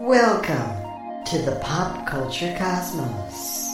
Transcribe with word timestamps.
Welcome 0.00 1.24
to 1.24 1.38
the 1.38 1.58
Pop 1.60 2.06
Culture 2.06 2.54
Cosmos. 2.56 3.68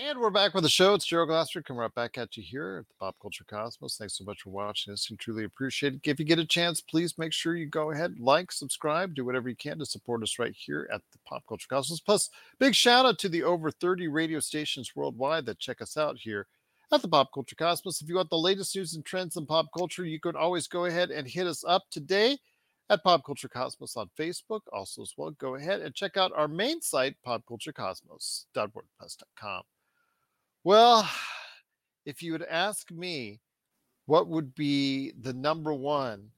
And 0.00 0.20
we're 0.20 0.30
back 0.30 0.54
with 0.54 0.62
the 0.62 0.70
show. 0.70 0.94
It's 0.94 1.04
Gerald 1.04 1.30
Glassford 1.30 1.64
coming 1.64 1.80
right 1.80 1.92
back 1.92 2.18
at 2.18 2.36
you 2.36 2.42
here 2.44 2.78
at 2.78 2.88
the 2.88 2.94
Pop 3.00 3.16
Culture 3.20 3.42
Cosmos. 3.42 3.96
Thanks 3.96 4.16
so 4.16 4.22
much 4.22 4.42
for 4.42 4.50
watching 4.50 4.92
this 4.92 5.10
and 5.10 5.18
truly 5.18 5.42
appreciate 5.42 5.94
it. 5.94 6.00
If 6.04 6.20
you 6.20 6.24
get 6.24 6.38
a 6.38 6.46
chance, 6.46 6.80
please 6.80 7.18
make 7.18 7.32
sure 7.32 7.56
you 7.56 7.66
go 7.66 7.90
ahead, 7.90 8.20
like, 8.20 8.52
subscribe, 8.52 9.16
do 9.16 9.24
whatever 9.24 9.48
you 9.48 9.56
can 9.56 9.80
to 9.80 9.84
support 9.84 10.22
us 10.22 10.38
right 10.38 10.54
here 10.56 10.88
at 10.94 11.00
the 11.10 11.18
Pop 11.26 11.42
Culture 11.48 11.66
Cosmos. 11.68 11.98
Plus, 11.98 12.30
big 12.60 12.76
shout 12.76 13.04
out 13.04 13.18
to 13.18 13.28
the 13.28 13.42
over 13.42 13.72
30 13.72 14.06
radio 14.06 14.38
stations 14.38 14.92
worldwide 14.94 15.46
that 15.46 15.58
check 15.58 15.82
us 15.82 15.96
out 15.96 16.16
here 16.16 16.46
at 16.92 17.02
the 17.02 17.08
Pop 17.08 17.30
Culture 17.34 17.56
Cosmos. 17.56 18.00
If 18.00 18.08
you 18.08 18.14
want 18.14 18.30
the 18.30 18.38
latest 18.38 18.76
news 18.76 18.94
and 18.94 19.04
trends 19.04 19.36
in 19.36 19.46
pop 19.46 19.66
culture, 19.76 20.04
you 20.04 20.20
can 20.20 20.36
always 20.36 20.68
go 20.68 20.84
ahead 20.84 21.10
and 21.10 21.26
hit 21.26 21.48
us 21.48 21.64
up 21.66 21.82
today 21.90 22.38
at 22.92 23.02
Pop 23.02 23.24
Culture 23.24 23.48
Cosmos 23.48 23.96
on 23.96 24.10
Facebook. 24.18 24.60
Also, 24.70 25.00
as 25.00 25.14
well, 25.16 25.30
go 25.30 25.54
ahead 25.54 25.80
and 25.80 25.94
check 25.94 26.18
out 26.18 26.30
our 26.36 26.46
main 26.46 26.82
site, 26.82 27.16
popculturecosmos.wordpress.com. 27.26 29.62
Well, 30.62 31.08
if 32.04 32.22
you 32.22 32.32
would 32.32 32.42
ask 32.42 32.90
me 32.90 33.40
what 34.04 34.28
would 34.28 34.54
be 34.54 35.14
the 35.18 35.32
number 35.32 35.72
one 35.72 36.28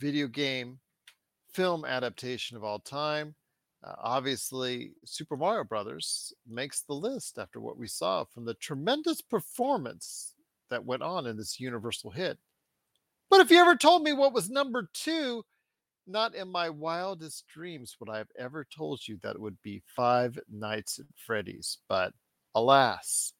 video 0.00 0.26
game 0.26 0.80
film 1.52 1.84
adaptation 1.84 2.56
of 2.56 2.64
all 2.64 2.80
time, 2.80 3.36
uh, 3.84 3.94
obviously 4.02 4.94
Super 5.04 5.36
Mario 5.36 5.62
Brothers 5.62 6.32
makes 6.48 6.80
the 6.80 6.94
list 6.94 7.38
after 7.38 7.60
what 7.60 7.78
we 7.78 7.86
saw 7.86 8.24
from 8.24 8.44
the 8.44 8.54
tremendous 8.54 9.20
performance 9.20 10.34
that 10.70 10.84
went 10.84 11.04
on 11.04 11.28
in 11.28 11.36
this 11.36 11.60
universal 11.60 12.10
hit. 12.10 12.40
But 13.30 13.40
if 13.40 13.50
you 13.50 13.58
ever 13.58 13.76
told 13.76 14.02
me 14.02 14.12
what 14.12 14.32
was 14.32 14.50
number 14.50 14.88
two, 14.92 15.44
not 16.06 16.34
in 16.34 16.48
my 16.48 16.68
wildest 16.68 17.46
dreams 17.48 17.96
would 17.98 18.08
I 18.08 18.18
have 18.18 18.30
ever 18.38 18.64
told 18.64 19.06
you 19.06 19.18
that 19.22 19.36
it 19.36 19.40
would 19.40 19.60
be 19.62 19.82
Five 19.86 20.38
Nights 20.50 20.98
at 20.98 21.06
Freddy's. 21.16 21.78
But 21.88 22.12
alas, 22.54 23.32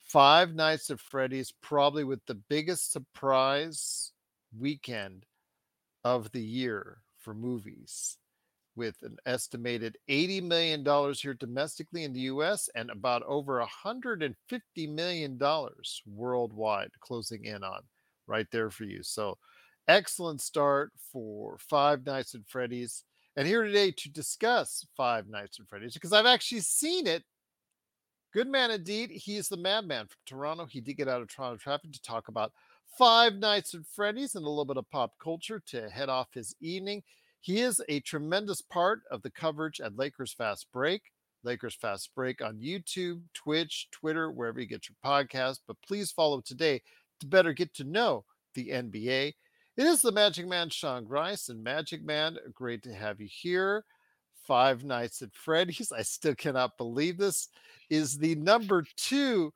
Five 0.00 0.54
Nights 0.54 0.90
at 0.90 1.00
Freddy's, 1.00 1.52
probably 1.62 2.04
with 2.04 2.24
the 2.26 2.34
biggest 2.34 2.92
surprise 2.92 4.12
weekend 4.58 5.24
of 6.04 6.30
the 6.32 6.42
year 6.42 6.98
for 7.18 7.34
movies, 7.34 8.18
with 8.76 8.96
an 9.02 9.16
estimated 9.26 9.96
$80 10.08 10.42
million 10.42 11.14
here 11.14 11.34
domestically 11.34 12.04
in 12.04 12.12
the 12.12 12.20
US 12.20 12.68
and 12.74 12.90
about 12.90 13.22
over 13.24 13.64
$150 13.84 14.34
million 14.88 15.38
worldwide 16.06 16.90
closing 17.00 17.44
in 17.44 17.62
on 17.62 17.80
right 18.30 18.46
there 18.50 18.70
for 18.70 18.84
you. 18.84 19.02
So, 19.02 19.36
excellent 19.88 20.40
start 20.40 20.92
for 21.12 21.58
Five 21.58 22.06
Nights 22.06 22.34
at 22.34 22.46
Freddy's. 22.46 23.04
And 23.36 23.46
here 23.46 23.64
today 23.64 23.90
to 23.90 24.10
discuss 24.10 24.86
Five 24.96 25.28
Nights 25.28 25.58
at 25.60 25.68
Freddy's 25.68 25.94
because 25.94 26.12
I've 26.12 26.26
actually 26.26 26.60
seen 26.60 27.06
it. 27.06 27.24
Good 28.32 28.48
man 28.48 28.70
indeed. 28.70 29.10
He 29.10 29.36
is 29.36 29.48
the 29.48 29.56
madman 29.56 30.06
from 30.06 30.16
Toronto. 30.24 30.66
He 30.66 30.80
did 30.80 30.96
get 30.96 31.08
out 31.08 31.20
of 31.20 31.28
Toronto 31.28 31.56
traffic 31.56 31.92
to 31.92 32.02
talk 32.02 32.28
about 32.28 32.52
Five 32.96 33.34
Nights 33.34 33.74
at 33.74 33.80
Freddy's 33.84 34.36
and 34.36 34.44
a 34.44 34.48
little 34.48 34.64
bit 34.64 34.76
of 34.76 34.88
pop 34.90 35.12
culture 35.22 35.60
to 35.66 35.90
head 35.90 36.08
off 36.08 36.28
his 36.32 36.54
evening. 36.60 37.02
He 37.40 37.60
is 37.60 37.82
a 37.88 38.00
tremendous 38.00 38.60
part 38.60 39.00
of 39.10 39.22
the 39.22 39.30
coverage 39.30 39.80
at 39.80 39.96
Lakers 39.96 40.32
Fast 40.32 40.66
Break. 40.72 41.02
Lakers 41.42 41.74
Fast 41.74 42.10
Break 42.14 42.42
on 42.42 42.58
YouTube, 42.58 43.22
Twitch, 43.34 43.88
Twitter, 43.90 44.30
wherever 44.30 44.60
you 44.60 44.66
get 44.66 44.88
your 44.88 44.96
podcast. 45.04 45.60
But 45.66 45.80
please 45.86 46.12
follow 46.12 46.40
today 46.40 46.82
to 47.20 47.26
better 47.26 47.52
get 47.52 47.74
to 47.74 47.84
know 47.84 48.24
the 48.54 48.68
NBA. 48.68 49.32
It 49.76 49.86
is 49.86 50.02
the 50.02 50.12
Magic 50.12 50.46
Man, 50.46 50.68
Sean 50.68 51.04
Grice, 51.04 51.48
and 51.48 51.62
Magic 51.62 52.04
Man, 52.04 52.36
great 52.52 52.82
to 52.82 52.92
have 52.92 53.20
you 53.20 53.28
here. 53.30 53.84
Five 54.46 54.84
Nights 54.84 55.22
at 55.22 55.32
Freddy's, 55.32 55.92
I 55.96 56.02
still 56.02 56.34
cannot 56.34 56.76
believe 56.76 57.16
this, 57.16 57.48
is 57.88 58.18
the 58.18 58.34
number 58.34 58.84
two 58.96 59.52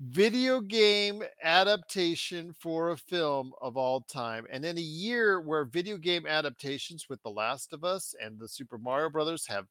video 0.00 0.60
game 0.60 1.22
adaptation 1.42 2.54
for 2.60 2.90
a 2.90 2.96
film 2.96 3.52
of 3.62 3.76
all 3.76 4.02
time. 4.02 4.46
And 4.52 4.64
in 4.64 4.76
a 4.76 4.82
year 4.82 5.40
where 5.40 5.64
video 5.64 5.96
game 5.96 6.26
adaptations 6.26 7.06
with 7.08 7.22
The 7.22 7.30
Last 7.30 7.72
of 7.72 7.82
Us 7.82 8.14
and 8.22 8.38
the 8.38 8.48
Super 8.48 8.78
Mario 8.78 9.08
Brothers 9.08 9.46
have 9.48 9.66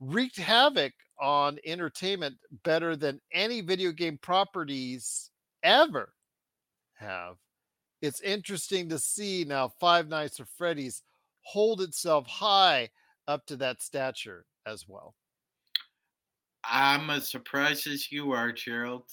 wreaked 0.00 0.38
havoc 0.38 0.92
on 1.20 1.58
entertainment 1.66 2.36
better 2.64 2.96
than 2.96 3.20
any 3.32 3.60
video 3.60 3.92
game 3.92 4.18
properties 4.18 5.30
ever 5.62 6.12
have. 6.96 7.36
It's 8.02 8.20
interesting 8.20 8.88
to 8.90 8.98
see 8.98 9.44
now 9.44 9.68
Five 9.68 10.08
Nights 10.08 10.40
at 10.40 10.48
Freddy's 10.48 11.02
hold 11.42 11.80
itself 11.80 12.26
high 12.26 12.90
up 13.28 13.46
to 13.46 13.56
that 13.56 13.82
stature 13.82 14.46
as 14.66 14.86
well. 14.88 15.14
I'm 16.64 17.10
as 17.10 17.30
surprised 17.30 17.86
as 17.86 18.10
you 18.10 18.32
are, 18.32 18.52
Gerald. 18.52 19.08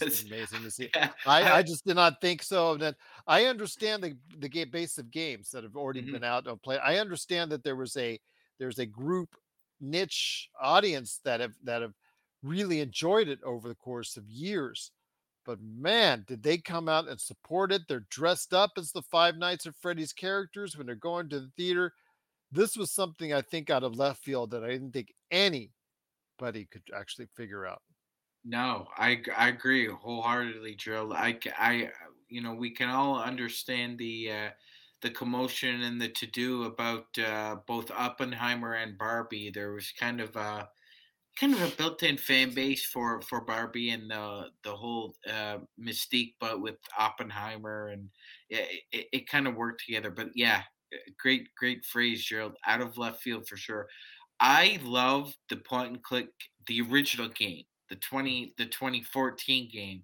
It's 0.00 0.24
amazing 0.24 0.62
to 0.62 0.70
see. 0.70 0.90
I, 1.26 1.58
I 1.58 1.62
just 1.62 1.84
did 1.84 1.96
not 1.96 2.20
think 2.20 2.42
so. 2.42 2.76
That 2.76 2.96
I 3.26 3.46
understand 3.46 4.02
the 4.02 4.16
the 4.38 4.48
game 4.48 4.70
base 4.70 4.98
of 4.98 5.10
games 5.10 5.50
that 5.50 5.64
have 5.64 5.76
already 5.76 6.02
Mhm. 6.02 6.12
been 6.12 6.24
out 6.24 6.46
and 6.46 6.62
played. 6.62 6.80
I 6.80 6.98
understand 6.98 7.52
that 7.52 7.64
there 7.64 7.76
was 7.76 7.96
a 7.96 8.18
there's 8.58 8.78
a 8.78 8.86
group 8.86 9.36
niche 9.80 10.48
audience 10.60 11.20
that 11.24 11.40
have 11.40 11.54
that 11.64 11.82
have 11.82 11.94
really 12.42 12.80
enjoyed 12.80 13.28
it 13.28 13.42
over 13.42 13.68
the 13.68 13.74
course 13.74 14.16
of 14.16 14.28
years. 14.28 14.92
But 15.44 15.58
man, 15.60 16.24
did 16.28 16.42
they 16.42 16.58
come 16.58 16.88
out 16.88 17.08
and 17.08 17.20
support 17.20 17.72
it? 17.72 17.82
They're 17.88 18.06
dressed 18.10 18.52
up 18.52 18.72
as 18.76 18.92
the 18.92 19.02
Five 19.02 19.36
Nights 19.36 19.66
at 19.66 19.74
Freddy's 19.74 20.12
characters 20.12 20.76
when 20.76 20.86
they're 20.86 20.94
going 20.94 21.28
to 21.30 21.40
the 21.40 21.50
theater. 21.56 21.92
This 22.52 22.76
was 22.76 22.90
something 22.90 23.32
I 23.32 23.40
think 23.40 23.70
out 23.70 23.84
of 23.84 23.96
left 23.96 24.22
field 24.22 24.50
that 24.50 24.64
I 24.64 24.68
didn't 24.68 24.92
think 24.92 25.14
anybody 25.30 26.66
could 26.70 26.82
actually 26.94 27.28
figure 27.36 27.66
out. 27.66 27.82
No, 28.44 28.88
I, 28.96 29.22
I 29.36 29.48
agree 29.48 29.86
wholeheartedly, 29.86 30.74
Gerald. 30.76 31.12
I, 31.14 31.38
you 32.30 32.40
know 32.40 32.54
we 32.54 32.70
can 32.70 32.88
all 32.88 33.20
understand 33.20 33.98
the 33.98 34.30
uh, 34.32 34.50
the 35.02 35.10
commotion 35.10 35.82
and 35.82 36.00
the 36.00 36.08
to 36.08 36.26
do 36.26 36.64
about 36.64 37.06
uh, 37.18 37.56
both 37.66 37.90
Oppenheimer 37.90 38.74
and 38.74 38.96
Barbie. 38.96 39.50
There 39.50 39.72
was 39.72 39.92
kind 39.92 40.20
of 40.20 40.34
a 40.36 40.68
kind 41.40 41.54
of 41.54 41.62
a 41.62 41.76
built-in 41.76 42.18
fan 42.18 42.52
base 42.52 42.84
for 42.84 43.22
for 43.22 43.40
Barbie 43.40 43.90
and 43.90 44.10
the 44.10 44.50
the 44.62 44.76
whole 44.76 45.14
uh, 45.28 45.58
mystique, 45.82 46.34
but 46.38 46.60
with 46.60 46.76
Oppenheimer 46.98 47.88
and 47.88 48.08
it, 48.50 48.82
it, 48.92 49.06
it 49.12 49.28
kind 49.28 49.46
of 49.48 49.54
worked 49.54 49.82
together. 49.86 50.10
But 50.10 50.28
yeah, 50.34 50.62
uh, 50.92 50.98
great 51.18 51.48
great 51.56 51.84
phrase, 51.84 52.24
Gerald. 52.24 52.56
Out 52.66 52.82
of 52.82 52.98
left 52.98 53.22
field 53.22 53.48
for 53.48 53.56
sure. 53.56 53.88
I 54.38 54.78
love 54.82 55.34
the 55.48 55.56
point 55.56 55.92
and 55.92 56.02
click, 56.02 56.28
the 56.66 56.82
original 56.82 57.28
game, 57.28 57.64
the 57.88 57.96
twenty 57.96 58.54
the 58.58 58.66
twenty 58.66 59.02
fourteen 59.02 59.70
game. 59.72 60.02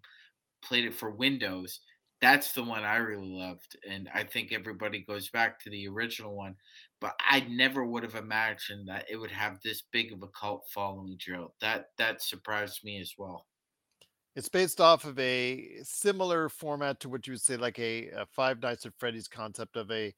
Played 0.65 0.87
it 0.87 0.95
for 0.95 1.11
Windows. 1.11 1.81
That's 2.21 2.53
the 2.53 2.65
one 2.65 2.83
I 2.83 2.97
really 2.97 3.29
loved, 3.29 3.77
and 3.89 4.09
I 4.15 4.25
think 4.25 4.51
everybody 4.51 5.05
goes 5.07 5.29
back 5.29 5.61
to 5.61 5.71
the 5.71 5.87
original 5.89 6.35
one. 6.35 6.57
But 7.01 7.15
I 7.21 7.41
never 7.41 7.85
would 7.85 8.03
have 8.05 8.15
imagined 8.15 8.89
that 8.89 9.05
it 9.11 9.17
would 9.17 9.31
have 9.31 9.61
this 9.63 9.83
big 9.93 10.13
of 10.13 10.23
a 10.23 10.29
cult 10.29 10.65
following, 10.73 11.17
Gerald. 11.19 11.53
That 11.61 11.91
that 11.99 12.23
surprised 12.23 12.85
me 12.85 13.01
as 13.01 13.13
well. 13.19 13.47
It's 14.35 14.49
based 14.49 14.81
off 14.81 15.05
of 15.05 15.19
a 15.19 15.79
similar 15.83 16.49
format 16.49 17.01
to 17.01 17.09
what 17.09 17.27
you 17.27 17.35
would 17.35 17.41
say, 17.41 17.57
like 17.57 17.79
a, 17.79 18.09
a 18.11 18.27
Five 18.27 18.61
Nights 18.61 18.85
at 18.85 18.93
Freddy's 18.99 19.29
concept 19.29 19.77
of 19.77 19.91
a 19.91 20.15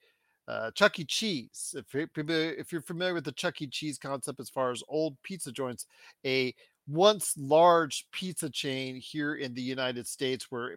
uh, 0.48 0.70
Chuck 0.72 0.98
E. 0.98 1.04
Cheese. 1.04 1.74
If 1.76 1.94
you're, 1.94 2.08
if 2.16 2.72
you're 2.72 2.82
familiar 2.82 3.14
with 3.14 3.24
the 3.24 3.32
Chuck 3.32 3.60
E. 3.62 3.66
Cheese 3.66 3.98
concept, 3.98 4.40
as 4.40 4.50
far 4.50 4.70
as 4.70 4.82
old 4.88 5.16
pizza 5.22 5.52
joints, 5.52 5.86
a 6.24 6.54
once 6.88 7.34
large 7.36 8.06
pizza 8.12 8.48
chain 8.48 8.96
here 8.96 9.34
in 9.34 9.54
the 9.54 9.62
United 9.62 10.06
States, 10.06 10.46
where 10.50 10.76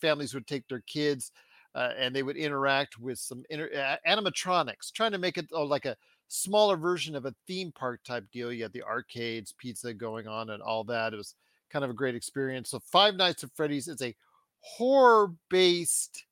families 0.00 0.34
would 0.34 0.46
take 0.46 0.68
their 0.68 0.82
kids 0.86 1.32
uh, 1.74 1.92
and 1.98 2.14
they 2.14 2.22
would 2.22 2.36
interact 2.36 2.98
with 2.98 3.18
some 3.18 3.42
inter- 3.50 3.98
animatronics, 4.06 4.92
trying 4.92 5.12
to 5.12 5.18
make 5.18 5.38
it 5.38 5.46
uh, 5.52 5.64
like 5.64 5.86
a 5.86 5.96
smaller 6.28 6.76
version 6.76 7.14
of 7.14 7.26
a 7.26 7.34
theme 7.46 7.72
park 7.72 8.00
type 8.04 8.24
deal. 8.32 8.52
You 8.52 8.62
had 8.62 8.72
the 8.72 8.82
arcades, 8.82 9.54
pizza 9.58 9.92
going 9.94 10.26
on, 10.26 10.50
and 10.50 10.62
all 10.62 10.84
that. 10.84 11.12
It 11.12 11.16
was 11.16 11.34
kind 11.70 11.84
of 11.84 11.90
a 11.90 11.94
great 11.94 12.14
experience. 12.14 12.70
So 12.70 12.78
Five 12.78 13.14
Nights 13.14 13.44
at 13.44 13.50
Freddy's 13.54 13.88
is 13.88 14.02
a 14.02 14.14
horror 14.60 15.32
based 15.48 16.24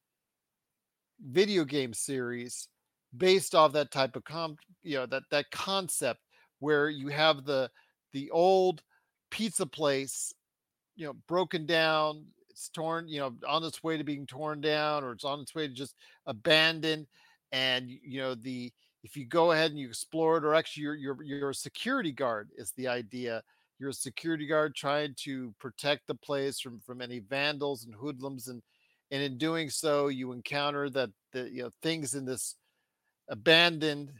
video 1.26 1.64
game 1.64 1.94
series 1.94 2.68
based 3.16 3.54
off 3.54 3.72
that 3.72 3.90
type 3.90 4.16
of 4.16 4.24
com 4.24 4.56
you 4.82 4.96
know 4.96 5.06
that 5.06 5.22
that 5.30 5.50
concept 5.52 6.20
where 6.58 6.88
you 6.88 7.08
have 7.08 7.44
the 7.44 7.70
the 8.12 8.30
old 8.30 8.82
pizza 9.34 9.66
place 9.66 10.32
you 10.94 11.04
know 11.04 11.14
broken 11.26 11.66
down 11.66 12.24
it's 12.48 12.68
torn 12.68 13.08
you 13.08 13.18
know 13.18 13.34
on 13.48 13.64
its 13.64 13.82
way 13.82 13.96
to 13.96 14.04
being 14.04 14.26
torn 14.26 14.60
down 14.60 15.02
or 15.02 15.10
it's 15.10 15.24
on 15.24 15.40
its 15.40 15.54
way 15.54 15.66
to 15.66 15.74
just 15.74 15.96
abandoned 16.26 17.06
and 17.50 17.90
you 17.90 18.20
know 18.20 18.34
the 18.34 18.72
if 19.04 19.18
you 19.18 19.26
go 19.26 19.52
ahead 19.52 19.70
and 19.70 19.78
you 19.78 19.86
explore 19.86 20.38
it 20.38 20.44
or 20.44 20.54
actually 20.54 20.82
you're 20.82 20.94
you're, 20.94 21.22
you're 21.22 21.50
a 21.50 21.54
security 21.54 22.10
guard 22.10 22.48
is 22.56 22.72
the 22.72 22.88
idea. 22.88 23.42
You're 23.78 23.90
a 23.90 23.94
security 23.94 24.46
guard 24.46 24.74
trying 24.74 25.14
to 25.24 25.54
protect 25.60 26.06
the 26.06 26.14
place 26.14 26.58
from 26.58 26.80
from 26.80 27.02
any 27.02 27.18
vandals 27.18 27.84
and 27.84 27.94
hoodlums 27.94 28.48
and 28.48 28.62
and 29.10 29.22
in 29.22 29.36
doing 29.36 29.68
so 29.68 30.08
you 30.08 30.32
encounter 30.32 30.88
that 30.90 31.10
the 31.32 31.50
you 31.50 31.62
know 31.62 31.70
things 31.82 32.14
in 32.14 32.24
this 32.24 32.56
abandoned 33.28 34.10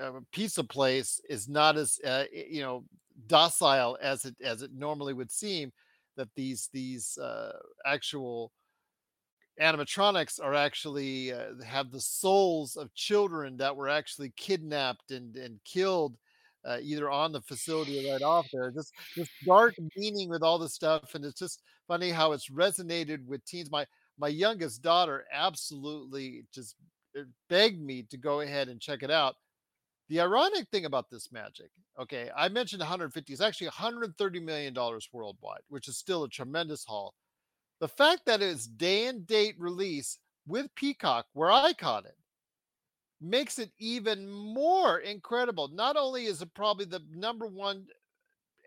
uh, 0.00 0.10
piece 0.32 0.58
of 0.58 0.68
place 0.68 1.20
is 1.30 1.48
not 1.48 1.76
as 1.76 1.98
uh, 2.04 2.24
you 2.32 2.60
know 2.60 2.84
docile 3.26 3.96
as 4.00 4.24
it 4.24 4.34
as 4.42 4.62
it 4.62 4.72
normally 4.74 5.12
would 5.12 5.30
seem 5.30 5.72
that 6.16 6.28
these 6.34 6.68
these 6.72 7.16
uh, 7.18 7.52
actual 7.86 8.52
animatronics 9.60 10.40
are 10.42 10.54
actually 10.54 11.32
uh, 11.32 11.52
have 11.64 11.90
the 11.90 12.00
souls 12.00 12.76
of 12.76 12.92
children 12.94 13.56
that 13.56 13.74
were 13.74 13.88
actually 13.88 14.32
kidnapped 14.36 15.10
and 15.10 15.36
and 15.36 15.60
killed 15.64 16.16
uh, 16.64 16.78
either 16.82 17.10
on 17.10 17.30
the 17.32 17.42
facility 17.42 18.08
or 18.08 18.12
right 18.12 18.22
off 18.22 18.46
there. 18.52 18.70
Just 18.70 18.92
this 19.16 19.28
dark 19.46 19.74
meaning 19.96 20.28
with 20.28 20.42
all 20.42 20.58
this 20.58 20.74
stuff, 20.74 21.14
and 21.14 21.24
it's 21.24 21.38
just 21.38 21.62
funny 21.86 22.10
how 22.10 22.32
it's 22.32 22.50
resonated 22.50 23.24
with 23.26 23.44
teens. 23.44 23.70
My 23.70 23.86
my 24.18 24.28
youngest 24.28 24.82
daughter 24.82 25.24
absolutely 25.32 26.44
just 26.52 26.76
uh, 27.18 27.22
begged 27.48 27.80
me 27.80 28.04
to 28.10 28.16
go 28.16 28.40
ahead 28.40 28.68
and 28.68 28.80
check 28.80 29.02
it 29.02 29.10
out. 29.10 29.36
The 30.08 30.20
ironic 30.20 30.68
thing 30.68 30.84
about 30.84 31.10
this 31.10 31.32
magic, 31.32 31.70
okay, 31.98 32.30
I 32.36 32.48
mentioned 32.48 32.80
150, 32.80 33.32
it's 33.32 33.40
actually 33.42 33.68
130 33.68 34.40
million 34.40 34.74
dollars 34.74 35.08
worldwide, 35.12 35.62
which 35.68 35.88
is 35.88 35.96
still 35.96 36.24
a 36.24 36.28
tremendous 36.28 36.84
haul. 36.84 37.14
The 37.80 37.88
fact 37.88 38.26
that 38.26 38.42
it's 38.42 38.66
day 38.66 39.06
and 39.06 39.26
date 39.26 39.56
release 39.58 40.18
with 40.46 40.74
Peacock, 40.74 41.26
where 41.32 41.50
I 41.50 41.72
caught 41.72 42.04
it, 42.04 42.16
makes 43.20 43.58
it 43.58 43.70
even 43.78 44.28
more 44.28 44.98
incredible. 44.98 45.68
Not 45.68 45.96
only 45.96 46.26
is 46.26 46.42
it 46.42 46.52
probably 46.54 46.84
the 46.84 47.02
number 47.10 47.46
one 47.46 47.86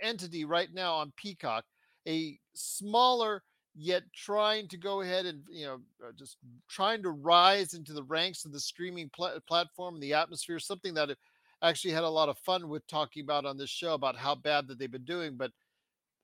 entity 0.01 0.45
right 0.45 0.73
now 0.73 0.95
on 0.95 1.13
Peacock, 1.15 1.65
a 2.07 2.39
smaller 2.55 3.43
yet 3.75 4.01
trying 4.13 4.67
to 4.67 4.77
go 4.77 5.01
ahead 5.01 5.27
and 5.27 5.43
you 5.49 5.65
know 5.65 5.79
uh, 6.03 6.11
just 6.17 6.37
trying 6.67 7.03
to 7.03 7.11
rise 7.11 7.75
into 7.75 7.93
the 7.93 8.03
ranks 8.03 8.43
of 8.43 8.51
the 8.51 8.59
streaming 8.59 9.09
pl- 9.15 9.39
platform 9.47 9.93
and 9.93 10.03
the 10.03 10.15
atmosphere 10.15 10.57
something 10.57 10.95
that 10.95 11.15
actually 11.61 11.93
had 11.93 12.03
a 12.03 12.09
lot 12.09 12.29
of 12.29 12.37
fun 12.39 12.67
with 12.69 12.85
talking 12.87 13.23
about 13.23 13.45
on 13.45 13.57
this 13.57 13.69
show 13.69 13.93
about 13.93 14.15
how 14.17 14.35
bad 14.35 14.67
that 14.67 14.77
they've 14.79 14.91
been 14.91 15.05
doing 15.05 15.35
but 15.37 15.51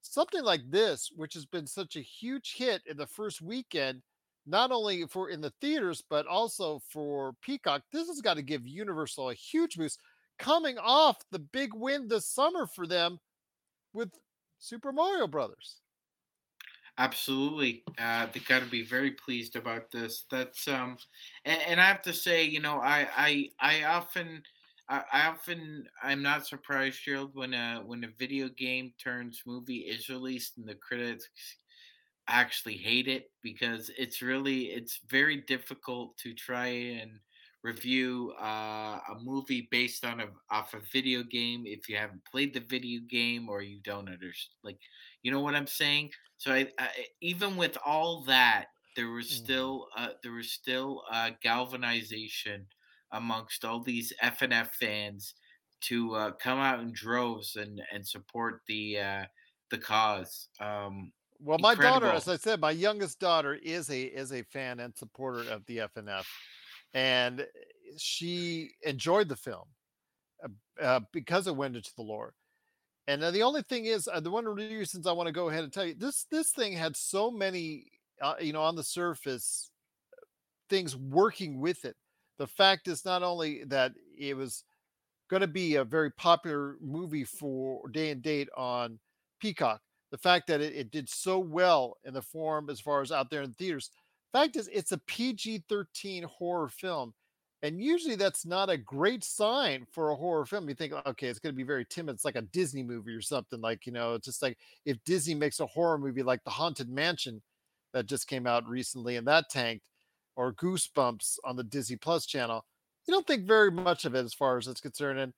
something 0.02 0.44
like 0.44 0.62
this 0.70 1.10
which 1.16 1.34
has 1.34 1.46
been 1.46 1.68
such 1.68 1.96
a 1.96 2.02
huge 2.02 2.56
hit 2.56 2.82
in 2.86 2.98
the 2.98 3.08
first 3.08 3.42
weekend 3.42 4.02
not 4.46 4.72
only 4.72 5.06
for 5.08 5.30
in 5.30 5.42
the 5.42 5.54
theaters 5.62 6.04
but 6.10 6.28
also 6.28 6.80
for 6.90 7.34
peacock 7.42 7.84
this 7.92 8.08
has 8.08 8.22
got 8.22 8.36
to 8.36 8.42
give 8.44 8.68
universal 8.68 9.30
a 9.30 9.34
huge 9.34 9.76
boost 9.78 10.00
coming 10.38 10.78
off 10.78 11.18
the 11.32 11.40
big 11.40 11.74
win 11.74 12.08
this 12.08 12.28
summer 12.28 12.68
for 12.68 12.86
them 12.86 13.20
with 13.94 14.12
super 14.60 14.92
mario 14.92 15.28
brothers 15.28 15.82
Absolutely, 17.00 17.84
uh, 17.98 18.28
they 18.28 18.40
got 18.40 18.60
to 18.60 18.70
be 18.70 18.84
very 18.84 19.12
pleased 19.12 19.56
about 19.56 19.90
this. 19.90 20.26
That's 20.30 20.68
um, 20.68 20.98
and, 21.44 21.60
and 21.64 21.82
I 21.82 21.86
have 21.86 22.04
to 22.04 22.14
say, 22.14 22.44
you 22.44 22.60
know, 22.60 22.78
I 22.80 23.08
I 23.16 23.50
I 23.60 23.84
often. 23.86 24.44
I, 24.90 25.04
I 25.12 25.28
often 25.28 25.88
I'm 26.02 26.22
not 26.22 26.46
surprised, 26.48 27.04
Gerald, 27.04 27.32
when 27.34 27.54
a 27.54 27.82
when 27.86 28.04
a 28.04 28.10
video 28.20 28.50
game 28.50 28.94
turns 29.04 29.42
movie 29.46 29.80
is 29.80 30.10
released 30.10 30.58
and 30.58 30.68
the 30.68 30.76
critics 30.76 31.28
actually 32.28 32.78
hate 32.78 33.08
it 33.08 33.32
because 33.42 33.92
it's 33.98 34.22
really 34.22 34.66
it's 34.66 35.00
very 35.10 35.42
difficult 35.48 36.18
to 36.18 36.34
try 36.34 36.68
and 36.68 37.12
review 37.64 38.34
uh, 38.42 39.00
a 39.12 39.16
movie 39.22 39.68
based 39.72 40.06
on 40.06 40.22
a 40.22 40.28
off 40.52 40.74
a 40.74 40.80
video 40.92 41.24
game 41.24 41.64
if 41.66 41.90
you 41.90 41.98
haven't 41.98 42.24
played 42.30 42.54
the 42.54 42.60
video 42.62 43.02
game 43.10 43.50
or 43.50 43.62
you 43.62 43.80
don't 43.84 44.08
understand 44.10 44.54
like 44.64 44.78
you 45.22 45.32
know 45.32 45.40
what 45.42 45.56
i'm 45.56 45.68
saying 45.68 46.10
so 46.38 46.54
I, 46.54 46.68
I 46.80 46.90
even 47.22 47.56
with 47.58 47.78
all 47.86 48.24
that 48.26 48.68
there 48.96 49.10
was 49.12 49.28
Mhm. 49.28 49.32
still 49.32 49.88
uh, 49.98 50.10
there 50.24 50.34
was 50.34 50.52
still 50.52 51.04
uh, 51.12 51.32
galvanization 51.42 52.68
amongst 53.14 53.64
all 53.64 53.82
these 53.82 54.12
FNF 54.22 54.68
fans 54.80 55.36
to 55.82 56.14
uh, 56.16 56.32
come 56.32 56.60
out 56.60 56.80
in 56.80 56.92
droves 56.94 57.56
and 57.56 57.82
and 57.92 58.06
support 58.08 58.62
the 58.68 59.00
uh, 59.00 59.26
the 59.70 59.78
cause 59.78 60.50
um, 60.60 61.12
Well, 61.40 61.60
my 61.60 61.76
daughter, 61.76 62.08
as 62.08 62.28
I 62.28 62.38
said, 62.38 62.60
my 62.60 62.72
youngest 62.72 63.20
daughter 63.20 63.56
is 63.56 63.90
a 63.90 64.04
is 64.04 64.32
a 64.32 64.44
fan 64.44 64.80
and 64.80 64.96
supporter 64.96 65.50
of 65.50 65.66
the 65.66 65.78
FNF, 65.78 66.26
and 66.94 67.42
eh, 67.42 67.46
she 67.98 68.72
enjoyed 68.84 69.30
the 69.30 69.36
film 69.36 69.66
uh, 70.44 70.82
uh, 70.82 71.00
because 71.12 71.48
it 71.48 71.56
went 71.56 71.76
into 71.76 71.92
the 71.96 72.04
lore. 72.04 72.34
And 73.06 73.22
the 73.22 73.44
only 73.44 73.64
thing 73.64 73.86
is, 73.86 74.08
uh, 74.08 74.22
the 74.22 74.32
one 74.32 74.48
of 74.48 74.56
the 74.56 74.70
reasons 74.70 75.06
I 75.08 75.12
want 75.12 75.28
to 75.28 75.34
go 75.34 75.50
ahead 75.50 75.66
and 75.66 75.74
tell 75.74 75.86
you 75.86 75.96
this 75.96 76.26
this 76.32 76.52
thing 76.52 76.74
had 76.74 76.96
so 76.96 77.30
many, 77.30 77.88
uh, 78.22 78.36
you 78.40 78.54
know, 78.54 78.62
on 78.62 78.76
the 78.76 78.84
surface 78.84 79.70
things 80.70 80.96
working 80.96 81.60
with 81.60 81.86
it. 81.86 81.96
The 82.40 82.48
fact 82.48 82.88
is 82.88 83.06
not 83.06 83.24
only 83.24 83.64
that 83.66 83.94
it 84.18 84.36
was 84.36 84.64
going 85.30 85.42
to 85.42 85.48
be 85.48 85.76
a 85.76 85.84
very 85.84 86.12
popular 86.12 86.78
movie 86.82 87.24
for 87.24 87.88
day 87.90 88.12
and 88.12 88.22
date 88.22 88.50
on 88.56 89.00
Peacock. 89.40 89.82
The 90.12 90.18
fact 90.18 90.48
that 90.48 90.62
it, 90.62 90.76
it 90.76 90.92
did 90.92 91.10
so 91.10 91.40
well 91.40 91.98
in 92.04 92.14
the 92.14 92.22
form 92.22 92.70
as 92.70 92.80
far 92.80 93.02
as 93.02 93.12
out 93.12 93.30
there 93.30 93.42
in 93.42 93.54
theaters. 93.54 93.90
Fact 94.32 94.56
is, 94.56 94.70
it's 94.72 94.92
a 94.92 94.98
PG 95.00 95.64
13 95.70 96.24
horror 96.24 96.70
film. 96.70 97.14
And 97.62 97.82
usually 97.82 98.16
that's 98.16 98.46
not 98.46 98.70
a 98.70 98.78
great 98.78 99.24
sign 99.24 99.88
for 99.90 100.10
a 100.10 100.16
horror 100.16 100.46
film. 100.46 100.68
You 100.68 100.76
think, 100.76 100.94
okay, 101.06 101.28
it's 101.28 101.40
going 101.40 101.54
to 101.54 101.58
be 101.58 101.64
very 101.64 101.86
timid. 101.86 102.16
It's 102.16 102.26
like 102.26 102.36
a 102.36 102.42
Disney 102.42 102.84
movie 102.84 103.14
or 103.14 103.22
something. 103.22 103.62
Like, 103.62 103.86
you 103.86 103.94
know, 103.94 104.16
it's 104.16 104.26
just 104.26 104.42
like 104.42 104.58
if 104.86 104.98
Disney 105.06 105.34
makes 105.34 105.62
a 105.62 105.66
horror 105.66 105.98
movie 105.98 106.24
like 106.24 106.44
The 106.44 106.50
Haunted 106.50 106.90
Mansion 106.90 107.42
that 107.94 108.06
just 108.06 108.28
came 108.28 108.46
out 108.46 108.68
recently 108.68 109.16
and 109.16 109.26
that 109.28 109.50
tanked, 109.50 109.86
or 110.36 110.54
Goosebumps 110.54 111.38
on 111.44 111.56
the 111.56 111.64
Disney 111.64 111.96
Plus 111.96 112.26
channel, 112.26 112.66
you 113.08 113.14
don't 113.14 113.28
think 113.28 113.46
very 113.46 113.72
much 113.72 114.06
of 114.06 114.16
it 114.16 114.26
as 114.26 114.34
far 114.34 114.58
as 114.58 114.68
it's 114.68 114.82
concerned. 114.82 115.20
And 115.20 115.34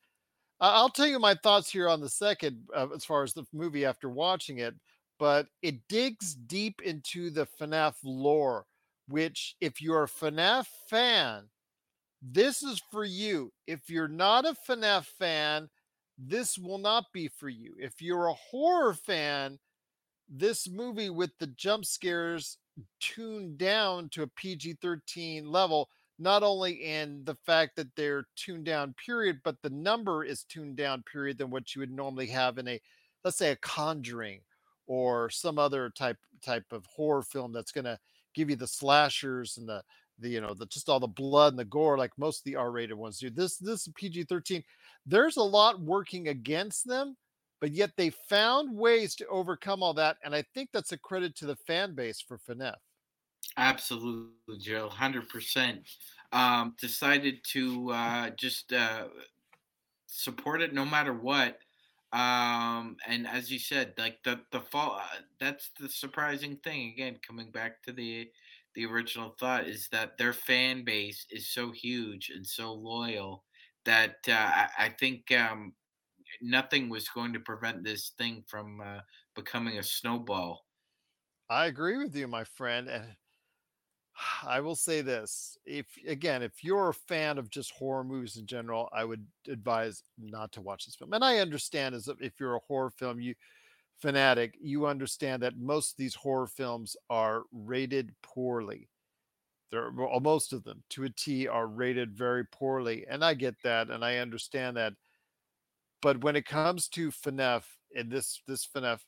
I'll 0.59 0.89
tell 0.89 1.07
you 1.07 1.19
my 1.19 1.36
thoughts 1.36 1.69
here 1.69 1.89
on 1.89 2.00
the 2.00 2.09
second, 2.09 2.68
uh, 2.75 2.88
as 2.95 3.03
far 3.03 3.24
as 3.24 3.33
the 3.33 3.45
movie 3.51 3.86
after 3.86 4.09
watching 4.09 4.59
it, 4.59 4.75
but 5.19 5.47
it 5.62 5.88
digs 5.89 6.36
deep 6.36 6.81
into 6.81 7.30
the 7.30 7.47
FNAF 7.59 7.95
lore, 8.03 8.65
which, 9.07 9.56
if 9.62 9.81
you're 9.81 10.03
a 10.03 10.07
FNAF 10.07 10.68
fan, 10.89 11.50
this 12.21 12.63
is 12.63 12.81
for 12.92 13.03
you. 13.03 13.51
If 13.68 13.89
you're 13.89 14.07
not 14.07 14.45
a 14.45 14.56
FNAF 14.68 15.06
fan, 15.06 15.69
this 16.18 16.57
will 16.57 16.77
not 16.77 17.06
be 17.13 17.27
for 17.27 17.50
you. 17.50 17.75
If 17.77 18.01
you're 18.01 18.27
a 18.27 18.33
horror 18.33 18.94
fan, 18.94 19.59
this 20.30 20.69
movie 20.69 21.09
with 21.09 21.31
the 21.39 21.47
jump 21.47 21.86
scares 21.86 22.57
tuned 23.00 23.57
down 23.57 24.10
to 24.10 24.24
a 24.24 24.27
PG 24.27 24.77
13 24.81 25.50
level, 25.50 25.89
not 26.19 26.44
only 26.44 26.71
in 26.71 27.23
the 27.26 27.35
fact 27.45 27.76
that 27.76 27.94
they're 27.95 28.28
tuned 28.35 28.66
down, 28.66 28.95
period, 29.04 29.40
but 29.44 29.61
the 29.61 29.69
number 29.69 30.23
is 30.23 30.44
tuned 30.44 30.76
down, 30.76 31.04
period, 31.11 31.38
than 31.38 31.49
what 31.49 31.76
you 31.76 31.80
would 31.80 31.92
normally 31.92 32.28
have 32.28 32.57
in 32.57 32.68
a, 32.68 32.81
let's 33.23 33.38
say, 33.38 33.52
a 33.52 33.56
Conjuring 33.57 34.42
or 34.88 35.30
some 35.30 35.57
other 35.57 35.90
type 35.90 36.18
type 36.44 36.66
of 36.71 36.85
horror 36.85 37.23
film 37.23 37.52
that's 37.52 37.71
going 37.71 37.85
to 37.85 37.97
give 38.33 38.49
you 38.49 38.56
the 38.56 38.68
slashers 38.68 39.57
and 39.57 39.68
the 39.68 39.81
the 40.19 40.30
you 40.30 40.42
know 40.42 40.54
the 40.54 40.66
just 40.68 40.90
all 40.90 40.99
the 40.99 41.07
blood 41.07 41.54
and 41.54 41.59
the 41.59 41.66
gore 41.66 41.97
like 41.97 42.11
most 42.18 42.40
of 42.40 42.44
the 42.45 42.56
R-rated 42.56 42.95
ones 42.95 43.19
do. 43.19 43.30
This 43.30 43.57
this 43.57 43.88
is 43.88 43.94
PG-13. 43.95 44.64
There's 45.06 45.38
a 45.38 45.44
lot 45.44 45.81
working 45.81 46.30
against 46.30 46.88
them 46.88 47.18
but 47.66 47.72
yet 47.72 47.98
they 47.98 48.12
found 48.12 48.78
ways 48.78 49.16
to 49.16 49.26
overcome 49.26 49.81
all 49.81 49.95
that 49.95 50.18
and 50.24 50.36
i 50.36 50.44
think 50.54 50.69
that's 50.72 50.92
a 50.92 50.98
credit 51.00 51.36
to 51.36 51.48
the 51.48 51.56
fan 51.56 51.95
base 51.95 52.22
for 52.22 52.38
FNF. 52.38 52.76
absolutely 53.57 54.60
Joe 54.60 54.88
100% 54.88 55.80
um, 56.31 56.76
decided 56.80 57.40
to 57.54 57.90
uh, 57.92 58.30
just 58.38 58.72
uh, 58.72 59.07
support 60.06 60.62
it 60.62 60.76
no 60.76 60.86
matter 60.86 61.12
what 61.12 61.57
um 62.14 62.95
and 63.07 63.26
as 63.28 63.52
you 63.52 63.57
said 63.57 63.95
like 63.98 64.19
the 64.24 64.40
the 64.52 64.62
fall 64.62 65.00
uh, 65.02 65.07
that's 65.40 65.72
the 65.80 65.90
surprising 65.90 66.56
thing 66.57 66.92
again 66.92 67.18
coming 67.28 67.50
back 67.50 67.81
to 67.81 67.92
the 67.92 68.30
the 68.76 68.86
original 68.86 69.36
thought 69.40 69.68
is 69.68 69.90
that 69.92 70.19
their 70.19 70.34
fan 70.34 70.84
base 70.86 71.26
is 71.31 71.50
so 71.50 71.72
huge 71.72 72.30
and 72.30 72.45
so 72.45 72.72
loyal 72.72 73.44
that 73.86 74.18
uh, 74.28 74.34
I, 74.34 74.69
I 74.78 74.90
think 75.00 75.31
um 75.31 75.74
nothing 76.49 76.90
was 76.90 77.09
going 77.09 77.33
to 77.33 77.40
prevent 77.40 77.83
this 77.83 78.11
thing 78.18 78.44
from 78.47 78.81
uh, 78.81 78.99
becoming 79.35 79.78
a 79.80 79.83
snowball 79.83 80.66
i 81.49 81.66
agree 81.66 81.97
with 81.97 82.16
you 82.16 82.28
my 82.28 82.44
friend 82.44 82.87
and 82.87 83.16
i 84.44 84.59
will 84.59 84.75
say 84.75 85.02
this 85.02 85.57
if 85.66 85.87
again 86.07 86.42
if 86.42 86.64
you're 86.64 86.90
a 86.90 86.94
fan 86.94 87.37
of 87.37 87.49
just 87.49 87.71
horror 87.71 88.04
movies 88.04 88.37
in 88.37 88.45
general 88.45 88.90
i 88.94 89.04
would 89.04 89.25
advise 89.47 90.04
not 90.18 90.52
to 90.52 90.61
watch 90.61 90.85
this 90.85 90.95
film 90.95 91.14
and 91.14 91.23
i 91.23 91.37
understand 91.40 91.95
as 91.95 92.09
if 92.19 92.40
you're 92.40 92.56
a 92.56 92.59
horror 92.68 92.90
film 92.90 93.19
you 93.19 93.35
fanatic 93.99 94.57
you 94.61 94.87
understand 94.87 95.44
that 95.44 95.57
most 95.57 95.92
of 95.94 95.97
these 95.97 96.16
horror 96.16 96.47
films 96.47 96.97
are 97.09 97.44
rated 97.52 98.16
poorly 98.23 98.90
They're 99.71 99.92
well, 99.92 100.19
most 100.19 100.54
of 100.54 100.64
them 100.64 100.83
to 100.92 101.04
a 101.06 101.09
T 101.09 101.47
are 101.47 101.68
rated 101.68 102.14
very 102.16 102.45
poorly, 102.45 103.06
and 103.07 103.23
I 103.25 103.33
get 103.35 103.61
that, 103.64 103.90
and 103.92 104.06
I 104.06 104.18
understand 104.18 104.78
that. 104.78 104.94
But 106.06 106.24
when 106.24 106.35
it 106.35 106.45
comes 106.45 106.88
to 106.90 107.09
FNAF 107.09 107.64
and 107.95 108.12
this 108.12 108.40
this 108.47 108.68
FNAF, 108.68 109.00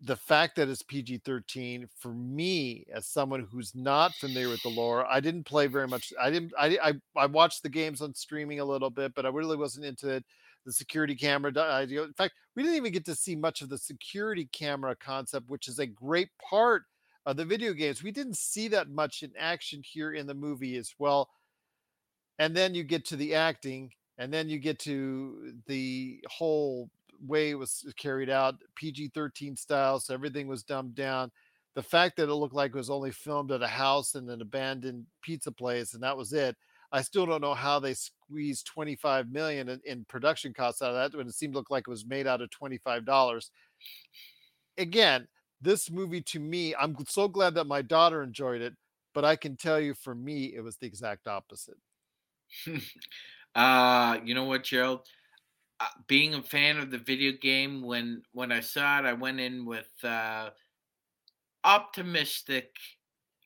the 0.00 0.16
fact 0.16 0.56
that 0.56 0.66
it's 0.66 0.80
PG 0.80 1.20
13 1.26 1.86
for 1.98 2.14
me, 2.14 2.86
as 2.90 3.06
someone 3.06 3.46
who's 3.52 3.74
not 3.74 4.14
familiar 4.14 4.48
with 4.48 4.62
the 4.62 4.70
lore, 4.70 5.04
I 5.04 5.20
didn't 5.20 5.44
play 5.44 5.66
very 5.66 5.86
much. 5.86 6.10
I 6.18 6.30
didn't, 6.30 6.54
I, 6.58 6.78
I, 6.82 6.92
I 7.14 7.26
watched 7.26 7.62
the 7.62 7.68
games 7.68 8.00
on 8.00 8.14
streaming 8.14 8.60
a 8.60 8.64
little 8.64 8.88
bit, 8.88 9.12
but 9.14 9.26
I 9.26 9.28
really 9.28 9.58
wasn't 9.58 9.84
into 9.84 10.08
it. 10.08 10.24
The 10.64 10.72
security 10.72 11.14
camera 11.14 11.52
idea. 11.54 12.02
In 12.02 12.14
fact, 12.14 12.32
we 12.56 12.62
didn't 12.62 12.78
even 12.78 12.92
get 12.92 13.04
to 13.04 13.14
see 13.14 13.36
much 13.36 13.60
of 13.60 13.68
the 13.68 13.76
security 13.76 14.48
camera 14.54 14.96
concept, 14.96 15.50
which 15.50 15.68
is 15.68 15.80
a 15.80 15.86
great 15.86 16.30
part 16.38 16.84
of 17.26 17.36
the 17.36 17.44
video 17.44 17.74
games. 17.74 18.02
We 18.02 18.10
didn't 18.10 18.38
see 18.38 18.68
that 18.68 18.88
much 18.88 19.22
in 19.22 19.32
action 19.38 19.82
here 19.84 20.14
in 20.14 20.26
the 20.26 20.34
movie 20.34 20.78
as 20.78 20.94
well. 20.98 21.28
And 22.38 22.56
then 22.56 22.74
you 22.74 22.84
get 22.84 23.04
to 23.08 23.16
the 23.16 23.34
acting, 23.34 23.90
and 24.22 24.32
then 24.32 24.48
you 24.48 24.60
get 24.60 24.78
to 24.78 25.52
the 25.66 26.20
whole 26.30 26.88
way 27.26 27.50
it 27.50 27.58
was 27.58 27.84
carried 27.98 28.30
out, 28.30 28.54
PG 28.76 29.10
13 29.14 29.56
style, 29.56 29.98
so 29.98 30.14
everything 30.14 30.46
was 30.46 30.62
dumbed 30.62 30.94
down. 30.94 31.32
The 31.74 31.82
fact 31.82 32.16
that 32.16 32.28
it 32.28 32.34
looked 32.34 32.54
like 32.54 32.70
it 32.70 32.76
was 32.76 32.88
only 32.88 33.10
filmed 33.10 33.50
at 33.50 33.64
a 33.64 33.66
house 33.66 34.14
and 34.14 34.30
an 34.30 34.40
abandoned 34.40 35.06
pizza 35.22 35.50
place, 35.50 35.94
and 35.94 36.02
that 36.04 36.16
was 36.16 36.32
it. 36.32 36.56
I 36.92 37.02
still 37.02 37.26
don't 37.26 37.40
know 37.40 37.54
how 37.54 37.80
they 37.80 37.94
squeezed 37.94 38.66
25 38.66 39.28
million 39.28 39.68
in, 39.68 39.80
in 39.84 40.04
production 40.04 40.54
costs 40.54 40.82
out 40.82 40.94
of 40.94 41.10
that 41.10 41.18
when 41.18 41.26
it 41.26 41.34
seemed 41.34 41.54
to 41.54 41.58
look 41.58 41.70
like 41.70 41.88
it 41.88 41.90
was 41.90 42.06
made 42.06 42.28
out 42.28 42.42
of 42.42 42.50
$25. 42.50 43.50
Again, 44.78 45.26
this 45.60 45.90
movie 45.90 46.22
to 46.22 46.38
me, 46.38 46.76
I'm 46.76 46.94
so 47.08 47.26
glad 47.26 47.54
that 47.54 47.66
my 47.66 47.82
daughter 47.82 48.22
enjoyed 48.22 48.62
it, 48.62 48.74
but 49.14 49.24
I 49.24 49.34
can 49.34 49.56
tell 49.56 49.80
you 49.80 49.94
for 49.94 50.14
me, 50.14 50.52
it 50.54 50.60
was 50.60 50.76
the 50.76 50.86
exact 50.86 51.26
opposite. 51.26 51.78
uh, 53.54 54.18
you 54.24 54.34
know 54.34 54.44
what, 54.44 54.64
Gerald? 54.64 55.00
Uh, 55.80 55.86
being 56.06 56.34
a 56.34 56.42
fan 56.42 56.78
of 56.78 56.90
the 56.90 56.98
video 56.98 57.32
game, 57.32 57.82
when 57.82 58.22
when 58.32 58.52
I 58.52 58.60
saw 58.60 59.00
it, 59.00 59.04
I 59.04 59.12
went 59.14 59.40
in 59.40 59.66
with 59.66 59.90
uh, 60.04 60.50
optimistic 61.64 62.70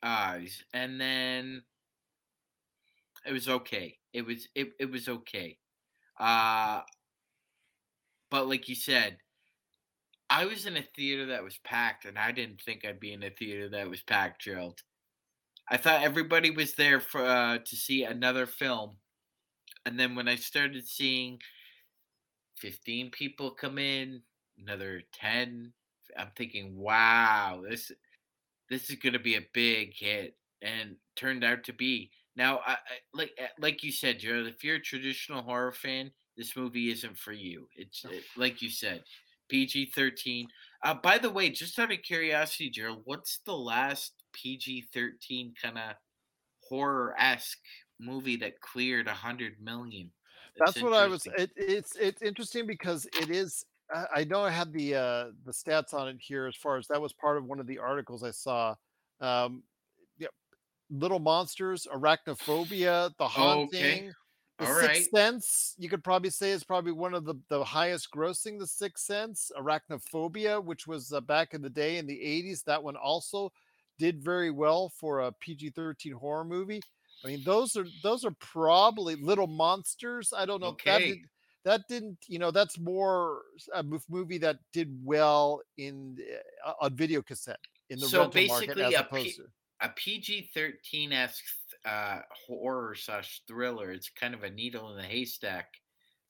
eyes, 0.02 0.62
and 0.74 1.00
then 1.00 1.62
it 3.26 3.32
was 3.32 3.48
okay. 3.48 3.98
It 4.12 4.24
was 4.26 4.48
it, 4.54 4.68
it 4.78 4.90
was 4.90 5.08
okay. 5.08 5.58
Uh, 6.18 6.80
but 8.30 8.48
like 8.48 8.68
you 8.68 8.74
said, 8.74 9.18
I 10.28 10.44
was 10.46 10.66
in 10.66 10.76
a 10.76 10.82
theater 10.82 11.26
that 11.26 11.44
was 11.44 11.58
packed, 11.64 12.04
and 12.04 12.18
I 12.18 12.32
didn't 12.32 12.60
think 12.60 12.84
I'd 12.84 13.00
be 13.00 13.12
in 13.12 13.22
a 13.22 13.30
theater 13.30 13.68
that 13.70 13.88
was 13.88 14.02
packed, 14.02 14.42
Gerald. 14.42 14.80
I 15.68 15.76
thought 15.76 16.02
everybody 16.02 16.50
was 16.50 16.74
there 16.74 17.00
for 17.00 17.24
uh, 17.24 17.58
to 17.58 17.76
see 17.76 18.04
another 18.04 18.46
film, 18.46 18.96
and 19.86 19.98
then 19.98 20.14
when 20.14 20.28
I 20.28 20.36
started 20.36 20.86
seeing 20.86 21.38
15 22.58 23.10
people 23.10 23.50
come 23.50 23.78
in, 23.78 24.20
another 24.60 25.02
10. 25.12 25.72
I'm 26.18 26.30
thinking, 26.36 26.76
wow, 26.76 27.62
this 27.68 27.92
this 28.68 28.90
is 28.90 28.96
going 28.96 29.12
to 29.12 29.18
be 29.18 29.36
a 29.36 29.46
big 29.52 29.94
hit 29.94 30.36
and 30.62 30.96
turned 31.14 31.44
out 31.44 31.62
to 31.64 31.72
be. 31.72 32.10
Now, 32.34 32.60
I, 32.66 32.72
I, 32.72 32.76
like 33.14 33.32
eh, 33.38 33.48
like 33.58 33.82
you 33.82 33.92
said, 33.92 34.18
Gerald, 34.18 34.46
if 34.46 34.64
you're 34.64 34.76
a 34.76 34.82
traditional 34.82 35.42
horror 35.42 35.72
fan, 35.72 36.10
this 36.36 36.56
movie 36.56 36.90
isn't 36.90 37.18
for 37.18 37.32
you. 37.32 37.68
It's 37.76 38.04
it, 38.04 38.24
like 38.36 38.62
you 38.62 38.70
said, 38.70 39.02
PG 39.48 39.92
13. 39.94 40.48
Uh, 40.82 40.94
by 40.94 41.18
the 41.18 41.30
way, 41.30 41.50
just 41.50 41.78
out 41.78 41.92
of 41.92 42.02
curiosity, 42.02 42.70
Gerald, 42.70 43.02
what's 43.04 43.40
the 43.46 43.56
last 43.56 44.12
PG 44.32 44.86
13 44.92 45.54
kind 45.62 45.78
of 45.78 45.94
horror 46.68 47.14
esque 47.18 47.58
movie 47.98 48.36
that 48.36 48.60
cleared 48.60 49.06
a 49.06 49.10
100 49.10 49.60
million? 49.60 50.10
That's 50.58 50.80
what 50.80 50.92
I 50.92 51.06
was. 51.06 51.26
It, 51.38 51.50
it's 51.56 51.96
it's 51.96 52.22
interesting 52.22 52.66
because 52.66 53.06
it 53.20 53.30
is. 53.30 53.64
I 54.14 54.24
know 54.24 54.42
I 54.42 54.50
had 54.50 54.72
the 54.72 54.94
uh, 54.94 55.24
the 55.44 55.52
stats 55.52 55.94
on 55.94 56.08
it 56.08 56.16
here 56.20 56.46
as 56.46 56.56
far 56.56 56.76
as 56.76 56.86
that 56.88 57.00
was 57.00 57.12
part 57.12 57.36
of 57.36 57.44
one 57.44 57.60
of 57.60 57.66
the 57.66 57.78
articles 57.78 58.22
I 58.22 58.30
saw. 58.30 58.74
Um, 59.20 59.62
yeah, 60.18 60.28
Little 60.90 61.18
Monsters, 61.18 61.86
Arachnophobia, 61.92 63.12
The 63.18 63.28
Haunting, 63.28 63.68
okay. 63.74 64.10
The 64.58 64.66
All 64.66 64.74
Sixth 64.74 64.88
right. 64.88 65.10
Sense. 65.14 65.74
You 65.78 65.88
could 65.88 66.02
probably 66.02 66.30
say 66.30 66.50
is 66.50 66.64
probably 66.64 66.92
one 66.92 67.14
of 67.14 67.24
the 67.24 67.34
the 67.48 67.62
highest 67.62 68.10
grossing. 68.10 68.58
The 68.58 68.66
Sixth 68.66 69.04
Sense, 69.04 69.50
Arachnophobia, 69.58 70.62
which 70.62 70.86
was 70.86 71.12
uh, 71.12 71.20
back 71.20 71.52
in 71.52 71.60
the 71.60 71.70
day 71.70 71.98
in 71.98 72.06
the 72.06 72.18
'80s. 72.18 72.64
That 72.64 72.82
one 72.82 72.96
also 72.96 73.52
did 73.98 74.22
very 74.22 74.50
well 74.50 74.90
for 74.90 75.20
a 75.20 75.32
PG-13 75.32 76.12
horror 76.12 76.44
movie. 76.44 76.80
I 77.24 77.28
mean, 77.28 77.42
those 77.44 77.76
are 77.76 77.86
those 78.02 78.24
are 78.24 78.30
probably 78.40 79.16
little 79.16 79.46
monsters. 79.46 80.32
I 80.36 80.46
don't 80.46 80.60
know. 80.60 80.76
That, 80.84 80.98
did, 80.98 81.18
that 81.64 81.80
didn't, 81.88 82.18
you 82.28 82.38
know, 82.38 82.50
that's 82.50 82.78
more 82.78 83.42
a 83.74 83.84
movie 84.08 84.38
that 84.38 84.58
did 84.72 84.96
well 85.02 85.62
in 85.78 86.18
uh, 86.64 86.72
on 86.80 86.94
video 86.94 87.22
cassette 87.22 87.58
in 87.90 87.98
the 87.98 88.06
So 88.06 88.20
rental 88.22 88.46
market 88.46 88.76
basically 88.76 88.82
as 88.84 88.94
a 88.94 89.00
opposed 89.00 89.24
P- 89.24 89.32
to 89.32 89.42
A 89.80 89.88
PG 89.88 90.50
13 90.54 91.12
esque 91.12 91.44
uh, 91.84 92.20
horror 92.46 92.94
slash 92.94 93.42
thriller. 93.48 93.90
It's 93.90 94.08
kind 94.10 94.34
of 94.34 94.42
a 94.44 94.50
needle 94.50 94.90
in 94.92 94.96
the 94.96 95.02
haystack. 95.02 95.74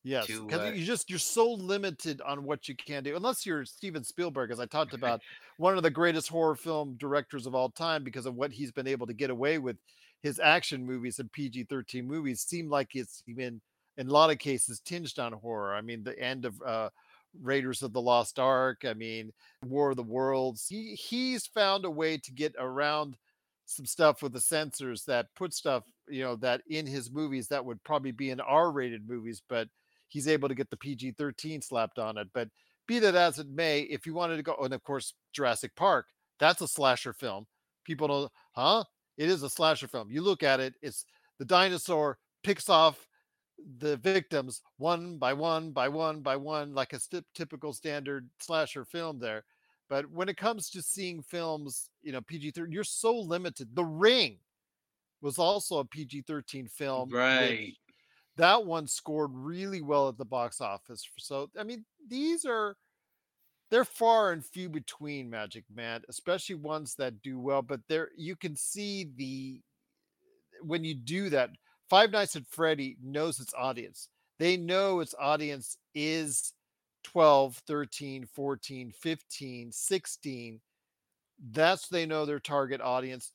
yes, 0.05 0.27
because 0.27 0.61
uh, 0.61 0.73
you 0.75 0.85
just 0.85 1.11
you're 1.11 1.19
so 1.19 1.53
limited 1.53 2.21
on 2.23 2.45
what 2.45 2.69
you 2.69 2.77
can 2.77 3.03
do 3.03 3.17
unless 3.17 3.45
you're 3.45 3.65
Steven 3.65 4.05
Spielberg, 4.05 4.51
as 4.51 4.61
I 4.61 4.67
talked 4.67 4.95
about, 4.95 5.21
one 5.59 5.77
of 5.77 5.83
the 5.83 5.91
greatest 5.91 6.29
horror 6.29 6.55
film 6.57 6.97
directors 6.99 7.47
of 7.47 7.55
all 7.55 7.71
time 7.71 8.05
because 8.05 8.27
of 8.27 8.35
what 8.35 8.53
he's 8.53 8.73
been 8.73 8.87
able 8.87 9.07
to 9.07 9.15
get 9.15 9.31
away 9.31 9.59
with. 9.59 9.77
His 10.23 10.41
action 10.41 10.85
movies 10.85 11.19
and 11.19 11.31
PG-13 11.31 12.05
movies 12.05 12.41
seem 12.41 12.69
like 12.69 12.95
it's 12.95 13.23
even 13.27 13.61
in 13.97 14.09
a 14.09 14.13
lot 14.13 14.31
of 14.31 14.39
cases 14.39 14.81
tinged 14.81 15.19
on 15.19 15.33
horror. 15.33 15.75
I 15.75 15.81
mean, 15.81 16.03
the 16.03 16.19
end 16.19 16.45
of 16.45 16.61
uh, 16.63 16.91
Raiders 17.43 17.83
of 17.83 17.93
the 17.93 18.01
Lost 18.01 18.39
Ark. 18.39 18.85
I 18.85 18.95
mean, 18.95 19.33
War 19.65 19.91
of 19.91 19.97
the 19.97 20.03
Worlds. 20.03 20.67
He 20.69 20.95
he's 20.95 21.47
found 21.47 21.85
a 21.85 21.91
way 21.91 22.19
to 22.19 22.33
get 22.33 22.55
around 22.59 23.17
some 23.67 23.87
stuff 23.87 24.23
with 24.23 24.33
the 24.33 24.41
censors 24.41 25.05
that 25.05 25.27
put 25.35 25.53
stuff, 25.53 25.85
you 26.09 26.23
know, 26.23 26.37
that 26.37 26.63
in 26.69 26.87
his 26.87 27.11
movies 27.11 27.49
that 27.49 27.65
would 27.65 27.83
probably 27.83 28.13
be 28.13 28.31
in 28.31 28.41
R-rated 28.41 29.09
movies, 29.09 29.43
but 29.49 29.69
he's 30.09 30.29
able 30.29 30.49
to 30.49 30.55
get 30.55 30.71
the 30.71 30.77
PG-13 30.77 31.65
slapped 31.65 31.99
on 31.99 32.17
it. 32.17 32.29
But 32.33 32.49
be 32.87 33.01
that 33.01 33.17
as 33.17 33.41
it 33.41 33.49
may, 33.49 33.81
if 33.81 34.07
you 34.07 34.15
wanted 34.15 34.37
to 34.37 34.45
go, 34.45 34.57
and 34.63 34.73
of 34.73 34.85
course 34.85 35.15
Jurassic 35.33 35.75
Park, 35.75 36.07
that's 36.39 36.63
a 36.63 36.69
slasher 36.69 37.13
film. 37.13 37.47
People 37.85 38.07
don't, 38.07 38.33
huh? 38.53 38.85
It 39.17 39.29
is 39.29 39.43
a 39.43 39.51
slasher 39.51 39.89
film. 39.89 40.11
You 40.11 40.23
look 40.23 40.43
at 40.43 40.61
it, 40.61 40.75
it's 40.83 41.05
the 41.39 41.45
dinosaur 41.45 42.19
picks 42.43 42.69
off 42.69 43.07
the 43.79 43.97
victims 43.97 44.63
one 44.77 45.19
by 45.19 45.33
one 45.33 45.73
by 45.73 45.89
one 45.89 46.21
by 46.21 46.37
one, 46.37 46.75
like 46.75 46.93
a 46.93 47.01
st- 47.01 47.25
typical 47.35 47.73
standard 47.73 48.29
slasher 48.41 48.85
film 48.85 49.19
there. 49.19 49.45
But 49.89 50.11
when 50.11 50.29
it 50.29 50.37
comes 50.37 50.69
to 50.71 50.83
seeing 50.83 51.23
films, 51.23 51.91
you 52.03 52.13
know, 52.13 52.21
PG 52.21 52.51
13, 52.53 52.73
you're 52.73 52.85
so 52.85 53.17
limited. 53.17 53.75
The 53.75 53.85
Ring 53.85 54.39
was 55.23 55.39
also 55.39 55.79
a 55.79 55.85
PG 55.85 56.23
13 56.23 56.69
film. 56.69 57.11
Right. 57.11 57.75
that 58.37 58.65
one 58.65 58.87
scored 58.87 59.31
really 59.35 59.81
well 59.83 60.09
at 60.09 60.19
the 60.19 60.25
box 60.25 60.61
office. 60.61 61.09
So, 61.19 61.51
I 61.59 61.65
mean, 61.65 61.85
these 62.07 62.45
are 62.45 62.77
they're 63.71 63.85
far 63.85 64.33
and 64.33 64.45
few 64.45 64.69
between, 64.69 65.29
Magic 65.29 65.65
Man, 65.75 66.03
especially 66.09 66.55
ones 66.55 66.95
that 66.97 67.23
do 67.23 67.39
well. 67.39 67.63
But 67.63 67.81
there, 67.89 68.11
you 68.17 68.37
can 68.37 68.57
see 68.57 69.11
the 69.17 69.61
when 70.63 70.85
you 70.85 70.95
do 70.95 71.31
that. 71.31 71.51
Five 71.89 72.11
Nights 72.11 72.37
at 72.37 72.47
Freddy 72.47 72.97
knows 73.03 73.41
its 73.41 73.55
audience. 73.55 74.09
They 74.39 74.57
know 74.57 75.01
its 75.01 75.15
audience 75.19 75.79
is 75.95 76.53
12, 77.05 77.63
13, 77.67 78.27
14, 78.35 78.93
15, 78.93 79.73
16. 79.73 80.61
That's 81.53 81.89
they 81.89 82.07
know 82.07 82.27
their 82.27 82.41
target 82.41 82.81
audience. 82.81 83.33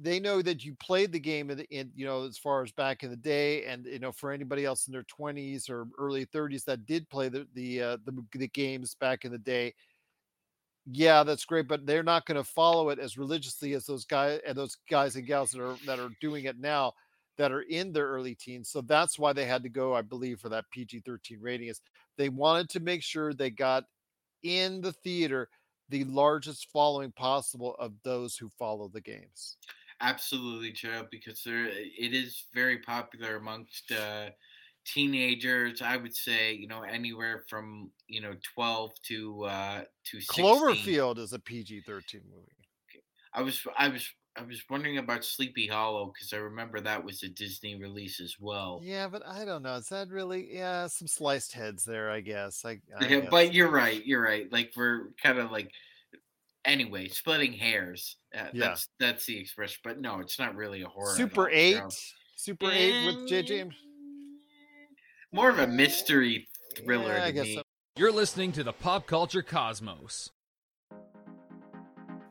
They 0.00 0.20
know 0.20 0.42
that 0.42 0.64
you 0.64 0.74
played 0.76 1.12
the 1.12 1.20
game 1.20 1.50
in, 1.50 1.90
you 1.94 2.06
know 2.06 2.24
as 2.24 2.38
far 2.38 2.62
as 2.62 2.72
back 2.72 3.02
in 3.02 3.10
the 3.10 3.16
day, 3.16 3.64
and 3.64 3.84
you 3.86 3.98
know 3.98 4.12
for 4.12 4.30
anybody 4.30 4.64
else 4.64 4.86
in 4.86 4.92
their 4.92 5.04
20s 5.04 5.68
or 5.68 5.86
early 5.98 6.26
30s 6.26 6.64
that 6.64 6.86
did 6.86 7.08
play 7.10 7.28
the 7.28 7.46
the 7.54 7.82
uh, 7.82 7.96
the, 8.04 8.24
the 8.32 8.48
games 8.48 8.94
back 8.94 9.24
in 9.24 9.32
the 9.32 9.38
day, 9.38 9.74
yeah, 10.90 11.22
that's 11.22 11.44
great, 11.44 11.68
but 11.68 11.86
they're 11.86 12.02
not 12.02 12.26
going 12.26 12.42
to 12.42 12.44
follow 12.44 12.88
it 12.90 12.98
as 12.98 13.18
religiously 13.18 13.74
as 13.74 13.84
those 13.84 14.04
guys 14.04 14.40
and 14.46 14.56
those 14.56 14.76
guys 14.88 15.16
and 15.16 15.26
gals 15.26 15.50
that 15.52 15.60
are 15.60 15.76
that 15.86 15.98
are 15.98 16.10
doing 16.20 16.44
it 16.44 16.58
now 16.58 16.92
that 17.36 17.52
are 17.52 17.62
in 17.62 17.92
their 17.92 18.06
early 18.06 18.34
teens. 18.34 18.70
So 18.70 18.80
that's 18.80 19.18
why 19.18 19.32
they 19.32 19.44
had 19.44 19.62
to 19.62 19.68
go, 19.68 19.94
I 19.94 20.02
believe, 20.02 20.40
for 20.40 20.48
that 20.48 20.64
PG-13 20.72 21.38
rating. 21.40 21.68
Is 21.68 21.80
they 22.16 22.28
wanted 22.28 22.68
to 22.70 22.80
make 22.80 23.02
sure 23.02 23.32
they 23.32 23.50
got 23.50 23.84
in 24.42 24.80
the 24.80 24.92
theater 24.92 25.48
the 25.88 26.04
largest 26.04 26.68
following 26.72 27.12
possible 27.12 27.74
of 27.78 27.92
those 28.02 28.36
who 28.36 28.48
follow 28.58 28.88
the 28.88 29.00
games. 29.00 29.56
Absolutely, 30.00 30.72
Gerald, 30.72 31.08
because 31.10 31.42
there 31.42 31.66
it 31.66 32.14
is 32.14 32.44
very 32.54 32.78
popular 32.78 33.36
amongst 33.36 33.90
uh, 33.90 34.30
teenagers. 34.84 35.82
I 35.82 35.96
would 35.96 36.14
say, 36.14 36.52
you 36.52 36.68
know, 36.68 36.82
anywhere 36.82 37.44
from 37.48 37.90
you 38.06 38.20
know 38.20 38.34
twelve 38.54 38.92
to 39.06 39.44
uh, 39.44 39.84
to 40.04 40.20
16. 40.20 40.44
Cloverfield 40.44 41.18
is 41.18 41.32
a 41.32 41.38
PG-13 41.38 42.22
movie. 42.30 42.52
I 43.32 43.42
was 43.42 43.66
I 43.76 43.88
was 43.88 44.08
I 44.36 44.42
was 44.42 44.62
wondering 44.70 44.98
about 44.98 45.24
Sleepy 45.24 45.66
Hollow 45.66 46.12
because 46.12 46.32
I 46.32 46.36
remember 46.36 46.80
that 46.80 47.02
was 47.04 47.22
a 47.24 47.28
Disney 47.28 47.74
release 47.74 48.20
as 48.20 48.36
well. 48.38 48.80
Yeah, 48.84 49.08
but 49.08 49.26
I 49.26 49.44
don't 49.44 49.62
know. 49.62 49.74
Is 49.74 49.88
that 49.88 50.08
really? 50.10 50.54
Yeah, 50.54 50.86
some 50.86 51.08
sliced 51.08 51.52
heads 51.52 51.84
there, 51.84 52.10
I 52.10 52.20
guess. 52.20 52.64
I, 52.64 52.80
I 52.96 53.06
Yeah, 53.08 53.20
guess. 53.20 53.30
but 53.30 53.52
you're 53.52 53.70
right. 53.70 54.04
You're 54.06 54.22
right. 54.22 54.50
Like 54.52 54.72
we're 54.76 55.08
kind 55.22 55.38
of 55.38 55.50
like 55.50 55.72
anyway, 56.68 57.08
splitting 57.08 57.52
hairs. 57.52 58.16
Uh, 58.34 58.44
Yeah. 58.52 58.68
That's 58.68 58.88
that's 59.00 59.26
the 59.26 59.38
expression. 59.38 59.78
But 59.82 60.00
no, 60.00 60.20
it's 60.20 60.38
not 60.38 60.54
really 60.54 60.82
a 60.82 60.88
horror. 60.88 61.16
Super 61.16 61.48
all, 61.48 61.54
Eight, 61.54 61.74
Gerald. 61.74 61.94
Super 62.36 62.70
Eight 62.70 63.06
with 63.06 63.28
JJ. 63.28 63.70
More 65.32 65.50
of 65.50 65.58
a 65.58 65.66
mystery 65.66 66.48
thriller 66.76 67.14
Yeah, 67.14 67.24
I 67.24 67.26
to 67.28 67.32
guess 67.32 67.44
me. 67.46 67.54
so. 67.56 67.62
You're 67.96 68.12
listening 68.12 68.52
to 68.52 68.62
the 68.64 68.72
Pop 68.72 69.06
Culture 69.06 69.42
Cosmos. 69.42 70.30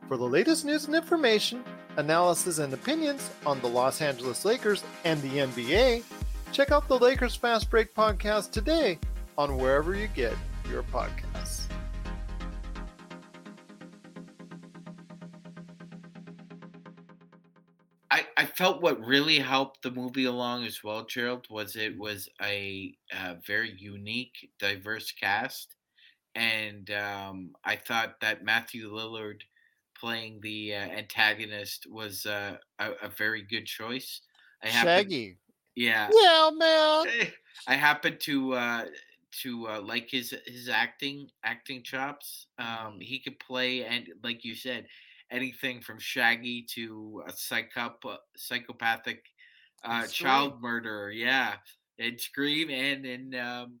For 0.08 0.16
the 0.16 0.24
latest 0.24 0.64
news 0.64 0.86
and 0.86 0.96
information, 0.96 1.62
analysis 1.98 2.58
and 2.58 2.72
opinions 2.72 3.30
on 3.44 3.60
the 3.60 3.68
Los 3.68 4.00
Angeles 4.00 4.44
Lakers 4.46 4.82
and 5.04 5.20
the 5.20 5.28
NBA, 5.40 6.02
check 6.52 6.72
out 6.72 6.88
the 6.88 6.98
Lakers 6.98 7.34
Fast 7.36 7.68
Break 7.68 7.94
podcast 7.94 8.50
today 8.52 8.98
on 9.36 9.58
wherever 9.58 9.94
you 9.94 10.08
get 10.08 10.32
your 10.70 10.82
podcasts. 10.84 11.66
Felt 18.58 18.82
what 18.82 19.00
really 19.00 19.38
helped 19.38 19.82
the 19.82 19.90
movie 19.90 20.24
along 20.24 20.64
as 20.64 20.82
well, 20.84 21.04
Gerald, 21.04 21.46
was 21.50 21.76
it 21.76 21.96
was 21.98 22.28
a, 22.42 22.96
uh 23.12 23.36
very 23.46 23.72
unique, 23.78 24.50
diverse 24.58 25.12
cast, 25.12 25.76
and 26.34 26.90
um, 26.92 27.54
I 27.64 27.76
thought 27.76 28.20
that 28.20 28.44
Matthew 28.44 28.90
Lillard 28.90 29.42
playing 29.98 30.40
the 30.42 30.74
uh, 30.74 30.78
antagonist 30.78 31.86
was 31.90 32.26
uh, 32.26 32.58
a, 32.78 32.92
a 33.02 33.08
very 33.10 33.42
good 33.42 33.66
choice. 33.66 34.22
I 34.62 34.68
happen- 34.68 35.04
Shaggy. 35.04 35.38
yeah, 35.76 36.10
Yeah, 36.12 36.50
man. 36.54 37.06
I 37.66 37.74
happen 37.74 38.18
to 38.20 38.54
uh, 38.54 38.86
to 39.42 39.68
uh, 39.68 39.80
like 39.82 40.10
his 40.10 40.34
his 40.46 40.68
acting 40.68 41.30
acting 41.44 41.82
chops. 41.82 42.46
Um, 42.58 42.98
he 43.00 43.20
could 43.20 43.38
play 43.38 43.84
and 43.84 44.08
like 44.22 44.44
you 44.44 44.54
said, 44.54 44.86
anything 45.30 45.80
from 45.80 45.98
Shaggy 45.98 46.66
to 46.74 47.22
a 47.26 47.32
psychop 47.32 48.02
psychopathic 48.36 49.24
uh, 49.84 50.06
child 50.06 50.60
murderer. 50.60 51.10
Yeah, 51.10 51.54
and 51.98 52.20
Scream 52.20 52.70
and 52.70 53.04
in 53.04 53.34
um, 53.34 53.78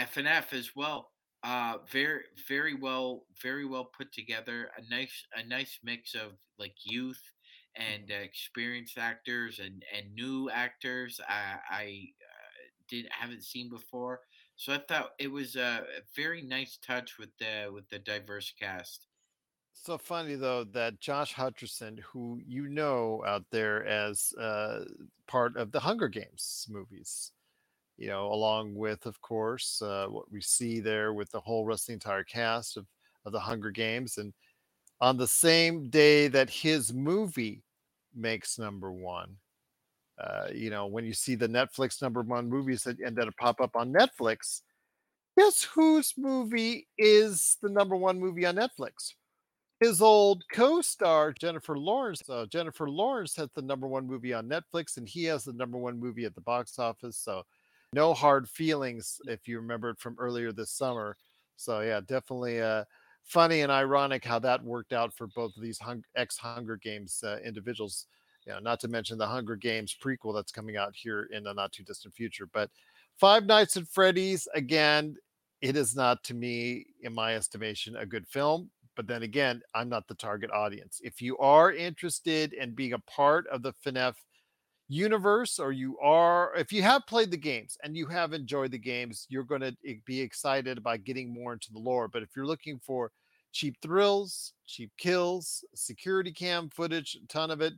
FNF 0.00 0.52
as 0.52 0.70
well. 0.74 1.10
Uh, 1.42 1.76
very 1.92 2.22
very 2.48 2.74
well 2.74 3.26
very 3.42 3.66
well 3.66 3.90
put 3.96 4.12
together. 4.12 4.70
A 4.78 4.94
nice 4.94 5.24
a 5.36 5.46
nice 5.46 5.78
mix 5.84 6.14
of 6.14 6.32
like 6.58 6.74
youth 6.84 7.20
and 7.76 8.10
uh, 8.10 8.14
experienced 8.14 8.98
actors 8.98 9.58
and 9.58 9.82
and 9.94 10.14
new 10.14 10.48
actors. 10.50 11.20
I, 11.28 11.56
I 11.70 11.84
uh, 11.84 12.64
did 12.88 13.06
haven't 13.10 13.44
seen 13.44 13.68
before, 13.68 14.20
so 14.56 14.72
I 14.72 14.80
thought 14.88 15.10
it 15.18 15.30
was 15.30 15.56
a, 15.56 15.84
a 15.98 16.02
very 16.16 16.42
nice 16.42 16.78
touch 16.84 17.18
with 17.18 17.30
the 17.38 17.70
with 17.72 17.88
the 17.90 17.98
diverse 17.98 18.52
cast. 18.58 19.06
So 19.84 19.98
funny 19.98 20.34
though 20.34 20.64
that 20.72 20.98
Josh 20.98 21.34
Hutcherson, 21.34 21.98
who 22.00 22.40
you 22.46 22.68
know 22.68 23.22
out 23.26 23.44
there 23.50 23.84
as 23.84 24.32
uh, 24.40 24.86
part 25.26 25.58
of 25.58 25.72
the 25.72 25.80
Hunger 25.80 26.08
Games 26.08 26.66
movies, 26.70 27.32
you 27.98 28.08
know, 28.08 28.28
along 28.32 28.74
with, 28.76 29.04
of 29.04 29.20
course, 29.20 29.82
uh, 29.82 30.06
what 30.08 30.32
we 30.32 30.40
see 30.40 30.80
there 30.80 31.12
with 31.12 31.30
the 31.32 31.40
whole 31.40 31.66
rest 31.66 31.82
of 31.84 31.86
the 31.88 31.92
entire 31.94 32.24
cast 32.24 32.78
of, 32.78 32.86
of 33.26 33.32
the 33.32 33.38
Hunger 33.40 33.70
Games, 33.70 34.16
and 34.16 34.32
on 35.02 35.18
the 35.18 35.28
same 35.28 35.90
day 35.90 36.28
that 36.28 36.48
his 36.48 36.94
movie 36.94 37.62
makes 38.14 38.58
number 38.58 38.90
one, 38.90 39.36
uh, 40.18 40.48
you 40.50 40.70
know, 40.70 40.86
when 40.86 41.04
you 41.04 41.12
see 41.12 41.34
the 41.34 41.48
Netflix 41.48 42.00
number 42.00 42.22
one 42.22 42.48
movies 42.48 42.84
that 42.84 42.98
and 43.00 43.14
that 43.18 43.36
pop 43.36 43.60
up 43.60 43.76
on 43.76 43.92
Netflix, 43.92 44.62
guess 45.36 45.62
whose 45.62 46.14
movie 46.16 46.88
is 46.96 47.58
the 47.60 47.68
number 47.68 47.96
one 47.96 48.18
movie 48.18 48.46
on 48.46 48.56
Netflix? 48.56 49.12
His 49.84 50.00
old 50.00 50.44
co-star 50.50 51.32
Jennifer 51.32 51.76
Lawrence. 51.76 52.22
So 52.24 52.46
Jennifer 52.46 52.88
Lawrence 52.88 53.36
has 53.36 53.50
the 53.54 53.60
number 53.60 53.86
one 53.86 54.06
movie 54.06 54.32
on 54.32 54.48
Netflix, 54.48 54.96
and 54.96 55.06
he 55.06 55.24
has 55.24 55.44
the 55.44 55.52
number 55.52 55.76
one 55.76 56.00
movie 56.00 56.24
at 56.24 56.34
the 56.34 56.40
box 56.40 56.78
office. 56.78 57.18
So 57.18 57.42
no 57.92 58.14
hard 58.14 58.48
feelings 58.48 59.20
if 59.26 59.46
you 59.46 59.60
remember 59.60 59.90
it 59.90 59.98
from 59.98 60.16
earlier 60.18 60.52
this 60.52 60.70
summer. 60.70 61.16
So 61.56 61.80
yeah, 61.80 62.00
definitely 62.00 62.62
uh, 62.62 62.84
funny 63.24 63.60
and 63.60 63.70
ironic 63.70 64.24
how 64.24 64.38
that 64.38 64.64
worked 64.64 64.94
out 64.94 65.12
for 65.12 65.26
both 65.28 65.54
of 65.54 65.62
these 65.62 65.78
hung- 65.78 66.04
ex 66.16 66.38
Hunger 66.38 66.76
Games 66.76 67.22
uh, 67.22 67.38
individuals. 67.44 68.06
You 68.46 68.54
know, 68.54 68.60
not 68.60 68.80
to 68.80 68.88
mention 68.88 69.18
the 69.18 69.26
Hunger 69.26 69.56
Games 69.56 69.94
prequel 70.02 70.34
that's 70.34 70.52
coming 70.52 70.76
out 70.76 70.94
here 70.94 71.28
in 71.30 71.44
the 71.44 71.52
not 71.52 71.72
too 71.72 71.82
distant 71.82 72.14
future. 72.14 72.48
But 72.52 72.70
Five 73.18 73.44
Nights 73.44 73.76
at 73.76 73.86
Freddy's 73.88 74.48
again. 74.54 75.16
It 75.60 75.78
is 75.78 75.96
not, 75.96 76.22
to 76.24 76.34
me, 76.34 76.84
in 77.00 77.14
my 77.14 77.36
estimation, 77.36 77.96
a 77.96 78.04
good 78.04 78.26
film 78.28 78.68
but 78.96 79.06
then 79.06 79.22
again, 79.22 79.62
I'm 79.74 79.88
not 79.88 80.08
the 80.08 80.14
target 80.14 80.50
audience. 80.50 81.00
If 81.02 81.20
you 81.20 81.36
are 81.38 81.72
interested 81.72 82.52
in 82.52 82.74
being 82.74 82.92
a 82.92 82.98
part 83.00 83.46
of 83.48 83.62
the 83.62 83.72
FNF 83.84 84.14
universe, 84.88 85.58
or 85.58 85.72
you 85.72 85.98
are, 85.98 86.54
if 86.56 86.72
you 86.72 86.82
have 86.82 87.06
played 87.06 87.30
the 87.30 87.36
games 87.36 87.76
and 87.82 87.96
you 87.96 88.06
have 88.06 88.32
enjoyed 88.32 88.70
the 88.70 88.78
games, 88.78 89.26
you're 89.28 89.44
going 89.44 89.60
to 89.62 89.76
be 90.04 90.20
excited 90.20 90.78
about 90.78 91.04
getting 91.04 91.32
more 91.32 91.52
into 91.52 91.72
the 91.72 91.78
lore. 91.78 92.08
But 92.08 92.22
if 92.22 92.30
you're 92.36 92.46
looking 92.46 92.78
for 92.78 93.10
cheap 93.52 93.76
thrills, 93.80 94.52
cheap 94.66 94.90
kills, 94.98 95.64
security 95.74 96.32
cam 96.32 96.68
footage, 96.68 97.16
a 97.22 97.26
ton 97.28 97.50
of 97.50 97.60
it, 97.60 97.74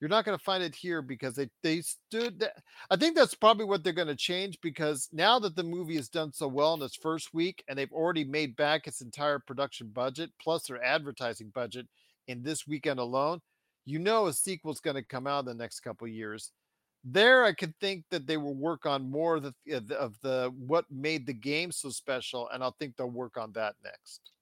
you're 0.00 0.10
not 0.10 0.24
going 0.24 0.36
to 0.36 0.44
find 0.44 0.62
it 0.62 0.74
here 0.74 1.00
because 1.00 1.34
they 1.34 1.48
they 1.62 1.80
stood. 1.80 2.40
th- 2.40 2.52
I 2.90 2.96
think 2.96 3.16
that's 3.16 3.34
probably 3.34 3.64
what 3.64 3.82
they're 3.82 3.92
going 3.92 4.08
to 4.08 4.16
change 4.16 4.58
because 4.60 5.08
now 5.12 5.38
that 5.38 5.56
the 5.56 5.62
movie 5.62 5.96
has 5.96 6.08
done 6.08 6.32
so 6.32 6.48
well 6.48 6.74
in 6.74 6.82
its 6.82 6.96
first 6.96 7.32
week 7.32 7.64
and 7.68 7.78
they've 7.78 7.92
already 7.92 8.24
made 8.24 8.56
back 8.56 8.86
its 8.86 9.00
entire 9.00 9.38
production 9.38 9.88
budget 9.88 10.30
plus 10.40 10.66
their 10.66 10.82
advertising 10.84 11.50
budget 11.54 11.86
in 12.28 12.42
this 12.42 12.66
weekend 12.66 12.98
alone, 13.00 13.40
you 13.86 13.98
know 13.98 14.26
a 14.26 14.32
sequel's 14.32 14.80
going 14.80 14.96
to 14.96 15.02
come 15.02 15.26
out 15.26 15.40
in 15.40 15.46
the 15.46 15.54
next 15.54 15.80
couple 15.80 16.06
years. 16.06 16.52
There, 17.04 17.44
I 17.44 17.52
could 17.52 17.72
think 17.80 18.04
that 18.10 18.26
they 18.26 18.36
will 18.36 18.56
work 18.56 18.84
on 18.84 19.08
more 19.10 19.36
of 19.36 19.44
the 19.44 19.54
of 19.96 20.18
the, 20.22 20.52
what 20.58 20.84
made 20.90 21.24
the 21.24 21.32
game 21.32 21.70
so 21.70 21.88
special, 21.88 22.48
and 22.52 22.64
I'll 22.64 22.74
think 22.80 22.96
they'll 22.96 23.08
work 23.08 23.36
on 23.36 23.52
that 23.52 23.76
next. 23.84 24.32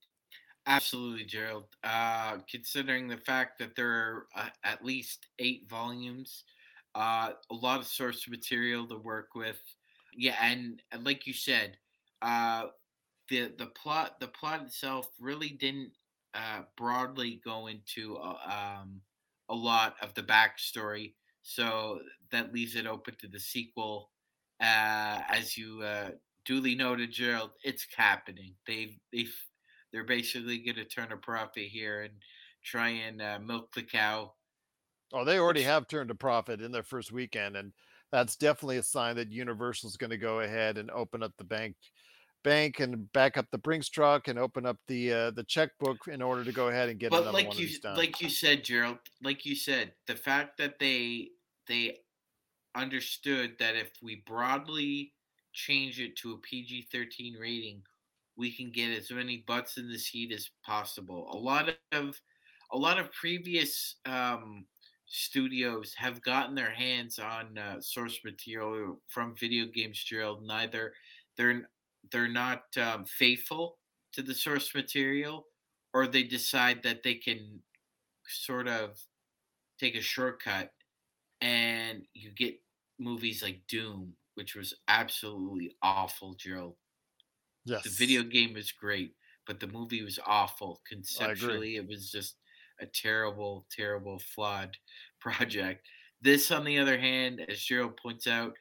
Absolutely, 0.67 1.25
Gerald. 1.27 1.67
Uh, 1.83 2.39
considering 2.51 3.07
the 3.07 3.19
fact 3.19 3.59
that 3.59 3.77
there 3.77 3.91
are 3.91 4.27
uh, 4.35 4.49
at 4.65 4.85
least 4.85 5.27
eight 5.39 5.69
volumes, 5.69 6.45
uh, 6.95 7.33
a 7.51 7.55
lot 7.55 7.81
of 7.81 7.87
source 7.87 8.27
material 8.29 8.87
to 8.89 8.97
work 8.97 9.35
with. 9.35 9.61
Yeah, 10.17 10.37
and, 10.41 10.81
like 11.03 11.27
you 11.27 11.33
said, 11.35 11.77
uh, 12.23 12.67
the 13.31 13.53
the 13.59 13.67
plot 13.69 14.21
the 14.21 14.29
plot 14.29 14.63
itself 14.63 15.09
really 15.21 15.51
didn't 15.51 15.93
uh, 16.35 16.63
broadly 16.77 17.41
go 17.45 17.69
into 17.69 18.17
uh, 18.19 18.37
um, 18.83 19.01
a 19.51 19.55
lot 19.55 19.97
of 20.03 20.15
the 20.15 20.23
backstory, 20.23 21.15
so 21.43 22.01
that 22.33 22.53
leaves 22.55 22.77
it 22.77 22.87
open 22.87 23.17
to 23.21 23.29
the 23.29 23.41
sequel. 23.41 24.11
Uh, 24.61 25.21
as 25.29 25.57
you 25.59 25.83
uh, 25.83 26.11
duly 26.45 26.75
noted, 26.75 27.13
Gerald, 27.13 27.51
it's 27.65 27.87
happening. 27.97 28.55
They've 28.67 28.97
they've 29.13 29.35
they're 29.95 30.03
basically 30.05 30.59
going 30.59 30.75
to 30.75 30.85
turn 30.85 31.13
a 31.13 31.17
profit 31.17 31.69
here 31.69 32.03
and 32.03 32.15
try 32.65 32.89
and 32.89 33.23
uh, 33.23 33.39
milk 33.39 33.73
the 33.73 33.83
cow. 33.83 34.33
Oh, 35.13 35.25
they 35.25 35.39
already 35.39 35.63
have 35.63 35.87
turned 35.87 36.11
a 36.11 36.17
profit 36.17 36.61
in 36.61 36.73
their 36.73 36.83
first 36.83 37.13
weekend, 37.13 37.57
and 37.57 37.73
that's 38.11 38.35
definitely 38.35 38.79
a 38.79 38.83
sign 38.83 39.15
that 39.17 39.31
Universal's 39.31 39.97
going 39.97 40.11
to 40.11 40.19
go 40.19 40.41
ahead 40.41 40.79
and 40.79 40.91
open 40.91 41.23
up 41.23 41.33
the 41.39 41.45
bank, 41.45 41.77
bank, 42.43 42.81
and 42.81 43.11
back 43.13 43.37
up 43.37 43.47
the 43.53 43.59
Brinks 43.59 43.89
truck 43.89 44.27
and 44.27 44.37
open 44.37 44.67
up 44.67 44.79
the 44.89 45.13
uh, 45.13 45.31
the 45.31 45.45
checkbook 45.45 46.09
in 46.09 46.21
order 46.21 46.43
to 46.43 46.51
go 46.51 46.69
ahead 46.69 46.89
and 46.89 46.99
get 46.99 47.13
But 47.13 47.23
another 47.23 47.33
like 47.39 47.49
one 47.49 47.59
you 47.59 47.65
of 47.67 47.69
these 47.69 47.79
done. 47.79 47.97
like 47.97 48.21
you 48.21 48.29
said, 48.29 48.65
Gerald, 48.65 48.99
like 49.23 49.47
you 49.47 49.55
said, 49.55 49.93
the 50.09 50.17
fact 50.17 50.59
that 50.59 50.81
they 50.81 51.29
they 51.69 51.99
understood 52.75 53.53
that 53.61 53.77
if 53.77 53.91
we 54.03 54.25
broadly 54.27 55.13
change 55.53 56.01
it 56.01 56.17
to 56.17 56.33
a 56.33 56.39
PG 56.39 56.89
thirteen 56.91 57.35
rating, 57.35 57.83
we 58.37 58.53
can 58.53 58.71
get 58.71 58.97
as 58.97 59.11
many 59.11 59.45
butts 59.47 59.77
in 59.79 59.89
the 59.89 59.99
seat 59.99 60.33
as 60.33 60.51
possible. 60.65 61.29
A 61.33 61.37
lot 61.37 61.71
of 61.93 62.21
a 62.73 62.79
lot 62.79 62.99
of 62.99 63.13
previous 63.13 63.97
um, 64.07 64.67
studios 65.07 65.95
have 65.97 66.23
gotten 66.23 66.55
their 66.55 66.71
hands 66.71 67.19
on 67.19 67.57
uh, 67.59 67.81
source 67.81 68.21
material 68.25 69.01
from 69.09 69.37
video 69.37 69.67
games, 69.67 70.03
Gerald. 70.03 70.43
Neither 70.45 70.95
they're 71.37 71.69
they're 72.11 72.29
not 72.29 72.65
um, 72.77 73.05
faithful 73.05 73.79
to 74.13 74.23
the 74.23 74.35
source 74.35 74.75
material, 74.75 75.47
or 75.93 76.07
they 76.07 76.23
decide 76.23 76.83
that 76.83 77.03
they 77.03 77.15
can 77.15 77.61
sort 78.27 78.69
of 78.69 78.99
take 79.79 79.95
a 79.97 80.01
shortcut, 80.01 80.73
and 81.41 82.05
you 82.15 82.31
get 82.31 82.61
movies 82.99 83.43
like 83.43 83.63
Doom, 83.69 84.15
which 84.35 84.55
was 84.55 84.75
absolutely 84.89 85.77
awful, 85.83 86.35
Gerald. 86.35 86.77
Yes, 87.65 87.85
The 87.85 87.91
video 87.91 88.23
game 88.23 88.55
was 88.55 88.73
great, 88.73 89.17
but 89.47 89.61
the 89.61 89.67
movie 89.67 90.03
was 90.03 90.19
awful. 90.25 90.83
Conceptually, 90.89 91.77
it 91.77 91.87
was 91.87 92.11
just 92.11 92.37
a 92.81 92.87
terrible, 92.87 93.67
terrible, 93.71 94.19
flawed 94.19 94.77
project. 95.21 95.87
This, 96.21 96.51
on 96.51 96.65
the 96.65 96.79
other 96.79 96.99
hand, 96.99 97.41
as 97.49 97.61
Gerald 97.63 97.97
points 97.97 98.27
out, 98.27 98.55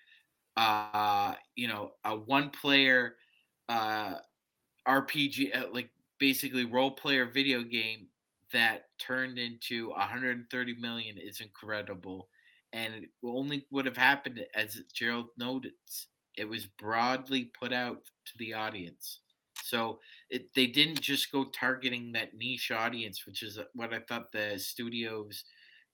uh, 0.57 1.35
you 1.55 1.67
know, 1.67 1.93
a 2.05 2.15
one-player 2.15 3.17
uh, 3.69 4.15
RPG, 4.87 5.55
uh, 5.55 5.69
like 5.71 5.91
basically 6.19 6.65
role 6.65 6.91
player 6.91 7.25
video 7.25 7.63
game 7.63 8.07
that 8.51 8.87
turned 8.99 9.39
into 9.39 9.89
130 9.89 10.75
million 10.75 11.17
is 11.17 11.41
incredible 11.41 12.29
and 12.71 12.93
it 12.95 13.09
only 13.23 13.65
would 13.71 13.85
have 13.85 13.97
happened 13.97 14.45
as 14.55 14.81
gerald 14.93 15.27
noted 15.37 15.73
it 16.37 16.47
was 16.47 16.65
broadly 16.65 17.51
put 17.59 17.73
out 17.73 17.97
to 18.25 18.33
the 18.37 18.53
audience 18.53 19.19
so 19.63 19.99
it, 20.29 20.47
they 20.55 20.67
didn't 20.67 21.01
just 21.01 21.31
go 21.31 21.45
targeting 21.45 22.11
that 22.11 22.33
niche 22.33 22.71
audience 22.71 23.25
which 23.25 23.43
is 23.43 23.57
uh, 23.57 23.63
what 23.73 23.93
i 23.93 23.99
thought 24.07 24.31
the 24.31 24.57
studios 24.57 25.43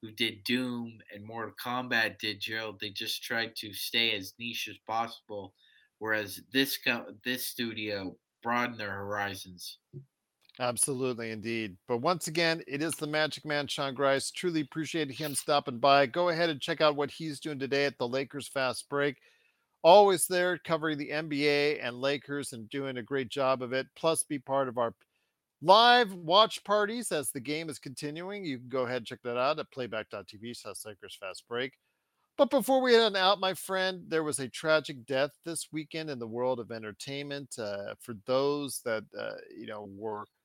who 0.02 0.12
did 0.12 0.44
doom 0.44 0.98
and 1.14 1.26
mortal 1.26 1.54
kombat 1.64 2.18
did 2.20 2.40
gerald 2.40 2.80
they 2.80 2.90
just 2.90 3.24
tried 3.24 3.56
to 3.56 3.74
stay 3.74 4.16
as 4.16 4.34
niche 4.40 4.68
as 4.70 4.78
possible 4.88 5.54
whereas 6.00 6.42
this 6.54 6.80
this 7.24 7.46
studio 7.46 8.16
broadened 8.42 8.80
their 8.80 8.92
horizons 8.92 9.78
Absolutely, 10.60 11.32
indeed. 11.32 11.78
But 11.88 12.00
once 12.00 12.28
again, 12.28 12.62
it 12.68 12.84
is 12.84 12.94
the 12.96 13.08
Magic 13.08 13.46
Man, 13.46 13.66
Sean 13.68 13.94
Grice. 13.94 14.30
Truly 14.30 14.60
appreciate 14.60 15.10
him 15.10 15.34
stopping 15.34 15.80
by. 15.80 16.06
Go 16.06 16.30
ahead 16.30 16.50
and 16.50 16.60
check 16.60 16.82
out 16.82 16.98
what 16.98 17.10
he's 17.10 17.40
doing 17.40 17.60
today 17.60 17.86
at 17.86 17.98
the 17.98 18.08
Lakers 18.08 18.50
Fast 18.50 18.90
Break. 18.90 19.16
Always 19.82 20.28
there 20.28 20.58
covering 20.58 20.98
the 20.98 21.10
NBA 21.10 21.80
and 21.82 22.02
Lakers 22.02 22.54
and 22.54 22.70
doing 22.70 22.98
a 22.98 23.04
great 23.04 23.30
job 23.30 23.62
of 23.62 23.74
it. 23.74 23.88
Plus, 23.96 24.24
be 24.24 24.40
part 24.40 24.68
of 24.68 24.78
our 24.78 24.94
live 25.62 26.14
watch 26.14 26.64
parties 26.64 27.12
as 27.12 27.32
the 27.32 27.40
game 27.40 27.70
is 27.70 27.80
continuing. 27.80 28.44
You 28.44 28.58
can 28.58 28.70
go 28.70 28.84
ahead 28.84 28.98
and 28.98 29.06
check 29.06 29.20
that 29.24 29.38
out 29.38 29.60
at 29.60 29.72
playback.tv 29.72 30.56
slash 30.56 30.86
Lakers 30.86 31.18
Fast 31.20 31.44
Break. 31.48 31.74
But 32.38 32.50
before 32.50 32.82
we 32.82 32.94
head 32.94 33.16
out, 33.16 33.40
my 33.40 33.54
friend, 33.54 34.04
there 34.08 34.24
was 34.24 34.40
a 34.40 34.48
tragic 34.48 35.06
death 35.06 35.32
this 35.46 35.68
weekend 35.72 36.10
in 36.10 36.20
the 36.20 36.28
world 36.28 36.60
of 36.60 36.72
entertainment. 36.72 37.56
Uh, 37.58 37.96
for 38.00 38.16
those 38.26 38.82
that, 38.86 39.04
uh, 39.18 39.36
you 39.58 39.68
know, 39.68 39.90
were– 39.96 40.26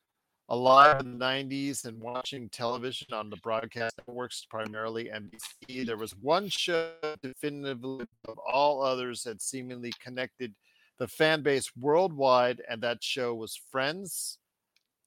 alive 0.48 1.00
in 1.00 1.18
the 1.18 1.24
90s 1.24 1.86
and 1.86 2.00
watching 2.00 2.48
television 2.48 3.12
on 3.12 3.30
the 3.30 3.36
broadcast 3.36 3.94
networks, 4.06 4.46
primarily 4.48 5.10
NBC. 5.14 5.86
There 5.86 5.96
was 5.96 6.14
one 6.20 6.48
show 6.48 6.92
definitively 7.22 8.06
of 8.28 8.38
all 8.38 8.82
others 8.82 9.22
that 9.22 9.40
seemingly 9.40 9.92
connected 10.02 10.54
the 10.98 11.08
fan 11.08 11.42
base 11.42 11.70
worldwide, 11.76 12.62
and 12.68 12.80
that 12.82 13.02
show 13.02 13.34
was 13.34 13.60
Friends. 13.70 14.38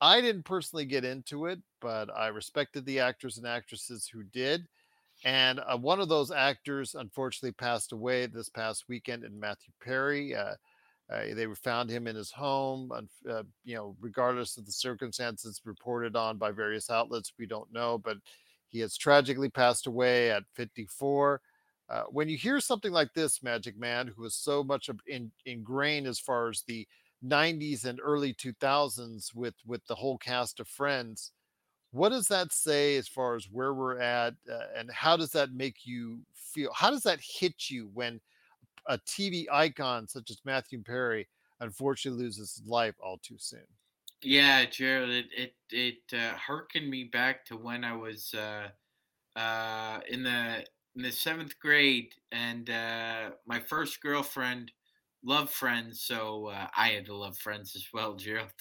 I 0.02 0.22
didn't 0.22 0.44
personally 0.44 0.86
get 0.86 1.06
into 1.06 1.46
it, 1.48 1.60
but 1.82 2.10
I 2.16 2.28
respected 2.28 2.86
the 2.86 3.00
actors 3.00 3.38
and 3.38 3.48
actresses 3.48 4.08
who 4.12 4.24
did. 4.24 4.68
And 5.24 5.60
uh, 5.60 5.78
one 5.78 6.00
of 6.00 6.10
those 6.10 6.30
actors 6.30 6.94
unfortunately 6.94 7.54
passed 7.54 7.92
away 7.92 8.28
this 8.28 8.50
past 8.50 8.86
weekend 8.88 9.24
in 9.24 9.40
Matthew 9.40 9.74
Perry. 9.82 10.36
Uh, 10.36 10.54
uh, 11.10 11.22
they 11.34 11.48
found 11.64 11.90
him 11.90 12.06
in 12.08 12.16
his 12.16 12.32
home, 12.32 12.92
uh, 13.30 13.44
you 13.64 13.76
know, 13.76 13.96
regardless 14.02 14.58
of 14.58 14.66
the 14.66 14.72
circumstances 14.72 15.62
reported 15.64 16.16
on 16.16 16.38
by 16.38 16.52
various 16.52 16.90
outlets. 16.90 17.34
We 17.40 17.46
don't 17.46 17.72
know, 17.72 17.98
but 17.98 18.18
he 18.68 18.80
has 18.80 18.98
tragically 18.98 19.50
passed 19.50 19.88
away 19.88 20.32
at 20.32 20.44
54. 20.54 21.42
Uh, 21.90 22.04
when 22.10 22.28
you 22.28 22.38
hear 22.38 22.60
something 22.60 22.92
like 22.92 23.14
this, 23.14 23.42
Magic 23.42 23.78
Man, 23.80 24.08
who 24.08 24.24
was 24.24 24.36
so 24.36 24.64
much 24.64 24.90
in, 25.08 25.32
ingrained 25.46 26.08
as 26.08 26.20
far 26.20 26.50
as 26.50 26.64
the 26.68 26.86
90s 27.26 27.86
and 27.86 28.00
early 28.04 28.34
2000s 28.34 29.34
with 29.34 29.56
with 29.66 29.86
the 29.88 29.96
whole 29.96 30.18
cast 30.18 30.60
of 30.60 30.68
Friends, 30.68 31.32
what 31.92 32.10
does 32.10 32.28
that 32.28 32.52
say 32.52 32.98
as 32.98 33.08
far 33.08 33.36
as 33.36 33.48
where 33.50 33.74
we're 33.74 34.00
at, 34.00 34.34
uh, 34.52 34.66
and 34.76 34.92
how 34.92 35.16
does 35.16 35.32
that 35.32 35.54
make 35.54 35.86
you 35.86 36.20
feel? 36.36 36.72
How 36.74 36.92
does 36.92 37.04
that 37.04 37.20
hit 37.22 37.70
you 37.70 37.90
when 37.94 38.20
a 38.88 38.98
TV 39.00 39.48
icon 39.52 40.08
such 40.08 40.30
as 40.32 40.40
Matthew 40.46 40.82
Perry 40.84 41.28
unfortunately 41.60 42.24
loses 42.24 42.56
his 42.56 42.68
life 42.68 42.96
all 43.02 43.18
too 43.18 43.38
soon. 43.38 43.66
Yeah, 44.22 44.66
Gerald, 44.66 45.10
it 45.12 45.28
it, 45.36 45.56
it 45.72 46.14
uh, 46.18 46.36
harkened 46.36 46.90
me 46.90 47.06
back 47.06 47.46
to 47.46 47.58
when 47.58 47.84
I 47.84 47.94
was 47.96 48.34
uh, 48.34 48.70
uh, 49.36 50.02
in 50.10 50.24
the 50.24 50.66
in 50.96 51.04
the 51.04 51.12
seventh 51.12 51.60
grade, 51.60 52.14
and 52.32 52.70
uh, 52.70 53.32
my 53.46 53.60
first 53.60 54.02
girlfriend 54.02 54.72
loved 55.24 55.52
Friends, 55.52 56.02
so 56.04 56.48
uh, 56.48 56.68
I 56.76 56.90
had 56.90 57.06
to 57.08 57.16
love 57.16 57.38
Friends 57.38 57.76
as 57.76 57.88
well, 57.94 58.16
Gerald. 58.16 58.52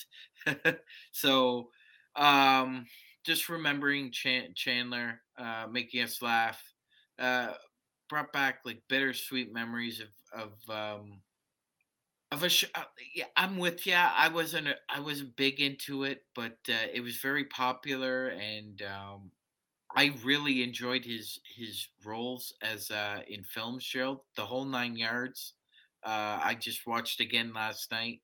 so, 1.12 1.70
um, 2.16 2.86
just 3.24 3.48
remembering 3.48 4.12
Ch- 4.12 4.54
Chandler 4.54 5.22
uh, 5.38 5.66
making 5.70 6.02
us 6.02 6.22
laugh 6.22 6.62
brought 8.08 8.32
back 8.32 8.60
like 8.64 8.82
bittersweet 8.88 9.52
memories 9.52 10.00
of 10.00 10.08
of 10.32 10.70
um 10.70 11.20
of 12.32 12.42
a 12.42 12.48
show. 12.48 12.66
Uh, 12.74 12.82
yeah, 13.14 13.26
I'm 13.36 13.58
with 13.58 13.86
you. 13.86 13.94
I 13.94 14.28
wasn't 14.28 14.68
a, 14.68 14.76
I 14.88 15.00
wasn't 15.00 15.36
big 15.36 15.60
into 15.60 16.04
it, 16.04 16.24
but 16.34 16.58
uh, 16.68 16.88
it 16.92 17.00
was 17.00 17.18
very 17.18 17.44
popular, 17.44 18.28
and 18.28 18.82
um, 18.82 19.30
I 19.94 20.12
really 20.24 20.62
enjoyed 20.62 21.04
his 21.04 21.40
his 21.56 21.88
roles 22.04 22.54
as 22.62 22.90
uh, 22.90 23.20
in 23.28 23.44
films. 23.44 23.84
Gerald, 23.84 24.20
the 24.36 24.44
whole 24.46 24.64
nine 24.64 24.96
yards. 24.96 25.54
Uh, 26.04 26.38
I 26.42 26.56
just 26.60 26.86
watched 26.86 27.20
again 27.20 27.52
last 27.54 27.90
night. 27.90 28.20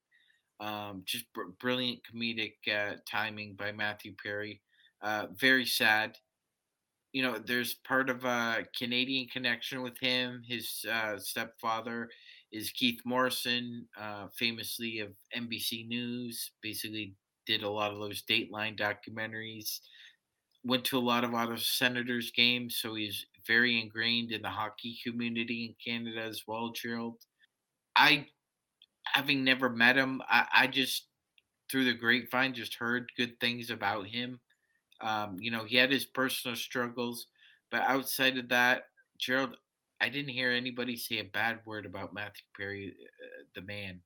Um, 0.60 1.02
just 1.04 1.24
br- 1.32 1.50
brilliant 1.60 2.00
comedic 2.04 2.54
uh, 2.72 2.96
timing 3.10 3.54
by 3.54 3.72
Matthew 3.72 4.14
Perry. 4.22 4.60
Uh, 5.00 5.26
very 5.36 5.66
sad 5.66 6.16
you 7.12 7.22
know, 7.22 7.38
there's 7.38 7.74
part 7.74 8.08
of 8.08 8.24
a 8.24 8.64
Canadian 8.76 9.28
connection 9.28 9.82
with 9.82 9.98
him. 10.00 10.42
His 10.46 10.84
uh, 10.90 11.18
stepfather 11.18 12.08
is 12.50 12.70
Keith 12.70 13.00
Morrison, 13.04 13.86
uh, 14.00 14.28
famously 14.36 15.00
of 15.00 15.10
NBC 15.36 15.86
News. 15.86 16.52
Basically, 16.62 17.14
did 17.46 17.62
a 17.62 17.70
lot 17.70 17.92
of 17.92 17.98
those 17.98 18.22
Dateline 18.22 18.78
documentaries. 18.78 19.80
Went 20.64 20.84
to 20.86 20.98
a 20.98 21.00
lot 21.00 21.24
of 21.24 21.34
other 21.34 21.58
Senators 21.58 22.30
games, 22.30 22.76
so 22.76 22.94
he's 22.94 23.26
very 23.46 23.80
ingrained 23.80 24.32
in 24.32 24.40
the 24.42 24.48
hockey 24.48 24.96
community 25.04 25.66
in 25.66 25.92
Canada 25.92 26.22
as 26.22 26.42
well. 26.46 26.70
Gerald, 26.70 27.16
I, 27.96 28.26
having 29.04 29.44
never 29.44 29.68
met 29.68 29.96
him, 29.96 30.22
I, 30.28 30.46
I 30.54 30.66
just 30.66 31.08
through 31.70 31.84
the 31.84 31.94
grapevine 31.94 32.54
just 32.54 32.74
heard 32.74 33.10
good 33.16 33.38
things 33.40 33.70
about 33.70 34.06
him 34.06 34.38
um, 35.02 35.36
you 35.40 35.50
know, 35.50 35.64
he 35.64 35.76
had 35.76 35.90
his 35.90 36.04
personal 36.04 36.56
struggles, 36.56 37.26
but 37.70 37.82
outside 37.82 38.38
of 38.38 38.48
that, 38.48 38.84
Gerald, 39.18 39.56
I 40.00 40.08
didn't 40.08 40.30
hear 40.32 40.50
anybody 40.50 40.96
say 40.96 41.18
a 41.18 41.24
bad 41.24 41.60
word 41.64 41.86
about 41.86 42.14
Matthew 42.14 42.44
Perry, 42.56 42.94
uh, 43.22 43.44
the 43.54 43.62
man. 43.62 44.00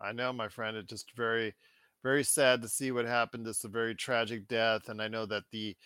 I 0.00 0.12
know, 0.12 0.32
my 0.32 0.48
friend. 0.48 0.76
It's 0.76 0.90
just 0.90 1.14
very, 1.16 1.54
very 2.02 2.24
sad 2.24 2.62
to 2.62 2.68
see 2.68 2.90
what 2.90 3.04
happened. 3.04 3.46
Is 3.46 3.64
a 3.64 3.68
very 3.68 3.94
tragic 3.94 4.48
death, 4.48 4.88
and 4.88 5.00
I 5.00 5.08
know 5.08 5.26
that 5.26 5.44
the 5.52 5.76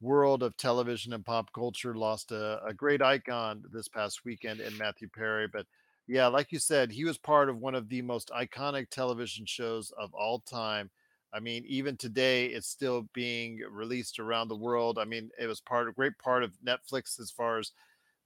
world 0.00 0.42
of 0.42 0.56
television 0.56 1.12
and 1.14 1.24
pop 1.24 1.50
culture 1.52 1.94
lost 1.94 2.30
a, 2.30 2.62
a 2.64 2.74
great 2.74 3.00
icon 3.02 3.62
this 3.72 3.88
past 3.88 4.24
weekend 4.24 4.60
in 4.60 4.76
Matthew 4.76 5.08
Perry. 5.08 5.48
But 5.48 5.66
yeah, 6.06 6.26
like 6.26 6.52
you 6.52 6.58
said, 6.58 6.92
he 6.92 7.04
was 7.04 7.18
part 7.18 7.48
of 7.48 7.58
one 7.58 7.74
of 7.74 7.88
the 7.88 8.02
most 8.02 8.30
iconic 8.30 8.90
television 8.90 9.46
shows 9.46 9.92
of 9.98 10.12
all 10.14 10.40
time. 10.40 10.90
I 11.32 11.40
mean, 11.40 11.64
even 11.66 11.96
today, 11.96 12.46
it's 12.46 12.68
still 12.68 13.08
being 13.12 13.60
released 13.70 14.18
around 14.18 14.48
the 14.48 14.56
world. 14.56 14.98
I 14.98 15.04
mean, 15.04 15.30
it 15.38 15.46
was 15.46 15.60
part, 15.60 15.88
a 15.88 15.92
great 15.92 16.16
part 16.18 16.42
of 16.42 16.52
Netflix 16.66 17.20
as 17.20 17.30
far 17.30 17.58
as 17.58 17.72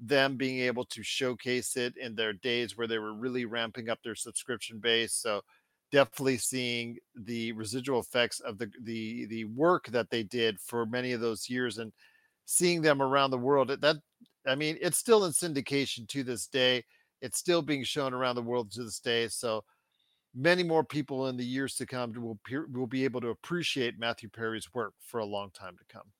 them 0.00 0.36
being 0.36 0.60
able 0.60 0.84
to 0.86 1.02
showcase 1.02 1.76
it 1.76 1.96
in 1.96 2.14
their 2.14 2.32
days 2.32 2.76
where 2.76 2.86
they 2.86 2.98
were 2.98 3.14
really 3.14 3.44
ramping 3.44 3.88
up 3.90 3.98
their 4.02 4.14
subscription 4.14 4.78
base. 4.80 5.14
So, 5.14 5.42
definitely 5.92 6.38
seeing 6.38 6.96
the 7.16 7.52
residual 7.52 8.00
effects 8.00 8.40
of 8.40 8.58
the 8.58 8.70
the 8.82 9.26
the 9.26 9.44
work 9.46 9.86
that 9.88 10.08
they 10.10 10.22
did 10.22 10.60
for 10.60 10.86
many 10.86 11.12
of 11.12 11.20
those 11.20 11.48
years 11.50 11.78
and 11.78 11.92
seeing 12.46 12.82
them 12.82 13.02
around 13.02 13.30
the 13.30 13.38
world. 13.38 13.68
That 13.68 13.96
I 14.46 14.54
mean, 14.54 14.78
it's 14.80 14.98
still 14.98 15.24
in 15.24 15.32
syndication 15.32 16.08
to 16.08 16.22
this 16.24 16.46
day. 16.46 16.84
It's 17.20 17.38
still 17.38 17.62
being 17.62 17.84
shown 17.84 18.14
around 18.14 18.36
the 18.36 18.42
world 18.42 18.70
to 18.72 18.84
this 18.84 19.00
day. 19.00 19.28
So 19.28 19.64
many 20.34 20.62
more 20.62 20.84
people 20.84 21.26
in 21.28 21.36
the 21.36 21.44
years 21.44 21.76
to 21.76 21.86
come 21.86 22.12
will 22.14 22.38
will 22.72 22.86
be 22.86 23.04
able 23.04 23.20
to 23.20 23.28
appreciate 23.28 23.98
Matthew 23.98 24.28
Perry's 24.28 24.72
work 24.74 24.94
for 25.00 25.18
a 25.20 25.24
long 25.26 25.50
time 25.50 25.76
to 25.78 25.84
come. 25.84 26.12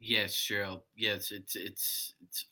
Yes, 0.00 0.34
Gerald. 0.40 0.82
Yes, 0.94 1.30
it's 1.32 1.56
it's 1.56 2.14
it's 2.20 2.46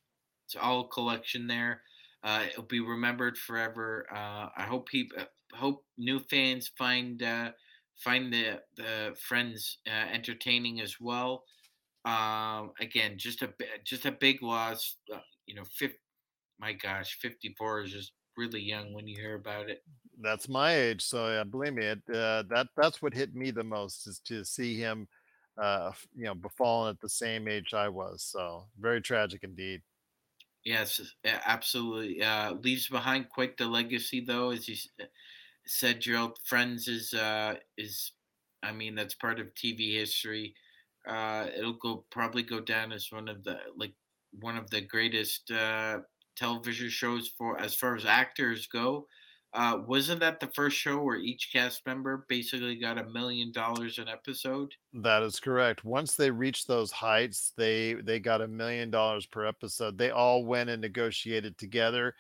it's 0.44 0.56
all 0.56 0.88
collection 0.88 1.46
there. 1.46 1.82
Uh, 2.22 2.46
it'll 2.48 2.64
be 2.64 2.80
remembered 2.80 3.38
forever. 3.38 4.06
Uh, 4.10 4.50
I 4.56 4.64
hope 4.64 4.88
people 4.88 5.20
uh, 5.20 5.26
hope 5.56 5.84
new 5.96 6.18
fans 6.18 6.68
find 6.68 7.22
uh, 7.22 7.52
find 7.96 8.32
the 8.32 8.62
the 8.76 9.16
friends 9.20 9.78
uh, 9.86 9.90
entertaining 9.90 10.80
as 10.80 10.96
well. 11.00 11.44
Um, 12.04 12.72
again, 12.80 13.18
just 13.18 13.42
a 13.42 13.54
just 13.84 14.06
a 14.06 14.12
big 14.12 14.42
loss. 14.42 14.98
Uh, 15.12 15.20
you 15.46 15.54
know, 15.56 15.64
50, 15.64 15.98
my 16.58 16.72
gosh, 16.74 17.18
fifty 17.20 17.54
four 17.58 17.82
is 17.82 17.92
just 17.92 18.12
really 18.36 18.62
young 18.62 18.94
when 18.94 19.08
you 19.08 19.16
hear 19.20 19.36
about 19.36 19.70
it. 19.70 19.84
That's 20.18 20.48
my 20.48 20.74
age, 20.74 21.02
so 21.02 21.28
yeah, 21.28 21.44
believe 21.44 21.74
me, 21.74 21.84
it 21.84 22.02
uh, 22.08 22.42
that 22.48 22.68
that's 22.74 23.02
what 23.02 23.12
hit 23.12 23.34
me 23.34 23.50
the 23.50 23.62
most 23.64 24.06
is 24.06 24.18
to 24.20 24.44
see 24.46 24.74
him, 24.78 25.08
uh, 25.58 25.92
you 26.14 26.24
know, 26.24 26.34
befallen 26.34 26.88
at 26.94 27.00
the 27.00 27.08
same 27.08 27.46
age 27.48 27.74
I 27.74 27.88
was. 27.90 28.22
So 28.24 28.70
very 28.78 29.02
tragic 29.02 29.44
indeed. 29.44 29.82
Yes, 30.64 31.00
absolutely. 31.24 32.22
Uh, 32.22 32.54
leaves 32.54 32.88
behind 32.88 33.28
quite 33.28 33.56
the 33.56 33.66
legacy, 33.66 34.20
though, 34.20 34.50
as 34.50 34.68
you 34.68 34.74
said, 35.66 36.00
Gerald. 36.00 36.38
Friends 36.44 36.88
is 36.88 37.14
uh, 37.14 37.56
is 37.76 38.12
I 38.62 38.72
mean, 38.72 38.94
that's 38.96 39.14
part 39.14 39.40
of 39.40 39.54
TV 39.54 39.94
history. 39.94 40.54
Uh, 41.06 41.48
it'll 41.56 41.74
go 41.74 42.06
probably 42.10 42.42
go 42.42 42.60
down 42.60 42.92
as 42.92 43.12
one 43.12 43.28
of 43.28 43.44
the 43.44 43.58
like 43.76 43.94
one 44.32 44.56
of 44.56 44.70
the 44.70 44.80
greatest 44.80 45.50
uh, 45.52 46.00
television 46.36 46.88
shows 46.90 47.28
for 47.28 47.58
as 47.60 47.74
far 47.76 47.96
as 47.96 48.04
actors 48.04 48.66
go. 48.66 49.06
Uh, 49.52 49.80
wasn't 49.86 50.20
that 50.20 50.38
the 50.38 50.48
first 50.48 50.76
show 50.76 51.02
where 51.02 51.16
each 51.16 51.50
cast 51.52 51.86
member 51.86 52.26
basically 52.28 52.76
got 52.76 52.98
a 52.98 53.04
million 53.04 53.52
dollars 53.52 53.98
an 53.98 54.08
episode? 54.08 54.74
That 54.92 55.22
is 55.22 55.40
correct. 55.40 55.84
Once 55.84 56.16
they 56.16 56.30
reached 56.30 56.68
those 56.68 56.90
heights, 56.90 57.52
they 57.56 57.94
they 57.94 58.20
got 58.20 58.42
a 58.42 58.48
million 58.48 58.90
dollars 58.90 59.26
per 59.26 59.46
episode. 59.46 59.96
They 59.96 60.10
all 60.10 60.44
went 60.44 60.70
and 60.70 60.82
negotiated 60.82 61.56
together 61.58 62.14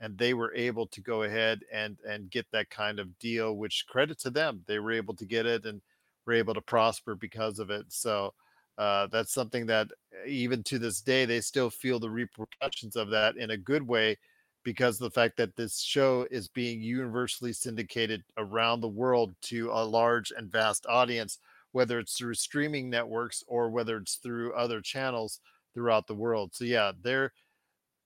and 0.00 0.18
they 0.18 0.34
were 0.34 0.52
able 0.54 0.86
to 0.88 1.00
go 1.00 1.22
ahead 1.22 1.64
and 1.72 1.96
and 2.06 2.30
get 2.30 2.50
that 2.50 2.68
kind 2.70 2.98
of 2.98 3.18
deal, 3.18 3.56
which 3.56 3.86
credit 3.88 4.18
to 4.20 4.30
them. 4.30 4.64
They 4.66 4.78
were 4.78 4.92
able 4.92 5.14
to 5.16 5.24
get 5.24 5.46
it 5.46 5.64
and 5.64 5.80
were 6.26 6.32
able 6.34 6.54
to 6.54 6.60
prosper 6.60 7.14
because 7.14 7.58
of 7.58 7.70
it. 7.70 7.86
So 7.92 8.34
uh, 8.78 9.06
that's 9.08 9.32
something 9.32 9.66
that 9.66 9.88
uh, 10.12 10.26
even 10.26 10.62
to 10.64 10.78
this 10.78 11.00
day 11.00 11.24
they 11.24 11.40
still 11.40 11.70
feel 11.70 12.00
the 12.00 12.10
repercussions 12.10 12.96
of 12.96 13.10
that 13.10 13.36
in 13.36 13.50
a 13.50 13.56
good 13.56 13.86
way 13.86 14.16
because 14.64 14.98
the 14.98 15.10
fact 15.10 15.36
that 15.36 15.56
this 15.56 15.80
show 15.80 16.26
is 16.30 16.48
being 16.48 16.80
universally 16.80 17.52
syndicated 17.52 18.22
around 18.36 18.80
the 18.80 18.88
world 18.88 19.34
to 19.42 19.70
a 19.72 19.84
large 19.84 20.32
and 20.36 20.50
vast 20.50 20.86
audience, 20.86 21.38
whether 21.72 21.98
it's 21.98 22.16
through 22.16 22.34
streaming 22.34 22.88
networks 22.88 23.42
or 23.46 23.70
whether 23.70 23.96
it's 23.96 24.16
through 24.16 24.52
other 24.54 24.80
channels 24.80 25.40
throughout 25.74 26.06
the 26.06 26.14
world. 26.14 26.50
So 26.54 26.64
yeah, 26.64 26.92
they're 27.02 27.32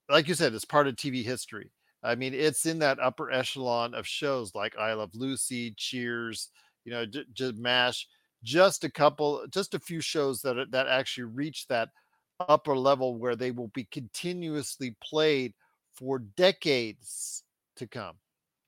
like 0.08 0.28
you 0.28 0.34
said, 0.34 0.54
it's 0.54 0.64
part 0.64 0.86
of 0.86 0.94
TV 0.94 1.24
history. 1.24 1.70
I 2.02 2.14
mean, 2.14 2.32
it's 2.34 2.66
in 2.66 2.78
that 2.78 3.00
upper 3.00 3.30
echelon 3.32 3.94
of 3.94 4.06
shows 4.06 4.54
like 4.54 4.76
I 4.78 4.92
Love 4.92 5.10
Lucy, 5.14 5.74
Cheers, 5.76 6.50
you 6.84 6.92
know, 6.92 7.04
just 7.04 7.56
MASH, 7.56 8.06
just 8.44 8.84
a 8.84 8.90
couple, 8.90 9.44
just 9.50 9.74
a 9.74 9.80
few 9.80 10.00
shows 10.00 10.40
that 10.42 10.70
that 10.70 10.86
actually 10.86 11.24
reach 11.24 11.66
that 11.66 11.88
upper 12.48 12.76
level 12.76 13.16
where 13.16 13.34
they 13.34 13.50
will 13.50 13.68
be 13.68 13.84
continuously 13.90 14.94
played 15.02 15.54
for 15.96 16.18
decades 16.18 17.44
to 17.76 17.86
come. 17.86 18.18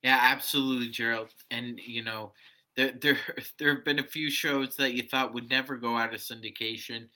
Yeah, 0.03 0.19
absolutely, 0.21 0.89
Gerald. 0.91 1.35
And 1.51 1.79
you 1.79 2.03
know, 2.03 2.33
there 2.77 2.93
there 2.93 3.19
there 3.59 3.75
have 3.75 3.85
been 3.85 3.99
a 3.99 4.07
few 4.07 4.31
shows 4.31 4.77
that 4.77 4.95
you 4.95 5.03
thought 5.03 5.35
would 5.35 5.51
never 5.51 5.77
go 5.77 5.97
out 5.97 6.15
of 6.15 6.21
syndication. 6.21 7.09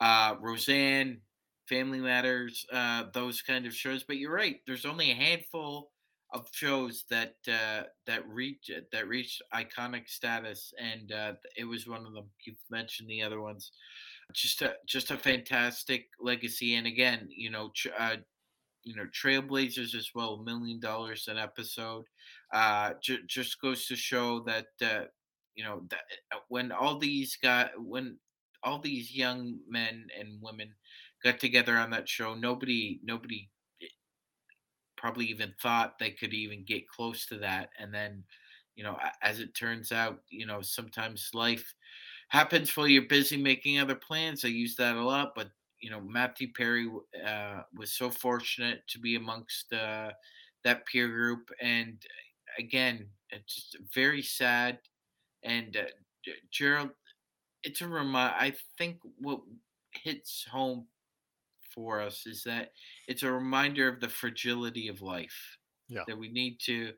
Uh, 0.00 0.36
Roseanne, 0.40 1.20
Family 1.68 2.00
Matters, 2.00 2.66
uh, 2.72 3.04
those 3.12 3.40
kind 3.42 3.66
of 3.66 3.74
shows. 3.74 4.02
But 4.04 4.18
you're 4.18 4.32
right. 4.34 4.60
There's 4.66 4.84
only 4.84 5.10
a 5.10 5.14
handful 5.14 5.92
of 6.32 6.48
shows 6.52 7.04
that 7.10 7.36
uh, 7.48 7.84
that 8.06 8.28
reach 8.28 8.70
that 8.92 9.08
reached 9.08 9.42
iconic 9.54 10.08
status, 10.08 10.74
and 10.78 11.12
uh, 11.12 11.34
it 11.56 11.64
was 11.64 11.86
one 11.86 12.04
of 12.06 12.12
them. 12.12 12.30
You've 12.44 12.56
mentioned 12.70 13.08
the 13.08 13.22
other 13.22 13.40
ones. 13.40 13.70
Just 14.32 14.62
a 14.62 14.74
just 14.86 15.10
a 15.12 15.16
fantastic 15.16 16.08
legacy, 16.18 16.74
and 16.74 16.86
again, 16.86 17.28
you 17.30 17.50
know, 17.50 17.70
uh, 17.98 18.16
you 18.84 18.94
know, 18.96 19.06
Trailblazers 19.06 19.94
as 19.94 20.10
well, 20.14 20.38
million 20.38 20.80
dollars 20.80 21.28
an 21.28 21.38
episode. 21.38 22.04
Uh, 22.52 22.94
j- 23.02 23.18
just 23.26 23.60
goes 23.60 23.86
to 23.86 23.96
show 23.96 24.40
that 24.40 24.66
uh, 24.82 25.04
you 25.54 25.64
know 25.64 25.84
that 25.90 26.02
uh, 26.32 26.38
when 26.48 26.72
all 26.72 26.98
these 26.98 27.36
got 27.36 27.70
when 27.82 28.18
all 28.62 28.78
these 28.78 29.14
young 29.14 29.58
men 29.68 30.06
and 30.18 30.40
women 30.40 30.74
got 31.22 31.38
together 31.38 31.76
on 31.76 31.90
that 31.90 32.08
show. 32.08 32.34
Nobody, 32.34 33.00
nobody 33.02 33.50
eh, 33.82 33.86
probably 34.96 35.26
even 35.26 35.54
thought 35.60 35.98
they 35.98 36.10
could 36.10 36.32
even 36.32 36.64
get 36.64 36.88
close 36.88 37.26
to 37.26 37.38
that. 37.38 37.70
And 37.78 37.92
then, 37.92 38.24
you 38.76 38.84
know, 38.84 38.98
as 39.22 39.40
it 39.40 39.54
turns 39.54 39.92
out, 39.92 40.20
you 40.28 40.46
know, 40.46 40.60
sometimes 40.62 41.30
life 41.34 41.74
happens 42.28 42.76
while 42.76 42.88
you're 42.88 43.08
busy 43.08 43.36
making 43.36 43.78
other 43.78 43.94
plans. 43.94 44.44
I 44.44 44.48
use 44.48 44.76
that 44.76 44.96
a 44.96 45.04
lot, 45.04 45.32
but 45.34 45.48
you 45.84 45.90
know, 45.90 46.00
Matthew 46.00 46.48
Perry 46.50 46.88
uh, 47.26 47.60
was 47.76 47.92
so 47.92 48.08
fortunate 48.08 48.80
to 48.88 48.98
be 48.98 49.16
amongst 49.16 49.70
uh, 49.70 50.12
that 50.64 50.86
peer 50.86 51.08
group, 51.08 51.50
and 51.60 52.02
again, 52.58 53.06
it's 53.28 53.54
just 53.54 53.76
very 53.94 54.22
sad. 54.22 54.78
And 55.42 55.76
uh, 55.76 56.32
Gerald, 56.50 56.88
it's 57.64 57.82
a 57.82 57.86
reminder. 57.86 58.34
I 58.38 58.54
think 58.78 58.96
what 59.18 59.40
hits 59.92 60.46
home 60.50 60.86
for 61.74 62.00
us 62.00 62.26
is 62.26 62.42
that 62.44 62.72
it's 63.06 63.22
a 63.22 63.30
reminder 63.30 63.86
of 63.86 64.00
the 64.00 64.08
fragility 64.08 64.88
of 64.88 65.02
life. 65.02 65.58
Yeah. 65.88 66.04
That 66.08 66.18
we 66.18 66.30
need 66.30 66.60
to 66.60 66.94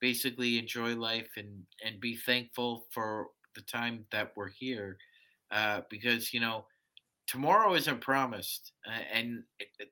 basically 0.00 0.56
enjoy 0.56 0.94
life 0.94 1.30
and 1.36 1.64
and 1.84 1.98
be 1.98 2.14
thankful 2.14 2.86
for 2.92 3.26
the 3.56 3.62
time 3.62 4.06
that 4.12 4.30
we're 4.36 4.50
here, 4.50 4.98
uh, 5.50 5.80
because 5.90 6.32
you 6.32 6.38
know 6.38 6.66
tomorrow 7.30 7.74
isn't 7.74 8.00
promised, 8.00 8.72
and 9.12 9.44
it, 9.60 9.68
it, 9.78 9.88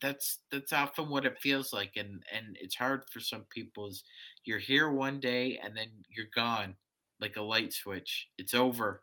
that's 0.00 0.38
that's 0.52 0.72
often 0.72 1.08
what 1.08 1.26
it 1.26 1.38
feels 1.40 1.72
like, 1.72 1.92
and 1.96 2.22
and 2.32 2.56
it's 2.60 2.76
hard 2.76 3.02
for 3.10 3.18
some 3.18 3.44
people. 3.50 3.88
Is 3.88 4.04
you're 4.44 4.60
here 4.60 4.90
one 4.90 5.18
day 5.18 5.60
and 5.62 5.76
then 5.76 5.88
you're 6.08 6.26
gone 6.34 6.76
like 7.20 7.36
a 7.36 7.42
light 7.42 7.72
switch. 7.72 8.28
It's 8.38 8.54
over 8.54 9.02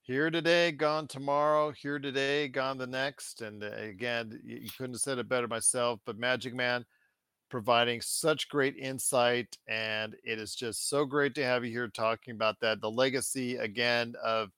here 0.00 0.30
today, 0.30 0.72
gone 0.72 1.06
tomorrow, 1.06 1.70
here 1.70 1.98
today, 1.98 2.48
gone 2.48 2.78
the 2.78 2.86
next. 2.86 3.42
And 3.42 3.62
uh, 3.62 3.70
again, 3.76 4.40
you 4.44 4.68
couldn't 4.76 4.94
have 4.94 5.00
said 5.00 5.18
it 5.18 5.28
better 5.28 5.46
myself, 5.46 6.00
but 6.06 6.18
Magic 6.18 6.54
Man 6.54 6.84
providing 7.50 8.00
such 8.00 8.48
great 8.48 8.76
insight. 8.76 9.56
And 9.68 10.16
it 10.24 10.38
is 10.38 10.54
just 10.54 10.88
so 10.88 11.04
great 11.04 11.34
to 11.36 11.44
have 11.44 11.64
you 11.64 11.70
here 11.70 11.88
talking 11.88 12.34
about 12.34 12.58
that. 12.60 12.80
The 12.80 12.90
legacy 12.90 13.56
again 13.56 14.14
of 14.24 14.50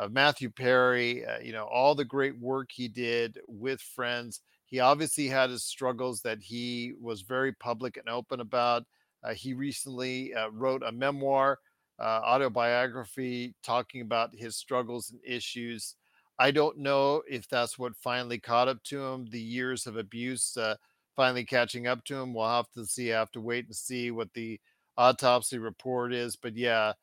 of 0.00 0.12
Matthew 0.12 0.48
Perry, 0.48 1.26
uh, 1.26 1.40
you 1.40 1.52
know, 1.52 1.64
all 1.64 1.94
the 1.94 2.06
great 2.06 2.38
work 2.38 2.70
he 2.72 2.88
did 2.88 3.38
with 3.46 3.82
friends. 3.82 4.40
He 4.64 4.80
obviously 4.80 5.28
had 5.28 5.50
his 5.50 5.62
struggles 5.62 6.22
that 6.22 6.40
he 6.40 6.94
was 6.98 7.20
very 7.20 7.52
public 7.52 7.98
and 7.98 8.08
open 8.08 8.40
about. 8.40 8.84
Uh, 9.22 9.34
he 9.34 9.52
recently 9.52 10.32
uh, 10.32 10.48
wrote 10.52 10.82
a 10.82 10.90
memoir 10.90 11.58
uh, 11.98 12.22
autobiography 12.24 13.54
talking 13.62 14.00
about 14.00 14.34
his 14.34 14.56
struggles 14.56 15.10
and 15.10 15.20
issues. 15.22 15.96
I 16.38 16.50
don't 16.50 16.78
know 16.78 17.22
if 17.28 17.46
that's 17.46 17.78
what 17.78 17.94
finally 17.94 18.38
caught 18.38 18.68
up 18.68 18.82
to 18.84 19.04
him, 19.04 19.26
the 19.30 19.38
years 19.38 19.86
of 19.86 19.98
abuse 19.98 20.56
uh, 20.56 20.76
finally 21.14 21.44
catching 21.44 21.86
up 21.86 22.02
to 22.06 22.16
him. 22.16 22.32
We'll 22.32 22.48
have 22.48 22.70
to 22.70 22.86
see, 22.86 23.12
I 23.12 23.18
have 23.18 23.32
to 23.32 23.40
wait 23.42 23.66
and 23.66 23.76
see 23.76 24.10
what 24.10 24.32
the 24.32 24.58
autopsy 24.96 25.58
report 25.58 26.14
is. 26.14 26.36
But 26.36 26.56
yeah, 26.56 26.94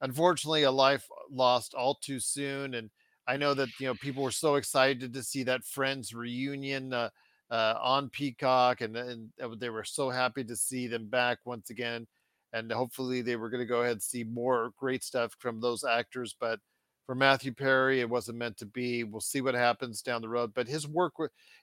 unfortunately, 0.00 0.64
a 0.64 0.70
life 0.70 1.06
lost 1.30 1.74
all 1.74 1.94
too 1.94 2.20
soon. 2.20 2.74
And 2.74 2.90
I 3.26 3.36
know 3.36 3.54
that, 3.54 3.68
you 3.78 3.86
know, 3.86 3.94
people 3.94 4.22
were 4.22 4.30
so 4.30 4.56
excited 4.56 5.12
to 5.12 5.22
see 5.22 5.42
that 5.44 5.64
Friends 5.64 6.14
reunion. 6.14 6.92
Uh, 6.92 7.10
uh, 7.52 7.76
on 7.82 8.08
Peacock, 8.10 8.80
and, 8.80 8.96
and 8.96 9.32
they 9.58 9.70
were 9.70 9.82
so 9.82 10.08
happy 10.08 10.44
to 10.44 10.54
see 10.54 10.86
them 10.86 11.08
back 11.08 11.38
once 11.44 11.70
again 11.70 12.06
and 12.52 12.70
hopefully 12.72 13.22
they 13.22 13.36
were 13.36 13.48
going 13.50 13.60
to 13.60 13.66
go 13.66 13.80
ahead 13.80 13.92
and 13.92 14.02
see 14.02 14.24
more 14.24 14.72
great 14.76 15.04
stuff 15.04 15.34
from 15.38 15.60
those 15.60 15.84
actors. 15.84 16.34
But 16.38 16.58
for 17.06 17.14
Matthew 17.14 17.52
Perry, 17.52 18.00
it 18.00 18.10
wasn't 18.10 18.38
meant 18.38 18.56
to 18.58 18.66
be. 18.66 19.04
We'll 19.04 19.20
see 19.20 19.40
what 19.40 19.54
happens 19.54 20.02
down 20.02 20.22
the 20.22 20.28
road. 20.28 20.52
But 20.54 20.68
his 20.68 20.86
work, 20.86 21.14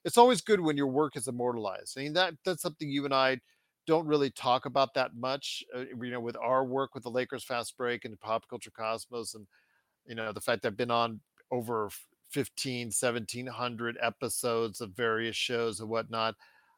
it's 0.06 0.18
always 0.18 0.42
good 0.42 0.60
when 0.60 0.78
your 0.78 0.88
work 0.88 1.16
is 1.16 1.28
immortalized. 1.28 1.98
I 1.98 2.04
mean, 2.04 2.14
that 2.14 2.36
that's 2.46 2.62
something 2.62 2.90
you 2.90 3.06
and 3.06 3.14
I 3.14 3.40
don't 3.88 4.08
really 4.08 4.30
talk 4.32 4.66
about 4.66 4.94
that 4.96 5.16
much. 5.16 5.64
Uh, 5.76 5.86
you 6.02 6.12
know, 6.12 6.20
with 6.22 6.38
our 6.38 6.66
work 6.66 6.94
with 6.94 7.04
the 7.04 7.12
Lakers 7.12 7.44
Fast 7.44 7.78
Break 7.78 8.06
and 8.06 8.20
Pop 8.20 8.48
Culture 8.50 8.72
Cosmos, 8.72 9.36
and 9.36 9.48
you 10.06 10.16
know 10.16 10.32
the 10.34 10.42
fact 10.42 10.66
I've 10.66 10.78
been 10.78 10.92
on 10.92 11.22
over 11.52 11.90
15, 12.30 12.92
1700 12.92 13.98
episodes 14.02 14.82
of 14.82 14.92
various 14.92 15.36
shows 15.36 15.80
and 15.80 15.90
whatnot. 15.90 16.36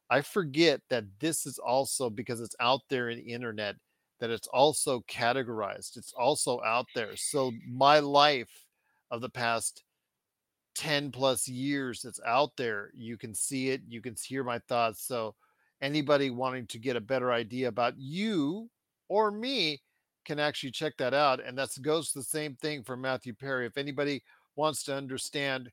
I 0.10 0.22
forget 0.22 0.82
that 0.90 1.06
this 1.20 1.46
is 1.46 1.60
also 1.60 2.10
because 2.10 2.42
it's 2.42 2.56
out 2.60 2.82
there 2.90 3.10
in 3.10 3.20
the 3.20 3.34
internet 3.34 3.76
that 4.20 4.30
it's 4.32 4.48
also 4.48 5.02
categorized. 5.02 5.98
It's 5.98 6.14
also 6.14 6.62
out 6.64 6.88
there. 6.96 7.16
So 7.16 7.54
my 7.68 8.00
life 8.00 8.66
of 9.12 9.22
the 9.22 9.30
past 9.30 9.84
10 10.76 11.12
plus 11.12 11.48
years 11.48 12.06
it's 12.06 12.20
out 12.26 12.56
there. 12.58 12.92
You 12.96 13.18
can 13.18 13.34
see 13.34 13.70
it, 13.70 13.82
you 13.88 14.02
can 14.02 14.16
hear 14.16 14.44
my 14.44 14.60
thoughts. 14.60 15.04
So 15.04 15.36
anybody 15.82 16.30
wanting 16.30 16.68
to 16.68 16.80
get 16.80 16.96
a 16.96 17.02
better 17.02 17.32
idea 17.32 17.68
about 17.68 17.98
you 17.98 18.70
or 19.08 19.32
me 19.32 19.82
can 20.26 20.40
actually 20.40 20.72
check 20.72 20.94
that 20.98 21.14
out. 21.14 21.44
And 21.44 21.58
that 21.58 21.70
goes 21.82 22.12
the 22.12 22.24
same 22.24 22.56
thing 22.56 22.84
for 22.84 22.96
Matthew 22.96 23.34
Perry. 23.34 23.66
If 23.66 23.78
anybody 23.78 24.24
wants 24.56 24.84
to 24.84 24.96
understand 24.96 25.72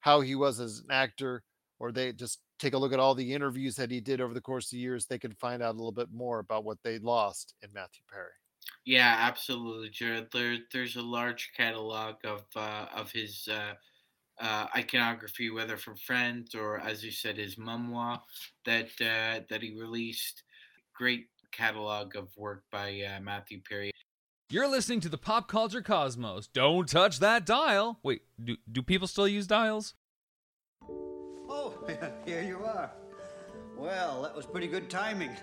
how 0.00 0.20
he 0.20 0.34
was 0.34 0.60
as 0.60 0.80
an 0.80 0.90
actor, 0.90 1.42
or 1.78 1.92
they 1.92 2.12
just 2.12 2.40
take 2.58 2.74
a 2.74 2.78
look 2.78 2.92
at 2.92 3.00
all 3.00 3.14
the 3.14 3.32
interviews 3.32 3.74
that 3.76 3.90
he 3.90 4.00
did 4.00 4.20
over 4.20 4.34
the 4.34 4.40
course 4.40 4.72
of 4.72 4.78
years, 4.78 5.06
they 5.06 5.18
can 5.18 5.34
find 5.34 5.62
out 5.62 5.74
a 5.74 5.78
little 5.78 5.92
bit 5.92 6.10
more 6.12 6.38
about 6.38 6.64
what 6.64 6.78
they 6.82 6.98
lost 6.98 7.54
in 7.62 7.72
Matthew 7.72 8.02
Perry. 8.10 8.32
Yeah, 8.84 9.16
absolutely, 9.18 9.90
Gerald. 9.90 10.28
There, 10.32 10.58
there's 10.72 10.96
a 10.96 11.02
large 11.02 11.52
catalog 11.56 12.16
of 12.24 12.44
uh, 12.54 12.86
of 12.94 13.10
his 13.10 13.48
uh, 13.48 13.74
uh, 14.40 14.66
iconography, 14.76 15.50
whether 15.50 15.76
from 15.76 15.96
Friends 15.96 16.54
or, 16.54 16.80
as 16.80 17.04
you 17.04 17.10
said, 17.10 17.36
his 17.36 17.58
memoir 17.58 18.20
that 18.64 18.88
uh, 19.00 19.40
that 19.48 19.62
he 19.62 19.78
released. 19.78 20.42
Great 20.94 21.26
catalog 21.52 22.16
of 22.16 22.28
work 22.36 22.64
by 22.70 23.02
uh, 23.02 23.20
Matthew 23.20 23.60
Perry. 23.68 23.90
You're 24.50 24.68
listening 24.68 25.00
to 25.00 25.08
the 25.08 25.18
Pop 25.18 25.48
Culture 25.48 25.82
Cosmos. 25.82 26.48
Don't 26.48 26.88
touch 26.88 27.20
that 27.20 27.46
dial. 27.46 28.00
Wait, 28.02 28.22
do, 28.42 28.56
do 28.70 28.82
people 28.82 29.06
still 29.06 29.28
use 29.28 29.46
dials? 29.46 29.94
Oh, 30.82 31.74
here 32.26 32.42
you 32.42 32.64
are. 32.64 32.90
Well, 33.76 34.22
that 34.22 34.34
was 34.34 34.46
pretty 34.46 34.66
good 34.66 34.90
timing. 34.90 35.36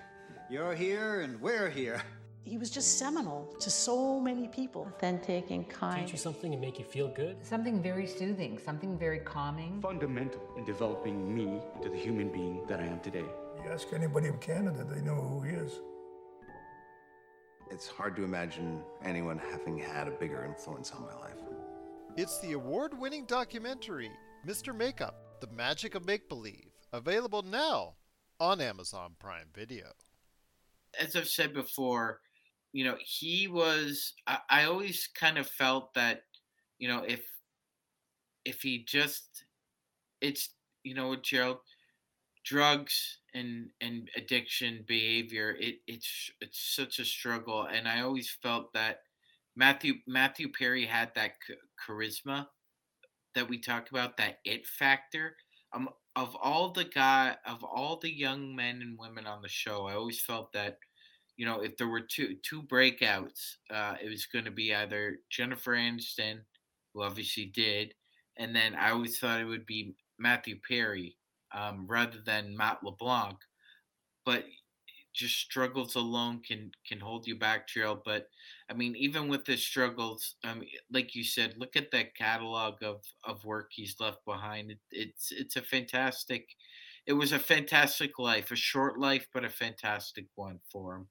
You're 0.50 0.76
here 0.76 1.22
and 1.22 1.40
we're 1.42 1.70
here. 1.70 2.02
He 2.48 2.58
was 2.58 2.70
just 2.70 2.98
seminal 2.98 3.54
to 3.60 3.70
so 3.70 4.22
many 4.22 4.48
people. 4.48 4.88
authentic 4.96 5.52
and 5.52 5.68
kind. 5.68 6.06
Teach 6.06 6.14
you 6.14 6.18
something 6.18 6.54
and 6.54 6.62
make 6.62 6.80
you 6.80 6.86
feel 6.86 7.10
good. 7.10 7.46
Something 7.46 7.84
very 7.84 8.08
soothing, 8.08 8.58
something 8.58 8.98
very 8.98 9.20
calming. 9.20 9.82
Fundamental 9.82 10.40
in 10.58 10.64
developing 10.64 11.36
me 11.36 11.62
into 11.76 11.90
the 11.90 11.98
human 11.98 12.32
being 12.32 12.66
that 12.68 12.80
I 12.80 12.86
am 12.86 13.02
today. 13.02 13.26
You 13.62 13.70
ask 13.70 13.92
anybody 13.92 14.28
in 14.28 14.38
Canada, 14.38 14.86
they 14.90 15.02
know 15.02 15.16
who 15.16 15.42
he 15.42 15.56
is. 15.56 15.74
It's 17.70 17.86
hard 17.86 18.16
to 18.16 18.24
imagine 18.24 18.82
anyone 19.04 19.38
having 19.38 19.78
had 19.78 20.08
a 20.08 20.12
bigger 20.12 20.46
influence 20.46 20.92
on 20.92 21.02
my 21.02 21.16
life. 21.16 21.42
It's 22.16 22.40
the 22.40 22.54
award 22.54 22.98
winning 22.98 23.26
documentary, 23.26 24.10
Mr. 24.48 24.74
Makeup 24.74 25.42
The 25.42 25.48
Magic 25.48 25.96
of 25.96 26.06
Make 26.06 26.30
Believe, 26.30 26.72
available 26.94 27.42
now 27.42 27.96
on 28.40 28.62
Amazon 28.62 29.16
Prime 29.20 29.50
Video. 29.54 29.88
As 30.98 31.16
I've 31.16 31.28
said 31.28 31.54
before, 31.54 32.22
you 32.74 32.84
know, 32.86 32.98
he 33.00 33.48
was 33.48 34.14
I, 34.28 34.40
I 34.50 34.64
always 34.66 35.10
kind 35.16 35.38
of 35.38 35.48
felt 35.50 35.94
that, 35.96 36.22
you 36.80 36.88
know, 36.88 37.04
if 37.04 37.26
if 38.46 38.62
he 38.62 38.84
just 38.84 39.44
it's 40.22 40.52
you 40.84 40.96
know 40.96 41.16
Gerald, 41.18 41.60
drugs 42.46 43.20
and 43.34 43.70
and 43.82 44.10
addiction 44.18 44.86
behavior, 44.88 45.56
it 45.60 45.78
it's 45.88 46.32
it's 46.42 46.76
such 46.76 47.00
a 47.00 47.06
struggle. 47.06 47.66
And 47.66 47.88
I 47.88 48.02
always 48.02 48.30
felt 48.44 48.74
that 48.74 49.00
Matthew 49.56 49.96
Matthew 50.08 50.50
Perry 50.52 50.86
had 50.86 51.14
that 51.16 51.34
charisma 51.88 52.48
that 53.36 53.50
we 53.50 53.60
talk 53.60 53.90
about, 53.92 54.18
that 54.18 54.40
it 54.46 54.68
factor. 54.68 55.36
Um, 55.74 55.90
of 56.16 56.36
all 56.36 56.72
the 56.72 56.86
guy, 56.86 57.36
of 57.46 57.64
all 57.64 57.98
the 57.98 58.12
young 58.12 58.56
men 58.56 58.82
and 58.82 58.98
women 59.00 59.28
on 59.28 59.42
the 59.42 59.50
show, 59.50 59.88
I 59.88 59.94
always 59.96 60.22
felt 60.22 60.54
that, 60.54 60.80
you 61.38 61.46
know, 61.46 61.62
if 61.62 61.78
there 61.78 61.88
were 61.88 62.02
two 62.02 62.36
two 62.44 62.64
breakouts, 62.64 63.56
uh, 63.72 63.96
it 64.02 64.10
was 64.10 64.26
going 64.26 64.46
to 64.46 64.52
be 64.52 64.74
either 64.74 65.20
Jennifer 65.30 65.74
Aniston, 65.76 66.40
who 66.94 67.04
obviously 67.04 67.46
did, 67.46 67.94
and 68.38 68.56
then 68.56 68.76
I 68.76 68.92
always 68.92 69.20
thought 69.20 69.40
it 69.42 69.46
would 69.46 69.66
be 69.66 69.96
Matthew 70.20 70.60
Perry 70.68 71.16
um, 71.54 71.86
rather 71.88 72.20
than 72.26 72.58
Matt 72.58 72.84
LeBlanc. 72.84 73.38
But 74.26 74.46
just 75.14 75.36
struggles 75.40 75.96
alone 75.96 76.42
can 76.48 76.72
can 76.88 77.00
hold 77.00 77.28
you 77.28 77.38
back, 77.38 77.68
Gerald. 77.68 78.02
But 78.06 78.28
I 78.70 78.74
mean, 78.74 78.96
even 78.96 79.28
with 79.28 79.46
the 79.46 79.58
struggles, 79.58 80.36
um, 80.44 80.64
like 80.92 81.16
you 81.16 81.24
said, 81.24 81.56
look 81.58 81.76
at 81.76 81.92
that 81.92 82.16
catalog 82.16 82.84
of 82.84 83.04
of 83.24 83.44
work 83.46 83.70
he's 83.72 84.00
left 84.00 84.24
behind. 84.26 84.72
It, 84.72 84.80
it's 84.92 85.32
it's 85.32 85.56
a 85.56 85.62
fantastic. 85.62 86.48
It 87.08 87.14
was 87.14 87.32
a 87.32 87.40
fantastic 87.40 88.20
life, 88.20 88.52
a 88.52 88.56
short 88.56 89.00
life, 89.00 89.28
but 89.34 89.46
a 89.46 89.50
fantastic 89.50 90.26
one 90.36 90.60
for 90.72 90.96
him. 90.98 91.08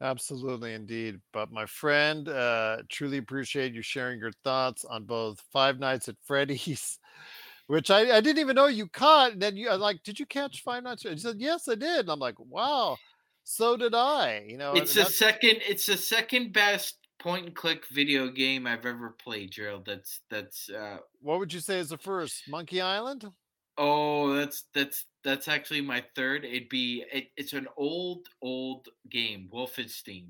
Absolutely, 0.00 0.74
indeed. 0.74 1.20
But 1.32 1.52
my 1.52 1.66
friend, 1.66 2.28
uh, 2.28 2.78
truly 2.90 3.18
appreciate 3.18 3.74
you 3.74 3.82
sharing 3.82 4.18
your 4.18 4.32
thoughts 4.42 4.84
on 4.84 5.04
both 5.04 5.40
Five 5.52 5.78
Nights 5.78 6.08
at 6.08 6.16
Freddy's, 6.24 6.98
which 7.68 7.90
I, 7.90 8.16
I 8.16 8.20
didn't 8.20 8.40
even 8.40 8.56
know 8.56 8.66
you 8.66 8.88
caught. 8.88 9.32
And 9.32 9.42
then 9.42 9.56
you 9.56 9.70
I'm 9.70 9.80
like, 9.80 10.02
did 10.02 10.18
you 10.18 10.26
catch 10.26 10.62
Five 10.62 10.82
Nights? 10.82 11.04
And 11.04 11.14
He 11.14 11.20
said, 11.20 11.36
yes, 11.38 11.68
I 11.68 11.74
did. 11.74 12.00
And 12.00 12.10
I'm 12.10 12.18
like, 12.18 12.38
wow, 12.38 12.96
so 13.44 13.76
did 13.76 13.94
I. 13.94 14.44
You 14.48 14.58
know, 14.58 14.72
It's 14.72 14.94
the 14.94 15.04
second. 15.04 15.58
It's 15.66 15.86
the 15.86 15.96
second 15.96 16.52
best 16.52 16.98
point 17.20 17.46
and 17.46 17.54
click 17.54 17.84
video 17.90 18.28
game 18.28 18.66
I've 18.66 18.84
ever 18.84 19.14
played, 19.22 19.52
Gerald. 19.52 19.86
That's 19.86 20.20
that's. 20.28 20.68
uh 20.68 20.98
what 21.20 21.38
would 21.38 21.52
you 21.52 21.60
say 21.60 21.78
is 21.78 21.88
the 21.88 21.98
first? 21.98 22.42
Monkey 22.48 22.80
Island? 22.80 23.24
Oh, 23.76 24.34
that's 24.34 24.64
that's 24.74 25.06
that's 25.24 25.48
actually 25.48 25.80
my 25.80 26.04
third. 26.14 26.44
It'd 26.44 26.68
be 26.68 27.04
it, 27.12 27.28
it's 27.36 27.52
an 27.52 27.66
old 27.76 28.28
old 28.40 28.88
game, 29.10 29.48
Wolfenstein. 29.52 30.26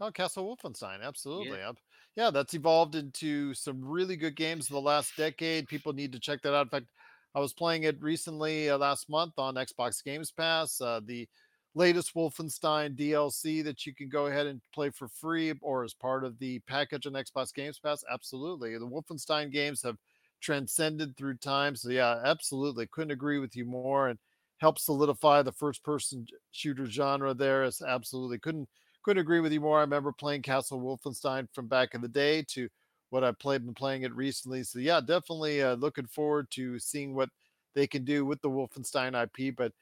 Oh, 0.00 0.10
Castle 0.10 0.56
Wolfenstein, 0.56 1.02
absolutely. 1.02 1.58
Yeah. 1.58 1.72
yeah, 2.16 2.30
that's 2.30 2.54
evolved 2.54 2.94
into 2.94 3.52
some 3.52 3.84
really 3.84 4.16
good 4.16 4.36
games 4.36 4.70
in 4.70 4.74
the 4.74 4.80
last 4.80 5.16
decade. 5.16 5.68
People 5.68 5.92
need 5.92 6.12
to 6.12 6.20
check 6.20 6.40
that 6.42 6.54
out. 6.54 6.66
In 6.66 6.70
fact, 6.70 6.86
I 7.34 7.40
was 7.40 7.52
playing 7.52 7.82
it 7.82 8.00
recently 8.00 8.70
uh, 8.70 8.78
last 8.78 9.10
month 9.10 9.34
on 9.38 9.56
Xbox 9.56 10.02
Games 10.02 10.30
Pass. 10.30 10.80
Uh, 10.80 11.00
the 11.04 11.28
latest 11.74 12.14
Wolfenstein 12.14 12.96
DLC 12.96 13.62
that 13.64 13.86
you 13.86 13.94
can 13.94 14.08
go 14.08 14.26
ahead 14.26 14.46
and 14.46 14.60
play 14.72 14.90
for 14.90 15.08
free 15.08 15.52
or 15.60 15.84
as 15.84 15.94
part 15.94 16.24
of 16.24 16.38
the 16.38 16.58
package 16.60 17.06
on 17.06 17.12
Xbox 17.12 17.52
Games 17.52 17.78
Pass. 17.78 18.04
Absolutely. 18.10 18.78
The 18.78 18.86
Wolfenstein 18.86 19.50
games 19.52 19.82
have 19.82 19.96
transcended 20.40 21.16
through 21.16 21.36
time. 21.38 21.76
So, 21.76 21.90
yeah, 21.90 22.20
absolutely. 22.24 22.86
Couldn't 22.86 23.10
agree 23.12 23.38
with 23.38 23.56
you 23.56 23.64
more 23.64 24.08
and 24.08 24.18
help 24.58 24.78
solidify 24.78 25.42
the 25.42 25.52
first 25.52 25.82
person 25.84 26.26
shooter 26.50 26.86
genre 26.86 27.34
there. 27.34 27.64
It's 27.64 27.82
absolutely 27.82 28.38
couldn't 28.38 28.68
couldn't 29.02 29.20
agree 29.20 29.40
with 29.40 29.52
you 29.52 29.60
more. 29.60 29.78
I 29.78 29.82
remember 29.82 30.12
playing 30.12 30.42
Castle 30.42 30.80
Wolfenstein 30.80 31.48
from 31.54 31.68
back 31.68 31.94
in 31.94 32.00
the 32.00 32.08
day 32.08 32.42
to 32.48 32.68
what 33.10 33.24
I've 33.24 33.38
played 33.38 33.64
been 33.64 33.74
playing 33.74 34.02
it 34.02 34.14
recently. 34.14 34.62
So 34.64 34.78
yeah, 34.80 35.00
definitely 35.00 35.62
uh, 35.62 35.74
looking 35.74 36.06
forward 36.06 36.50
to 36.52 36.78
seeing 36.78 37.14
what 37.14 37.30
they 37.74 37.86
can 37.86 38.04
do 38.04 38.24
with 38.26 38.40
the 38.42 38.50
Wolfenstein 38.50 39.14
IP. 39.20 39.54
But 39.54 39.72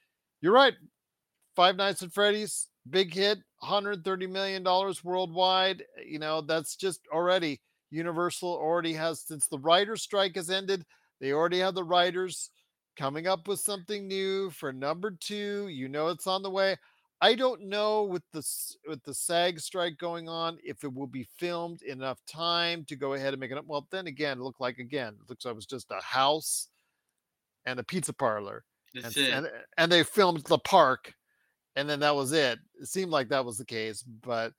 you're 0.40 0.52
right, 0.52 0.74
Five 1.54 1.76
Nights 1.76 2.02
at 2.02 2.12
Freddy's, 2.12 2.68
big 2.88 3.14
hit, 3.14 3.38
130 3.60 4.26
million 4.26 4.62
dollars 4.62 5.02
worldwide. 5.02 5.84
You 6.04 6.18
know 6.18 6.40
that's 6.40 6.76
just 6.76 7.00
already 7.12 7.60
Universal 7.90 8.50
already 8.50 8.92
has 8.94 9.20
since 9.20 9.46
the 9.46 9.58
writer's 9.58 10.02
strike 10.02 10.36
has 10.36 10.50
ended. 10.50 10.84
They 11.20 11.32
already 11.32 11.58
have 11.60 11.74
the 11.74 11.84
writers 11.84 12.50
coming 12.96 13.26
up 13.26 13.48
with 13.48 13.60
something 13.60 14.06
new 14.06 14.50
for 14.50 14.72
number 14.72 15.10
two. 15.10 15.68
You 15.68 15.88
know 15.88 16.08
it's 16.08 16.26
on 16.26 16.42
the 16.42 16.50
way. 16.50 16.76
I 17.20 17.34
don't 17.34 17.62
know 17.62 18.04
with 18.04 18.22
the 18.32 18.46
with 18.86 19.02
the 19.04 19.14
SAG 19.14 19.60
strike 19.60 19.96
going 19.96 20.28
on 20.28 20.58
if 20.62 20.84
it 20.84 20.92
will 20.92 21.06
be 21.06 21.26
filmed 21.38 21.82
enough 21.82 22.18
time 22.26 22.84
to 22.86 22.96
go 22.96 23.14
ahead 23.14 23.32
and 23.32 23.40
make 23.40 23.50
it 23.50 23.58
up. 23.58 23.64
Well, 23.66 23.86
then 23.90 24.06
again, 24.06 24.38
it 24.38 24.42
looked 24.42 24.60
like 24.60 24.78
again, 24.78 25.14
it 25.14 25.28
looks 25.28 25.44
like 25.44 25.52
it 25.52 25.56
was 25.56 25.66
just 25.66 25.90
a 25.90 26.02
house 26.02 26.68
and 27.64 27.80
a 27.80 27.84
pizza 27.84 28.12
parlor. 28.12 28.64
And, 28.94 29.46
and 29.46 29.50
and 29.78 29.92
they 29.92 30.02
filmed 30.02 30.44
the 30.44 30.58
park 30.58 31.14
and 31.76 31.88
then 31.88 32.00
that 32.00 32.16
was 32.16 32.32
it. 32.32 32.58
It 32.80 32.88
seemed 32.88 33.10
like 33.10 33.28
that 33.28 33.44
was 33.44 33.58
the 33.58 33.64
case, 33.64 34.02
but 34.02 34.52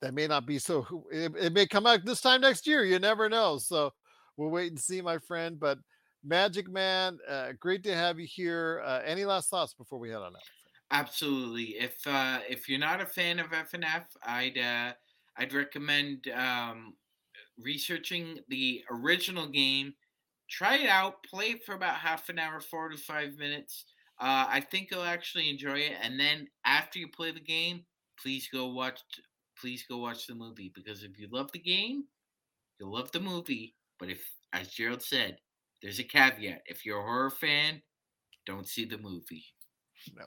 that 0.00 0.14
may 0.14 0.26
not 0.26 0.46
be 0.46 0.58
so 0.58 1.04
it, 1.12 1.32
it 1.38 1.52
may 1.52 1.66
come 1.66 1.86
out 1.86 2.04
this 2.04 2.20
time 2.20 2.40
next 2.40 2.66
year. 2.66 2.84
You 2.84 2.98
never 2.98 3.28
know. 3.28 3.58
So 3.58 3.92
we'll 4.36 4.50
wait 4.50 4.72
and 4.72 4.80
see, 4.80 5.00
my 5.00 5.18
friend. 5.18 5.58
But 5.58 5.78
Magic 6.24 6.68
Man, 6.68 7.18
uh, 7.28 7.52
great 7.58 7.82
to 7.84 7.94
have 7.94 8.18
you 8.18 8.26
here. 8.26 8.82
Uh, 8.84 9.00
any 9.04 9.24
last 9.24 9.50
thoughts 9.50 9.74
before 9.74 9.98
we 9.98 10.10
head 10.10 10.18
on 10.18 10.34
out? 10.34 10.42
Absolutely. 10.90 11.76
If 11.78 12.04
uh, 12.06 12.40
if 12.48 12.68
you're 12.68 12.78
not 12.78 13.00
a 13.00 13.06
fan 13.06 13.38
of 13.38 13.50
FNF, 13.50 14.04
I'd 14.24 14.58
uh, 14.58 14.92
I'd 15.36 15.54
recommend 15.54 16.28
um, 16.34 16.94
researching 17.58 18.38
the 18.48 18.82
original 18.90 19.46
game. 19.46 19.94
Try 20.48 20.78
it 20.78 20.88
out. 20.88 21.22
Play 21.22 21.52
it 21.52 21.64
for 21.64 21.74
about 21.74 21.94
half 21.94 22.28
an 22.28 22.38
hour, 22.38 22.60
four 22.60 22.88
to 22.88 22.96
five 22.96 23.36
minutes. 23.38 23.84
Uh, 24.20 24.46
I 24.48 24.60
think 24.60 24.88
you'll 24.90 25.04
actually 25.04 25.48
enjoy 25.48 25.78
it. 25.78 25.92
And 26.02 26.18
then 26.18 26.48
after 26.66 26.98
you 26.98 27.08
play 27.08 27.30
the 27.30 27.40
game, 27.40 27.84
please 28.20 28.48
go 28.52 28.66
watch. 28.66 29.00
Please 29.60 29.84
go 29.88 29.98
watch 29.98 30.26
the 30.26 30.34
movie 30.34 30.72
because 30.74 31.02
if 31.02 31.18
you 31.18 31.28
love 31.30 31.52
the 31.52 31.58
game, 31.58 32.04
you'll 32.78 32.92
love 32.92 33.12
the 33.12 33.20
movie. 33.20 33.74
But 33.98 34.08
if, 34.08 34.26
as 34.52 34.68
Gerald 34.68 35.02
said, 35.02 35.38
there's 35.82 35.98
a 35.98 36.04
caveat. 36.04 36.62
If 36.66 36.86
you're 36.86 37.00
a 37.00 37.04
horror 37.04 37.30
fan, 37.30 37.82
don't 38.46 38.66
see 38.66 38.84
the 38.84 38.98
movie. 38.98 39.44
No. 40.16 40.26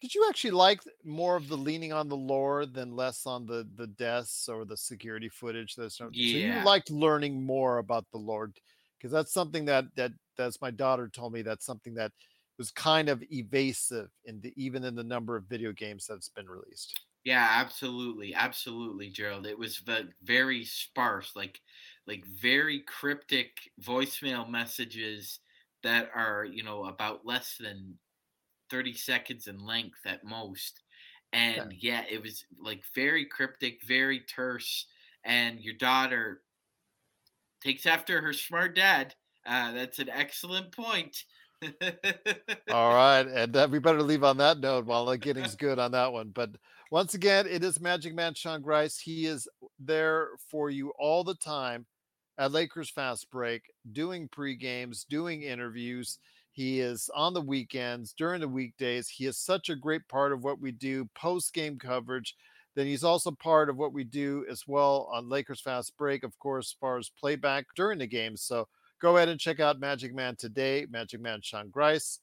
Did 0.00 0.14
you 0.14 0.26
actually 0.28 0.52
like 0.52 0.80
more 1.04 1.36
of 1.36 1.48
the 1.48 1.56
leaning 1.56 1.92
on 1.92 2.08
the 2.08 2.16
lore 2.16 2.66
than 2.66 2.94
less 2.94 3.26
on 3.26 3.46
the 3.46 3.66
the 3.76 3.86
deaths 3.86 4.48
or 4.48 4.64
the 4.64 4.76
security 4.76 5.28
footage? 5.28 5.74
That's 5.74 5.96
so 5.96 6.10
Yeah. 6.12 6.60
you 6.60 6.64
liked 6.64 6.90
learning 6.90 7.42
more 7.42 7.78
about 7.78 8.04
the 8.12 8.18
lore 8.18 8.52
because 8.98 9.10
that's 9.10 9.32
something 9.32 9.64
that 9.66 9.86
that 9.96 10.12
that's 10.36 10.60
my 10.60 10.70
daughter 10.70 11.08
told 11.08 11.32
me 11.32 11.42
that's 11.42 11.64
something 11.64 11.94
that 11.94 12.12
was 12.58 12.70
kind 12.70 13.08
of 13.08 13.22
evasive 13.30 14.10
in 14.24 14.40
the 14.40 14.52
even 14.56 14.84
in 14.84 14.94
the 14.94 15.04
number 15.04 15.36
of 15.36 15.44
video 15.44 15.72
games 15.72 16.06
that's 16.06 16.28
been 16.28 16.48
released. 16.48 17.00
Yeah, 17.26 17.46
absolutely, 17.50 18.34
absolutely, 18.34 19.10
Gerald. 19.10 19.46
It 19.46 19.58
was 19.58 19.78
ve- 19.78 20.12
very 20.22 20.64
sparse, 20.64 21.34
like 21.36 21.60
like 22.06 22.24
very 22.26 22.80
cryptic 22.82 23.72
voicemail 23.82 24.48
messages 24.48 25.40
that 25.82 26.10
are 26.14 26.44
you 26.44 26.62
know 26.62 26.86
about 26.86 27.26
less 27.26 27.56
than 27.58 27.98
thirty 28.70 28.94
seconds 28.94 29.48
in 29.48 29.58
length 29.58 30.00
at 30.06 30.24
most. 30.24 30.82
And 31.32 31.72
yeah, 31.72 32.04
it 32.10 32.22
was 32.22 32.44
like 32.58 32.84
very 32.94 33.26
cryptic, 33.26 33.84
very 33.86 34.20
terse. 34.20 34.86
And 35.24 35.60
your 35.60 35.74
daughter 35.74 36.42
takes 37.62 37.86
after 37.86 38.20
her 38.22 38.32
smart 38.32 38.74
dad. 38.74 39.14
Uh, 39.44 39.72
that's 39.72 39.98
an 39.98 40.08
excellent 40.08 40.72
point. 40.72 41.24
All 42.70 42.94
right, 42.94 43.26
and 43.26 43.72
we 43.72 43.78
better 43.78 44.02
leave 44.02 44.24
on 44.24 44.36
that 44.38 44.60
note 44.60 44.84
while 44.84 45.06
the 45.06 45.16
getting's 45.16 45.54
good 45.54 45.78
on 45.78 45.92
that 45.92 46.12
one. 46.12 46.30
But 46.34 46.50
once 46.90 47.14
again, 47.14 47.46
it 47.48 47.64
is 47.64 47.80
Magic 47.80 48.14
Man 48.14 48.34
Sean 48.34 48.62
Grice. 48.62 48.98
He 48.98 49.26
is 49.26 49.48
there 49.78 50.28
for 50.50 50.70
you 50.70 50.92
all 50.98 51.24
the 51.24 51.34
time 51.34 51.86
at 52.38 52.52
Lakers 52.52 52.90
Fast 52.90 53.30
Break, 53.30 53.62
doing 53.92 54.28
pre 54.28 54.54
games, 54.54 55.06
doing 55.08 55.42
interviews. 55.42 56.18
He 56.52 56.80
is 56.80 57.10
on 57.14 57.34
the 57.34 57.40
weekends, 57.40 58.14
during 58.16 58.40
the 58.40 58.48
weekdays. 58.48 59.08
He 59.08 59.26
is 59.26 59.38
such 59.38 59.68
a 59.68 59.76
great 59.76 60.06
part 60.08 60.32
of 60.32 60.42
what 60.42 60.60
we 60.60 60.72
do 60.72 61.08
post 61.14 61.52
game 61.52 61.78
coverage. 61.78 62.34
Then 62.74 62.86
he's 62.86 63.04
also 63.04 63.30
part 63.30 63.70
of 63.70 63.76
what 63.76 63.94
we 63.94 64.04
do 64.04 64.44
as 64.50 64.64
well 64.66 65.08
on 65.12 65.30
Lakers 65.30 65.62
Fast 65.62 65.96
Break, 65.96 66.22
of 66.22 66.38
course, 66.38 66.68
as 66.68 66.76
far 66.78 66.98
as 66.98 67.08
playback 67.08 67.66
during 67.74 67.98
the 67.98 68.06
games. 68.06 68.42
So 68.42 68.68
go 69.00 69.16
ahead 69.16 69.28
and 69.28 69.40
check 69.40 69.60
out 69.60 69.80
Magic 69.80 70.14
Man 70.14 70.36
today, 70.36 70.86
Magic 70.90 71.20
Man 71.20 71.40
Sean 71.42 71.70
Grice. 71.70 72.20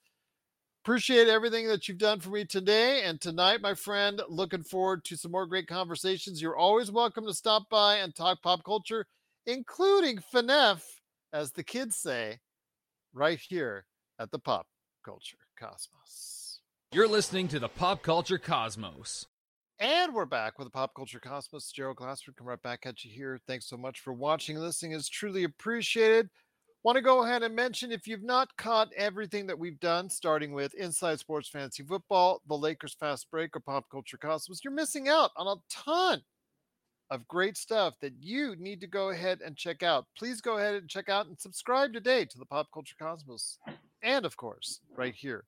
Appreciate 0.84 1.30
everything 1.30 1.68
that 1.68 1.88
you've 1.88 1.98
done 1.98 2.20
for 2.20 2.30
me 2.30 2.44
today 2.44 3.04
and 3.04 3.22
tonight, 3.22 3.62
my 3.62 3.74
friend. 3.74 4.22
Looking 4.28 4.64
forward 4.64 5.06
to 5.06 5.16
some 5.16 5.32
more 5.32 5.46
great 5.46 5.68
conversations. 5.68 6.42
You're 6.42 6.58
always 6.58 6.92
welcome 6.92 7.26
to 7.26 7.34
stop 7.34 7.70
by 7.70 7.98
and 7.98 8.14
talk 8.14 8.42
pop 8.42 8.66
culture, 8.66 9.06
including 9.46 10.18
FNF, 10.34 10.82
as 11.32 11.52
the 11.54 11.64
kids 11.64 11.96
say, 11.96 12.40
right 13.14 13.40
here 13.40 13.86
at 14.20 14.32
the 14.32 14.40
Pop 14.40 14.68
Culture 15.06 15.38
Cosmos. 15.58 16.60
You're 16.92 17.08
listening 17.08 17.48
to 17.48 17.60
the 17.60 17.70
Pop 17.70 18.04
Culture 18.04 18.38
Cosmos. 18.38 19.26
And 19.80 20.14
we're 20.14 20.26
back 20.26 20.60
with 20.60 20.68
the 20.68 20.72
Pop 20.72 20.94
Culture 20.96 21.20
Cosmos. 21.20 21.72
Gerald 21.72 21.98
Glassford 21.98 22.36
come 22.36 22.48
right 22.48 22.62
back 22.62 22.86
at 22.86 23.04
you 23.04 23.12
here. 23.12 23.40
Thanks 23.48 23.68
so 23.68 23.78
much 23.78 24.02
for 24.02 24.14
watching 24.14 24.58
and 24.58 24.66
listening. 24.66 24.92
It's 24.92 25.10
truly 25.10 25.44
appreciated. 25.44 26.30
Want 26.84 26.98
to 26.98 27.02
go 27.02 27.24
ahead 27.24 27.44
and 27.44 27.56
mention 27.56 27.94
if 27.94 28.10
you've 28.10 28.24
not 28.24 28.58
caught 28.58 28.92
everything 28.98 29.48
that 29.48 29.58
we've 29.58 29.80
done, 29.80 30.10
starting 30.10 30.52
with 30.52 30.74
Inside 30.74 31.18
Sports 31.18 31.48
Fantasy 31.48 31.82
Football, 31.82 32.42
the 32.50 32.58
Lakers 32.58 32.94
Fast 33.00 33.32
Break, 33.32 33.56
or 33.56 33.62
Pop 33.62 33.86
Culture 33.90 34.18
Cosmos, 34.18 34.60
you're 34.66 34.74
missing 34.74 35.08
out 35.08 35.32
on 35.38 35.48
a 35.48 35.62
ton 35.70 36.22
of 37.10 37.26
great 37.30 37.56
stuff 37.56 37.94
that 38.02 38.12
you 38.20 38.58
need 38.58 38.82
to 38.82 38.88
go 38.88 39.12
ahead 39.12 39.40
and 39.46 39.56
check 39.56 39.82
out. 39.82 40.08
Please 40.18 40.42
go 40.42 40.58
ahead 40.58 40.76
and 40.76 40.90
check 40.90 41.08
out 41.08 41.28
and 41.28 41.40
subscribe 41.40 41.94
today 41.94 42.26
to 42.26 42.38
the 42.38 42.46
Pop 42.46 42.68
Culture 42.74 42.96
Cosmos. 43.00 43.60
And 44.02 44.26
of 44.26 44.36
course, 44.36 44.82
right 44.98 45.16
here 45.16 45.46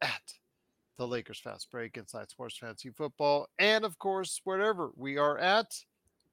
at 0.00 0.34
the 0.96 1.08
Lakers 1.08 1.40
Fast 1.40 1.72
Break, 1.72 1.96
Inside 1.96 2.30
Sports 2.30 2.58
Fantasy 2.58 2.90
Football, 2.90 3.48
and 3.58 3.84
of 3.84 3.98
course, 3.98 4.40
wherever 4.44 4.92
we 4.94 5.18
are 5.18 5.38
at 5.38 5.74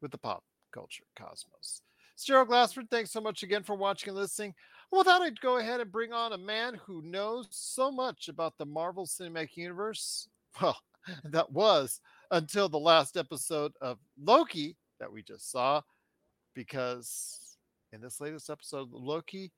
with 0.01 0.11
the 0.11 0.19
Pop 0.19 0.43
Culture 0.71 1.05
Cosmos. 1.17 1.81
Gerald 2.23 2.49
Glassford, 2.49 2.89
thanks 2.89 3.11
so 3.11 3.21
much 3.21 3.43
again 3.43 3.63
for 3.63 3.75
watching 3.75 4.09
and 4.09 4.17
listening. 4.17 4.53
Well, 4.91 5.03
that 5.03 5.21
I'd 5.21 5.39
go 5.41 5.57
ahead 5.57 5.79
and 5.79 5.91
bring 5.91 6.13
on 6.13 6.33
a 6.33 6.37
man 6.37 6.79
who 6.85 7.01
knows 7.03 7.47
so 7.51 7.91
much 7.91 8.27
about 8.27 8.57
the 8.57 8.65
Marvel 8.65 9.05
Cinematic 9.05 9.57
Universe. 9.57 10.27
Well, 10.59 10.77
that 11.25 11.51
was 11.51 12.01
until 12.31 12.69
the 12.69 12.79
last 12.79 13.17
episode 13.17 13.71
of 13.81 13.99
Loki 14.21 14.75
that 14.99 15.11
we 15.11 15.21
just 15.21 15.51
saw, 15.51 15.81
because 16.55 17.57
in 17.93 18.01
this 18.01 18.19
latest 18.19 18.49
episode 18.49 18.81
of 18.81 18.93
Loki, 18.93 19.51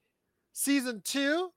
season 0.53 1.01
two, 1.03 1.51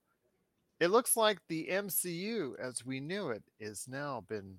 it 0.81 0.89
looks 0.89 1.17
like 1.17 1.39
the 1.49 1.69
MCU 1.71 2.53
as 2.59 2.87
we 2.87 3.01
knew 3.01 3.31
it 3.31 3.43
is 3.61 3.87
now 3.89 4.25
been 4.29 4.59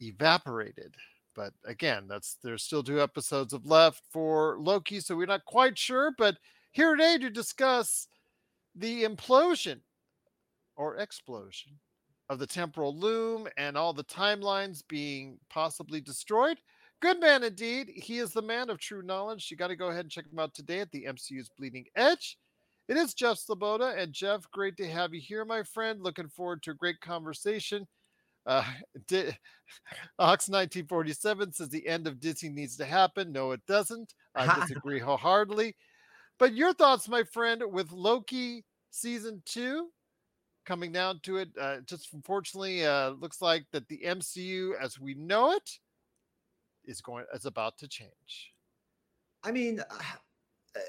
evaporated. 0.00 0.94
But 1.34 1.52
again, 1.64 2.06
that's 2.08 2.36
there's 2.42 2.62
still 2.62 2.82
two 2.82 3.00
episodes 3.00 3.52
of 3.52 3.66
left 3.66 4.02
for 4.10 4.58
Loki, 4.58 5.00
so 5.00 5.16
we're 5.16 5.26
not 5.26 5.44
quite 5.44 5.78
sure. 5.78 6.12
But 6.16 6.36
here 6.72 6.94
today 6.94 7.18
to 7.18 7.30
discuss 7.30 8.08
the 8.74 9.04
implosion 9.04 9.80
or 10.76 10.96
explosion 10.96 11.72
of 12.28 12.38
the 12.38 12.46
temporal 12.46 12.96
loom 12.96 13.46
and 13.56 13.76
all 13.76 13.92
the 13.92 14.04
timelines 14.04 14.82
being 14.88 15.38
possibly 15.50 16.00
destroyed. 16.00 16.58
Good 17.00 17.20
man 17.20 17.42
indeed. 17.42 17.90
He 17.94 18.18
is 18.18 18.32
the 18.32 18.42
man 18.42 18.70
of 18.70 18.78
true 18.78 19.02
knowledge. 19.02 19.50
You 19.50 19.56
got 19.56 19.68
to 19.68 19.76
go 19.76 19.88
ahead 19.88 20.04
and 20.04 20.10
check 20.10 20.24
him 20.30 20.38
out 20.38 20.54
today 20.54 20.80
at 20.80 20.90
the 20.92 21.04
MCU's 21.04 21.50
Bleeding 21.58 21.86
Edge. 21.96 22.38
It 22.88 22.96
is 22.96 23.12
Jeff 23.12 23.38
Sloboda. 23.38 23.98
And 23.98 24.12
Jeff, 24.12 24.48
great 24.50 24.76
to 24.76 24.88
have 24.88 25.12
you 25.12 25.20
here, 25.20 25.44
my 25.44 25.62
friend. 25.62 26.00
Looking 26.00 26.28
forward 26.28 26.62
to 26.62 26.70
a 26.70 26.74
great 26.74 27.00
conversation. 27.00 27.86
Uh, 28.46 28.64
di- 29.06 29.36
Ox 30.18 30.48
1947 30.48 31.52
says 31.52 31.68
the 31.68 31.86
end 31.86 32.06
of 32.06 32.20
Disney 32.20 32.48
needs 32.48 32.76
to 32.76 32.84
happen. 32.84 33.32
No, 33.32 33.52
it 33.52 33.64
doesn't. 33.66 34.14
I 34.34 34.60
disagree 34.60 34.98
wholeheartedly. 34.98 35.76
But 36.38 36.54
your 36.54 36.72
thoughts, 36.74 37.08
my 37.08 37.22
friend, 37.22 37.62
with 37.70 37.92
Loki 37.92 38.64
season 38.90 39.42
two 39.46 39.88
coming 40.64 40.92
down 40.92 41.20
to 41.20 41.38
it. 41.38 41.50
Uh, 41.60 41.78
just 41.86 42.12
unfortunately, 42.12 42.84
uh, 42.86 43.10
looks 43.10 43.40
like 43.42 43.64
that 43.72 43.88
the 43.88 44.00
MCU 44.04 44.72
as 44.80 44.98
we 44.98 45.14
know 45.14 45.52
it 45.52 45.70
is 46.84 47.00
going 47.00 47.24
is 47.34 47.46
about 47.46 47.78
to 47.78 47.88
change. 47.88 48.52
I 49.44 49.52
mean, 49.52 49.80
uh, 49.80 50.80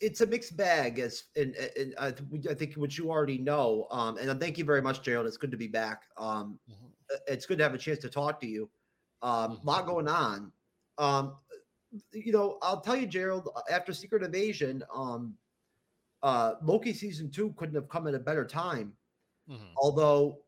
it's 0.00 0.20
a 0.20 0.26
mixed 0.26 0.56
bag, 0.56 0.98
as 0.98 1.24
and, 1.36 1.54
and 1.76 1.94
I, 1.98 2.12
I 2.48 2.54
think 2.54 2.74
what 2.74 2.96
you 2.96 3.10
already 3.10 3.38
know. 3.38 3.86
Um, 3.90 4.16
and 4.18 4.40
thank 4.40 4.58
you 4.58 4.64
very 4.64 4.82
much, 4.82 5.02
Gerald. 5.02 5.26
It's 5.26 5.36
good 5.36 5.50
to 5.50 5.56
be 5.56 5.66
back. 5.66 6.02
Um, 6.16 6.58
mm-hmm. 6.70 6.86
It's 7.26 7.46
good 7.46 7.58
to 7.58 7.64
have 7.64 7.74
a 7.74 7.78
chance 7.78 7.98
to 8.00 8.08
talk 8.08 8.40
to 8.40 8.46
you. 8.46 8.68
Um, 9.22 9.58
a 9.62 9.66
lot 9.66 9.86
going 9.86 10.08
on. 10.08 10.52
Um, 10.98 11.36
you 12.12 12.32
know, 12.32 12.58
I'll 12.62 12.80
tell 12.80 12.96
you, 12.96 13.06
Gerald. 13.06 13.48
After 13.70 13.92
Secret 13.92 14.22
Invasion, 14.22 14.84
um, 14.94 15.34
uh, 16.22 16.54
Loki 16.62 16.92
season 16.92 17.30
two 17.30 17.54
couldn't 17.56 17.74
have 17.74 17.88
come 17.88 18.06
at 18.06 18.14
a 18.14 18.18
better 18.18 18.44
time. 18.44 18.92
Mm-hmm. 19.50 19.64
Although 19.78 20.38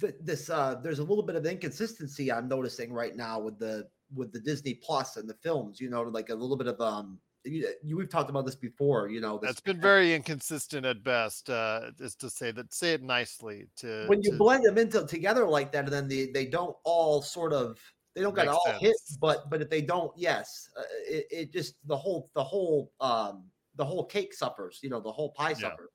th- 0.00 0.14
this 0.20 0.48
uh, 0.48 0.76
there's 0.82 1.00
a 1.00 1.04
little 1.04 1.24
bit 1.24 1.36
of 1.36 1.44
inconsistency 1.44 2.32
I'm 2.32 2.48
noticing 2.48 2.92
right 2.92 3.16
now 3.16 3.40
with 3.40 3.58
the 3.58 3.88
with 4.14 4.32
the 4.32 4.40
Disney 4.40 4.74
Plus 4.74 5.16
and 5.16 5.28
the 5.28 5.34
films. 5.34 5.80
You 5.80 5.90
know, 5.90 6.02
like 6.02 6.30
a 6.30 6.34
little 6.34 6.56
bit 6.56 6.68
of 6.68 6.80
um 6.80 7.18
you, 7.44 7.68
you, 7.82 7.96
we've 7.96 8.08
talked 8.08 8.30
about 8.30 8.46
this 8.46 8.54
before. 8.54 9.08
You 9.08 9.20
know, 9.20 9.38
that's 9.42 9.60
been 9.60 9.80
very 9.80 10.14
inconsistent 10.14 10.86
at 10.86 11.02
best. 11.02 11.50
Uh, 11.50 11.90
is 11.98 12.14
to 12.16 12.30
say 12.30 12.50
that 12.52 12.72
say 12.72 12.92
it 12.92 13.02
nicely. 13.02 13.66
To 13.76 14.04
when 14.06 14.22
you 14.22 14.32
to, 14.32 14.36
blend 14.36 14.64
them 14.64 14.78
into 14.78 15.06
together 15.06 15.46
like 15.46 15.72
that, 15.72 15.84
and 15.84 15.92
then 15.92 16.08
they 16.08 16.26
they 16.26 16.46
don't 16.46 16.76
all 16.84 17.22
sort 17.22 17.52
of 17.52 17.78
they 18.14 18.20
don't 18.20 18.34
get 18.34 18.48
all 18.48 18.64
sense. 18.66 18.80
hit, 18.80 18.96
but 19.20 19.48
but 19.50 19.62
if 19.62 19.70
they 19.70 19.82
don't, 19.82 20.12
yes, 20.16 20.68
uh, 20.78 20.82
it, 21.08 21.26
it 21.30 21.52
just 21.52 21.74
the 21.86 21.96
whole 21.96 22.30
the 22.34 22.44
whole 22.44 22.92
um 23.00 23.44
the 23.76 23.84
whole 23.84 24.04
cake 24.04 24.34
suffers. 24.34 24.80
You 24.82 24.90
know, 24.90 25.00
the 25.00 25.12
whole 25.12 25.30
pie 25.30 25.50
yeah. 25.50 25.56
suffers. 25.56 25.90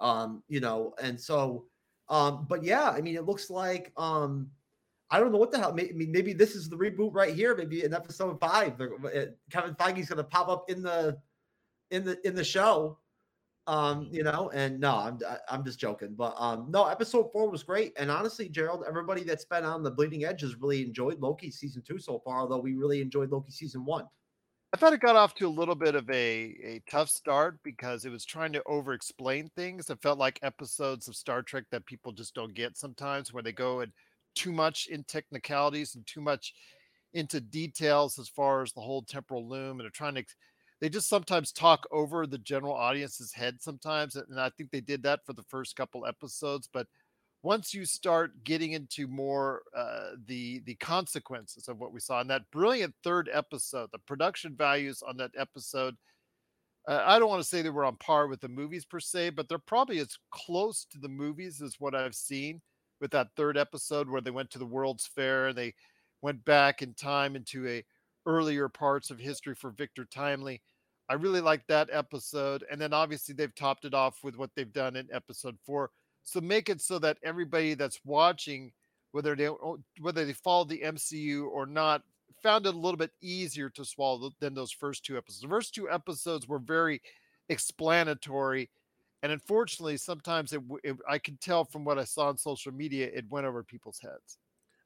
Um, 0.00 0.42
you 0.48 0.60
know, 0.60 0.94
and 1.00 1.20
so 1.20 1.66
um, 2.08 2.46
but 2.48 2.62
yeah, 2.64 2.90
I 2.90 3.00
mean, 3.00 3.16
it 3.16 3.24
looks 3.24 3.50
like 3.50 3.92
um 3.96 4.50
I 5.12 5.20
don't 5.20 5.30
know 5.30 5.38
what 5.38 5.52
the 5.52 5.58
hell. 5.58 5.74
Mean, 5.74 6.10
maybe 6.10 6.32
this 6.32 6.56
is 6.56 6.70
the 6.70 6.76
reboot 6.76 7.10
right 7.12 7.34
here. 7.34 7.54
Maybe 7.54 7.84
in 7.84 7.92
episode 7.92 8.40
five, 8.40 8.80
uh, 8.80 8.86
Kevin 9.50 9.74
Feige's 9.74 10.08
going 10.08 10.16
to 10.16 10.24
pop 10.24 10.48
up 10.48 10.70
in 10.70 10.82
the 10.82 11.18
in 11.90 12.02
the 12.02 12.26
in 12.26 12.34
the 12.34 12.42
show. 12.42 12.98
Um, 13.66 14.08
you 14.10 14.24
know, 14.24 14.50
and 14.54 14.80
no, 14.80 14.96
I'm 14.96 15.18
I'm 15.50 15.64
just 15.64 15.78
joking. 15.78 16.14
But 16.16 16.34
um, 16.38 16.66
no, 16.70 16.86
episode 16.86 17.30
four 17.30 17.50
was 17.50 17.62
great. 17.62 17.92
And 17.98 18.10
honestly, 18.10 18.48
Gerald, 18.48 18.84
everybody 18.88 19.22
that's 19.22 19.44
been 19.44 19.64
on 19.64 19.82
the 19.82 19.90
bleeding 19.90 20.24
edge 20.24 20.40
has 20.40 20.56
really 20.56 20.82
enjoyed 20.82 21.20
Loki 21.20 21.50
season 21.50 21.82
two 21.86 21.98
so 21.98 22.18
far. 22.24 22.40
Although 22.40 22.60
we 22.60 22.74
really 22.74 23.02
enjoyed 23.02 23.30
Loki 23.30 23.52
season 23.52 23.84
one. 23.84 24.06
I 24.72 24.78
thought 24.78 24.94
it 24.94 25.00
got 25.00 25.16
off 25.16 25.34
to 25.34 25.46
a 25.46 25.50
little 25.50 25.74
bit 25.74 25.94
of 25.94 26.08
a, 26.08 26.56
a 26.64 26.82
tough 26.90 27.10
start 27.10 27.58
because 27.62 28.06
it 28.06 28.10
was 28.10 28.24
trying 28.24 28.54
to 28.54 28.62
over 28.64 28.94
explain 28.94 29.50
things. 29.54 29.90
It 29.90 30.00
felt 30.00 30.18
like 30.18 30.38
episodes 30.40 31.06
of 31.06 31.14
Star 31.14 31.42
Trek 31.42 31.64
that 31.70 31.84
people 31.84 32.12
just 32.12 32.34
don't 32.34 32.54
get 32.54 32.78
sometimes 32.78 33.34
where 33.34 33.42
they 33.42 33.52
go 33.52 33.80
and 33.80 33.92
too 34.34 34.52
much 34.52 34.88
in 34.88 35.04
technicalities 35.04 35.94
and 35.94 36.06
too 36.06 36.20
much 36.20 36.54
into 37.14 37.40
details 37.40 38.18
as 38.18 38.28
far 38.28 38.62
as 38.62 38.72
the 38.72 38.80
whole 38.80 39.02
temporal 39.02 39.48
loom 39.48 39.72
and 39.72 39.80
they're 39.80 39.90
trying 39.90 40.14
to 40.14 40.24
they 40.80 40.88
just 40.88 41.08
sometimes 41.08 41.52
talk 41.52 41.86
over 41.92 42.26
the 42.26 42.38
general 42.38 42.74
audience's 42.74 43.32
head 43.32 43.56
sometimes 43.60 44.16
and 44.16 44.40
i 44.40 44.50
think 44.50 44.70
they 44.70 44.80
did 44.80 45.02
that 45.02 45.20
for 45.24 45.32
the 45.32 45.44
first 45.44 45.76
couple 45.76 46.06
episodes 46.06 46.68
but 46.72 46.86
once 47.42 47.74
you 47.74 47.84
start 47.84 48.32
getting 48.44 48.72
into 48.72 49.06
more 49.08 49.62
uh, 49.76 50.10
the 50.26 50.60
the 50.64 50.76
consequences 50.76 51.68
of 51.68 51.78
what 51.78 51.92
we 51.92 52.00
saw 52.00 52.20
in 52.20 52.28
that 52.28 52.50
brilliant 52.50 52.94
third 53.04 53.28
episode 53.32 53.88
the 53.92 53.98
production 54.00 54.54
values 54.56 55.02
on 55.06 55.16
that 55.16 55.30
episode 55.38 55.94
uh, 56.88 57.02
i 57.06 57.18
don't 57.18 57.28
want 57.28 57.42
to 57.42 57.48
say 57.48 57.62
they 57.62 57.70
were 57.70 57.84
on 57.84 57.96
par 57.96 58.26
with 58.26 58.40
the 58.40 58.48
movies 58.48 58.84
per 58.84 59.00
se 59.00 59.30
but 59.30 59.48
they're 59.48 59.58
probably 59.58 59.98
as 59.98 60.16
close 60.30 60.86
to 60.90 60.98
the 60.98 61.08
movies 61.08 61.60
as 61.60 61.76
what 61.78 61.94
i've 61.94 62.14
seen 62.14 62.60
with 63.02 63.10
that 63.10 63.34
third 63.36 63.58
episode 63.58 64.08
where 64.08 64.20
they 64.20 64.30
went 64.30 64.48
to 64.52 64.58
the 64.60 64.64
World's 64.64 65.06
Fair. 65.06 65.48
And 65.48 65.58
they 65.58 65.74
went 66.22 66.42
back 66.44 66.80
in 66.80 66.94
time 66.94 67.34
into 67.36 67.66
a 67.68 67.84
earlier 68.24 68.68
parts 68.68 69.10
of 69.10 69.18
history 69.18 69.56
for 69.56 69.70
Victor 69.70 70.06
Timely. 70.06 70.62
I 71.10 71.14
really 71.14 71.40
like 71.40 71.66
that 71.66 71.90
episode. 71.92 72.64
And 72.70 72.80
then 72.80 72.94
obviously 72.94 73.34
they've 73.34 73.54
topped 73.54 73.84
it 73.84 73.92
off 73.92 74.22
with 74.22 74.36
what 74.38 74.50
they've 74.54 74.72
done 74.72 74.94
in 74.94 75.08
episode 75.12 75.58
four. 75.66 75.90
So 76.22 76.40
make 76.40 76.68
it 76.68 76.80
so 76.80 77.00
that 77.00 77.18
everybody 77.24 77.74
that's 77.74 77.98
watching, 78.04 78.70
whether 79.10 79.34
they 79.34 79.48
whether 80.00 80.24
they 80.24 80.32
follow 80.32 80.64
the 80.64 80.82
MCU 80.82 81.48
or 81.48 81.66
not, 81.66 82.02
found 82.40 82.66
it 82.66 82.74
a 82.74 82.78
little 82.78 82.96
bit 82.96 83.10
easier 83.20 83.68
to 83.70 83.84
swallow 83.84 84.30
than 84.38 84.54
those 84.54 84.70
first 84.70 85.04
two 85.04 85.18
episodes. 85.18 85.42
The 85.42 85.48
first 85.48 85.74
two 85.74 85.90
episodes 85.90 86.46
were 86.46 86.60
very 86.60 87.02
explanatory 87.48 88.70
and 89.22 89.32
unfortunately 89.32 89.96
sometimes 89.96 90.52
it, 90.52 90.62
it, 90.84 90.96
i 91.08 91.18
could 91.18 91.40
tell 91.40 91.64
from 91.64 91.84
what 91.84 91.98
i 91.98 92.04
saw 92.04 92.28
on 92.28 92.36
social 92.36 92.72
media 92.72 93.10
it 93.12 93.24
went 93.30 93.46
over 93.46 93.62
people's 93.62 93.98
heads 93.98 94.38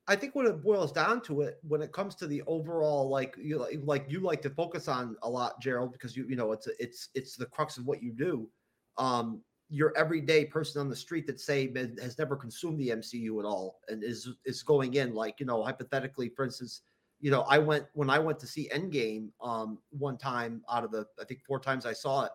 I 0.08 0.14
think 0.14 0.34
when 0.34 0.46
it 0.46 0.62
boils 0.62 0.92
down 0.92 1.20
to 1.22 1.40
it, 1.40 1.58
when 1.66 1.82
it 1.82 1.92
comes 1.92 2.14
to 2.16 2.28
the 2.28 2.42
overall, 2.46 3.08
like 3.08 3.34
you 3.38 3.58
like, 3.58 3.80
like 3.82 4.06
you 4.08 4.20
like 4.20 4.40
to 4.42 4.50
focus 4.50 4.86
on 4.86 5.16
a 5.22 5.28
lot, 5.28 5.60
Gerald, 5.60 5.92
because 5.92 6.16
you 6.16 6.26
you 6.28 6.36
know 6.36 6.52
it's 6.52 6.68
a, 6.68 6.70
it's 6.82 7.08
it's 7.14 7.34
the 7.34 7.46
crux 7.46 7.76
of 7.76 7.86
what 7.86 8.02
you 8.02 8.12
do. 8.12 8.48
Um, 8.98 9.42
your 9.68 9.92
everyday 9.96 10.44
person 10.44 10.80
on 10.80 10.88
the 10.88 10.94
street 10.94 11.26
that 11.26 11.40
say 11.40 11.72
has 12.00 12.18
never 12.18 12.36
consumed 12.36 12.78
the 12.78 12.90
MCU 12.90 13.40
at 13.40 13.44
all 13.44 13.80
and 13.88 14.04
is 14.04 14.28
is 14.44 14.62
going 14.62 14.94
in 14.94 15.12
like 15.12 15.40
you 15.40 15.46
know 15.46 15.64
hypothetically, 15.64 16.28
for 16.28 16.44
instance, 16.44 16.82
you 17.20 17.32
know 17.32 17.42
I 17.42 17.58
went 17.58 17.86
when 17.94 18.08
I 18.08 18.20
went 18.20 18.38
to 18.40 18.46
see 18.46 18.70
Endgame 18.72 19.30
um 19.40 19.78
one 19.90 20.18
time 20.18 20.62
out 20.70 20.84
of 20.84 20.92
the 20.92 21.04
I 21.20 21.24
think 21.24 21.42
four 21.42 21.58
times 21.58 21.84
I 21.84 21.92
saw 21.92 22.26
it. 22.26 22.32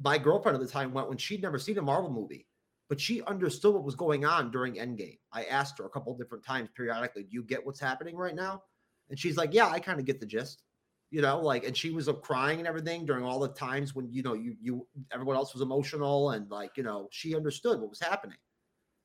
My 0.00 0.18
girlfriend 0.18 0.56
at 0.56 0.60
the 0.60 0.70
time 0.70 0.92
went 0.92 1.08
when 1.08 1.18
she'd 1.18 1.42
never 1.42 1.58
seen 1.58 1.78
a 1.78 1.82
Marvel 1.82 2.10
movie 2.10 2.46
but 2.88 3.00
she 3.00 3.22
understood 3.22 3.74
what 3.74 3.84
was 3.84 3.94
going 3.94 4.24
on 4.24 4.50
during 4.50 4.74
Endgame. 4.74 5.18
I 5.32 5.44
asked 5.44 5.78
her 5.78 5.86
a 5.86 5.90
couple 5.90 6.16
different 6.16 6.44
times 6.44 6.68
periodically, 6.76 7.22
"Do 7.24 7.30
you 7.32 7.42
get 7.42 7.64
what's 7.64 7.80
happening 7.80 8.16
right 8.16 8.34
now?" 8.34 8.62
And 9.08 9.18
she's 9.18 9.36
like, 9.36 9.54
"Yeah, 9.54 9.68
I 9.68 9.80
kind 9.80 9.98
of 9.98 10.06
get 10.06 10.20
the 10.20 10.26
gist." 10.26 10.62
You 11.10 11.22
know, 11.22 11.40
like, 11.40 11.64
and 11.64 11.76
she 11.76 11.90
was 11.90 12.08
uh, 12.08 12.14
crying 12.14 12.58
and 12.58 12.68
everything 12.68 13.06
during 13.06 13.24
all 13.24 13.38
the 13.38 13.48
times 13.48 13.94
when 13.94 14.12
you 14.12 14.22
know 14.22 14.34
you 14.34 14.56
you 14.60 14.86
everyone 15.12 15.36
else 15.36 15.54
was 15.54 15.62
emotional 15.62 16.30
and 16.30 16.50
like 16.50 16.76
you 16.76 16.82
know 16.82 17.08
she 17.10 17.34
understood 17.34 17.80
what 17.80 17.90
was 17.90 18.00
happening. 18.00 18.38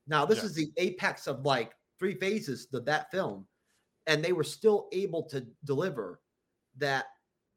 Now 0.06 0.24
this 0.26 0.42
is 0.42 0.54
the 0.54 0.72
apex 0.76 1.26
of 1.26 1.44
like 1.44 1.72
three 1.98 2.14
phases 2.14 2.68
of 2.72 2.84
that 2.84 3.10
film, 3.10 3.46
and 4.06 4.24
they 4.24 4.32
were 4.32 4.44
still 4.44 4.88
able 4.92 5.22
to 5.24 5.46
deliver 5.64 6.20
that 6.78 7.06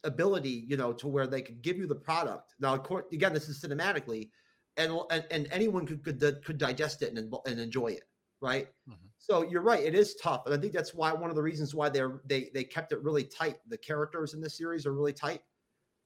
ability, 0.04 0.66
you 0.68 0.78
know, 0.78 0.94
to 0.94 1.08
where 1.08 1.28
they 1.28 1.42
could 1.42 1.62
give 1.62 1.78
you 1.78 1.88
the 1.88 1.96
product. 1.96 2.56
Now, 2.60 2.74
of 2.74 2.84
course, 2.84 3.06
again, 3.12 3.34
this 3.34 3.50
is 3.50 3.62
cinematically 3.62 4.30
and 4.78 4.92
and, 5.12 5.26
and 5.32 5.48
anyone 5.52 5.86
could, 5.86 6.04
could 6.04 6.20
could 6.44 6.58
digest 6.58 7.02
it 7.02 7.14
and, 7.14 7.34
and 7.46 7.60
enjoy 7.60 7.88
it 7.88 8.04
right 8.42 8.68
mm-hmm. 8.90 9.06
so 9.18 9.44
you're 9.44 9.62
right 9.62 9.84
it 9.84 9.96
is 9.96 10.16
tough 10.16 10.46
and 10.46 10.54
i 10.54 10.58
think 10.58 10.74
that's 10.74 10.94
why 10.94 11.12
one 11.14 11.30
of 11.30 11.36
the 11.36 11.42
reasons 11.42 11.74
why 11.74 11.90
they're 11.90 12.22
they 12.26 12.50
they 12.54 12.64
kept 12.64 12.92
it 12.92 13.02
really 13.02 13.24
tight 13.24 13.56
the 13.68 13.78
characters 13.78 14.34
in 14.34 14.42
this 14.42 14.58
series 14.58 14.86
are 14.86 14.94
really 14.94 15.14
tight 15.14 15.42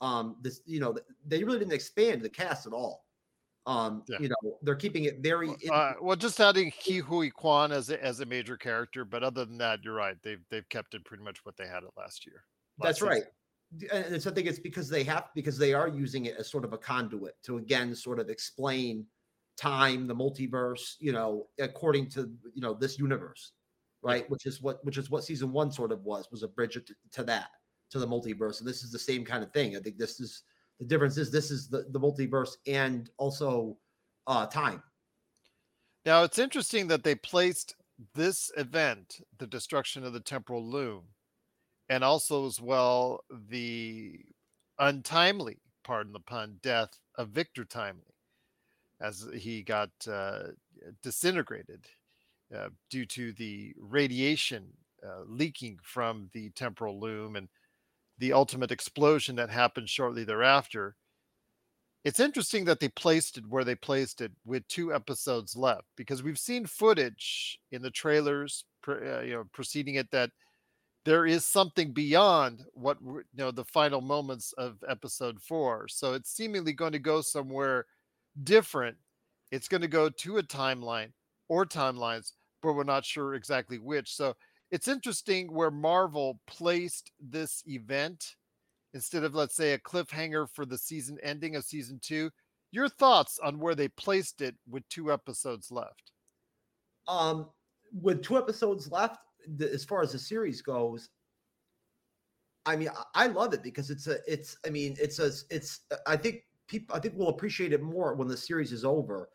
um 0.02 0.36
this 0.41 0.62
you 0.66 0.80
know 0.80 0.95
they 1.26 1.43
really 1.43 1.60
didn't 1.60 1.74
expand 1.74 2.22
the 2.22 2.30
cast 2.30 2.68
at 2.68 2.74
all 2.74 3.06
um 3.66 4.04
yeah. 4.08 4.18
you 4.20 4.30
know 4.30 4.58
they're 4.62 4.76
keeping 4.76 5.06
it 5.06 5.20
very 5.20 5.50
uh, 5.72 5.93
well 6.00 6.16
just 6.16 6.39
adding 6.39 6.72
Ke 6.72 7.04
Huy 7.04 7.30
Quan 7.32 7.72
as 7.72 7.89
a, 7.89 8.02
as 8.04 8.20
a 8.20 8.26
major 8.26 8.56
character 8.56 9.04
but 9.04 9.24
other 9.24 9.43
than 9.45 9.58
that 9.58 9.80
you're 9.84 9.95
right 9.95 10.16
they've 10.24 10.43
they've 10.52 10.70
kept 10.70 10.93
it 10.93 11.04
pretty 11.04 11.24
much 11.24 11.43
what 11.43 11.58
they 11.58 11.68
had 11.68 11.84
it 11.84 11.89
last 11.98 12.26
year 12.26 12.43
last 12.80 12.88
that's 12.88 13.00
season. 13.00 13.10
right 13.10 13.24
and 13.91 14.15
I 14.15 14.18
think 14.18 14.47
it's 14.47 14.59
because 14.59 14.89
they 14.89 15.03
have 15.03 15.26
because 15.36 15.57
they 15.57 15.74
are 15.74 15.88
using 15.88 16.26
it 16.26 16.36
as 16.38 16.49
sort 16.49 16.63
of 16.63 16.74
a 16.74 16.78
conduit 16.78 17.36
to 17.43 17.57
again 17.57 17.93
sort 17.95 18.20
of 18.20 18.30
explain 18.30 19.05
time, 19.57 20.07
the 20.07 20.15
multiverse, 20.15 20.95
you 20.99 21.11
know, 21.11 21.47
according 21.59 22.09
to 22.11 22.32
you 22.53 22.61
know 22.61 22.74
this 22.74 22.97
universe, 22.97 23.53
right? 24.01 24.30
Which 24.30 24.45
is 24.45 24.61
what 24.61 24.84
which 24.86 24.97
is 24.97 25.09
what 25.09 25.24
season 25.24 25.51
one 25.51 25.72
sort 25.72 25.91
of 25.91 26.03
was 26.03 26.30
was 26.32 26.43
a 26.43 26.47
bridge 26.47 26.76
to, 26.76 26.95
to 27.13 27.24
that 27.24 27.49
to 27.91 27.99
the 27.99 28.07
multiverse, 28.07 28.59
and 28.59 28.68
this 28.68 28.84
is 28.84 28.91
the 28.91 28.99
same 28.99 29.26
kind 29.26 29.43
of 29.43 29.51
thing. 29.51 29.76
I 29.76 29.80
think 29.80 29.97
this 29.97 30.20
is 30.20 30.43
the 30.80 30.86
difference 30.86 31.18
is 31.18 31.32
this 31.32 31.51
is 31.51 31.68
the 31.68 31.86
the 31.89 31.99
multiverse 31.99 32.51
and 32.68 33.09
also 33.18 33.78
uh 34.28 34.45
time. 34.45 34.82
Now 36.05 36.24
it's 36.24 36.39
interesting 36.39 36.88
that 36.88 37.03
they 37.03 37.15
placed 37.15 37.76
this 38.13 38.51
event, 38.55 39.20
the 39.39 39.47
destruction 39.47 40.05
of 40.05 40.13
the 40.13 40.20
temporal 40.20 40.63
loom, 40.63 41.03
and 41.90 42.04
also 42.04 42.46
as 42.46 42.62
well 42.62 43.24
the 43.50 44.20
untimely, 44.80 45.58
pardon 45.84 46.14
the 46.14 46.20
pun, 46.20 46.58
death 46.62 46.98
of 47.16 47.30
Victor 47.30 47.66
Timely, 47.66 48.14
as 49.02 49.28
he 49.34 49.64
got 49.64 49.90
uh, 50.10 50.44
disintegrated 51.04 51.86
uh, 52.56 52.70
due 52.90 53.06
to 53.06 53.34
the 53.34 53.74
radiation 53.80 54.66
uh, 55.06 55.24
leaking 55.26 55.78
from 55.84 56.30
the 56.34 56.50
temporal 56.52 57.00
loom 57.00 57.36
and 57.36 57.48
the 58.20 58.34
ultimate 58.34 58.72
explosion 58.72 59.36
that 59.36 59.50
happened 59.50 59.90
shortly 59.90 60.24
thereafter. 60.24 60.96
It's 62.04 62.20
interesting 62.20 62.66
that 62.66 62.80
they 62.80 62.90
placed 62.90 63.38
it 63.38 63.46
where 63.48 63.64
they 63.64 63.76
placed 63.76 64.22
it 64.22 64.32
with 64.46 64.68
two 64.68 64.94
episodes 64.94 65.56
left 65.56 65.86
because 65.98 66.24
we've 66.24 66.40
seen 66.40 66.66
footage 66.66 67.60
in 67.72 67.82
the 67.82 67.92
trailers, 67.92 68.64
uh, 68.88 69.20
you 69.22 69.34
know, 69.34 69.44
preceding 69.52 69.96
it 69.96 70.10
that 70.12 70.32
there 71.08 71.26
is 71.26 71.45
something 71.45 71.93
beyond 71.93 72.66
what 72.74 72.97
you 73.01 73.24
know 73.34 73.49
the 73.49 73.64
final 73.64 74.01
moments 74.01 74.51
of 74.58 74.84
episode 74.89 75.41
four. 75.41 75.88
So 75.88 76.14
it's 76.14 76.30
seemingly 76.30 76.74
going 76.74 76.91
to 76.91 76.99
go 76.99 77.22
somewhere 77.22 77.86
different. 78.43 78.97
It's 79.49 79.70
going 79.70 79.84
to 79.84 79.88
go 79.88 80.10
to 80.10 80.38
a 80.39 80.43
timeline 80.43 81.14
or 81.47 81.66
timelines, 81.66 82.34
but 82.62 82.74
we're 82.74 82.84
not 82.84 83.05
sure 83.05 83.36
exactly 83.36 83.80
which. 83.80 84.14
So 84.14 84.36
it's 84.70 84.89
interesting 84.89 85.53
where 85.53 85.72
Marvel 85.72 86.41
placed 86.45 87.14
this 87.22 87.64
event 87.68 88.36
instead 88.93 89.24
of, 89.24 89.34
let's 89.34 89.55
say, 89.55 89.72
a 89.72 89.80
cliffhanger 89.80 90.49
for 90.53 90.66
the 90.66 90.78
season 90.78 91.18
ending 91.24 91.55
of 91.55 91.64
season 91.64 92.01
two. 92.03 92.30
Your 92.74 92.89
thoughts 92.89 93.39
on 93.41 93.60
where 93.60 93.76
they 93.76 93.88
placed 93.88 94.41
it 94.41 94.55
with 94.70 94.84
two 94.89 95.14
episodes 95.14 95.72
left? 95.72 96.12
Um, 97.08 97.47
with 97.93 98.22
two 98.24 98.38
episodes 98.38 98.91
left, 98.91 99.22
the, 99.56 99.72
as 99.72 99.84
far 99.86 100.02
as 100.02 100.12
the 100.12 100.20
series 100.20 100.62
goes, 100.62 101.10
I 102.66 102.76
mean, 102.76 102.89
I 103.16 103.28
love 103.28 103.54
it 103.54 103.64
because 103.64 103.89
it's 103.89 104.08
a, 104.08 104.18
it's, 104.28 104.58
I 104.66 104.70
mean, 104.70 104.98
it's 105.00 105.20
a, 105.20 105.32
it's, 105.50 105.82
I 106.06 106.18
think 106.18 106.41
people, 106.68 106.95
I 106.95 107.00
think 107.00 107.14
we'll 107.16 107.30
appreciate 107.30 107.72
it 107.72 107.82
more 107.82 108.14
when 108.14 108.28
the 108.28 108.36
series 108.36 108.74
is 108.74 108.84
over. 108.84 109.30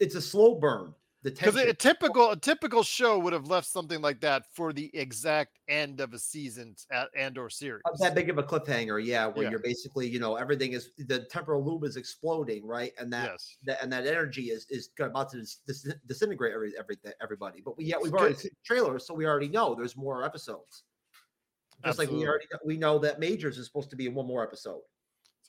It's 0.00 0.16
a 0.16 0.20
slow 0.20 0.56
burn. 0.56 0.92
Because 1.24 1.56
a 1.56 1.72
typical 1.72 2.32
a 2.32 2.36
typical 2.36 2.82
show 2.82 3.18
would 3.18 3.32
have 3.32 3.46
left 3.46 3.66
something 3.66 4.02
like 4.02 4.20
that 4.20 4.44
for 4.52 4.74
the 4.74 4.90
exact 4.92 5.58
end 5.68 6.00
of 6.00 6.12
a 6.12 6.18
season 6.18 6.76
at, 6.92 7.08
and 7.16 7.38
or 7.38 7.48
series. 7.48 7.80
That 7.98 8.14
big 8.14 8.28
of 8.28 8.36
a 8.36 8.42
cliffhanger, 8.42 9.02
yeah, 9.02 9.26
where 9.28 9.44
yeah. 9.44 9.50
you're 9.50 9.58
basically, 9.60 10.06
you 10.06 10.20
know, 10.20 10.36
everything 10.36 10.74
is 10.74 10.90
the 10.98 11.20
temporal 11.30 11.64
loop 11.64 11.82
is 11.84 11.96
exploding, 11.96 12.66
right, 12.66 12.92
and 12.98 13.10
that, 13.14 13.30
yes. 13.30 13.56
that 13.64 13.82
and 13.82 13.90
that 13.90 14.06
energy 14.06 14.50
is 14.50 14.66
is 14.68 14.90
about 15.00 15.30
to 15.30 15.38
dis, 15.38 15.60
dis, 15.66 15.94
disintegrate 16.06 16.52
every, 16.52 16.72
everything 16.78 17.12
everybody. 17.22 17.62
But 17.64 17.78
we 17.78 17.86
yeah 17.86 17.96
we've 18.02 18.12
already 18.12 18.34
seen 18.34 18.50
trailers, 18.62 19.06
so 19.06 19.14
we 19.14 19.24
already 19.24 19.48
know 19.48 19.74
there's 19.74 19.96
more 19.96 20.24
episodes. 20.24 20.82
Just 21.84 22.00
Absolutely. 22.00 22.16
like 22.16 22.20
we 22.20 22.28
already 22.28 22.46
we 22.66 22.76
know 22.76 22.98
that 22.98 23.18
Majors 23.18 23.56
is 23.56 23.64
supposed 23.66 23.88
to 23.88 23.96
be 23.96 24.06
in 24.06 24.14
one 24.14 24.26
more 24.26 24.42
episode. 24.42 24.82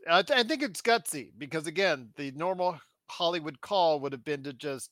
I, 0.09 0.21
th- 0.21 0.39
I 0.39 0.43
think 0.43 0.63
it's 0.63 0.81
gutsy 0.81 1.31
because 1.37 1.67
again, 1.67 2.11
the 2.15 2.31
normal 2.31 2.79
Hollywood 3.09 3.59
call 3.59 3.99
would 3.99 4.13
have 4.13 4.23
been 4.23 4.43
to 4.43 4.53
just 4.53 4.91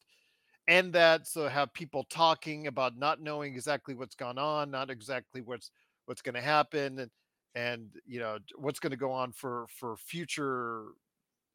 end 0.67 0.93
that 0.93 1.27
so 1.27 1.47
have 1.47 1.73
people 1.73 2.05
talking 2.09 2.67
about 2.67 2.97
not 2.97 3.21
knowing 3.21 3.53
exactly 3.53 3.95
what's 3.95 4.15
gone 4.15 4.37
on 4.37 4.71
not 4.71 4.89
exactly 4.89 5.41
what's 5.41 5.71
what's 6.05 6.21
going 6.21 6.35
to 6.35 6.41
happen 6.41 6.99
and 6.99 7.11
and 7.55 7.89
you 8.05 8.19
know 8.19 8.37
what's 8.55 8.79
going 8.79 8.91
to 8.91 8.97
go 8.97 9.11
on 9.11 9.31
for 9.31 9.65
for 9.69 9.95
future 9.97 10.85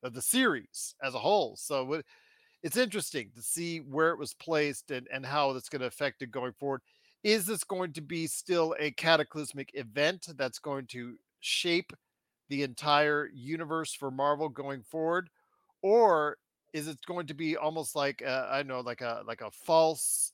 of 0.03 0.15
the 0.15 0.23
series 0.23 0.95
as 1.03 1.15
a 1.15 1.19
whole. 1.19 1.57
So 1.57 2.03
it's 2.63 2.77
interesting 2.77 3.31
to 3.35 3.43
see 3.43 3.79
where 3.79 4.11
it 4.11 4.19
was 4.19 4.35
placed 4.35 4.91
and 4.91 5.07
and 5.13 5.25
how 5.25 5.53
that's 5.53 5.69
going 5.69 5.81
to 5.81 5.87
affect 5.89 6.23
it 6.23 6.31
going 6.31 6.53
forward. 6.53 6.83
Is 7.25 7.47
this 7.47 7.65
going 7.65 7.93
to 7.95 8.01
be 8.01 8.27
still 8.27 8.75
a 8.79 8.93
cataclysmic 8.93 9.71
event 9.75 10.29
that's 10.37 10.59
going 10.59 10.87
to 10.89 11.17
shape 11.41 11.93
the 12.49 12.63
entire 12.63 13.29
universe 13.35 13.95
for 13.95 14.11
marvel 14.11 14.49
going 14.49 14.83
forward 14.83 15.29
or 15.83 16.39
is 16.73 16.89
it 16.89 16.99
going 17.07 17.27
to 17.27 17.35
be 17.35 17.57
almost 17.57 17.97
like 17.97 18.23
a, 18.23 18.49
I 18.51 18.63
know 18.63 18.81
like 18.81 19.01
a 19.01 19.23
like 19.27 19.41
a 19.41 19.51
false 19.51 20.33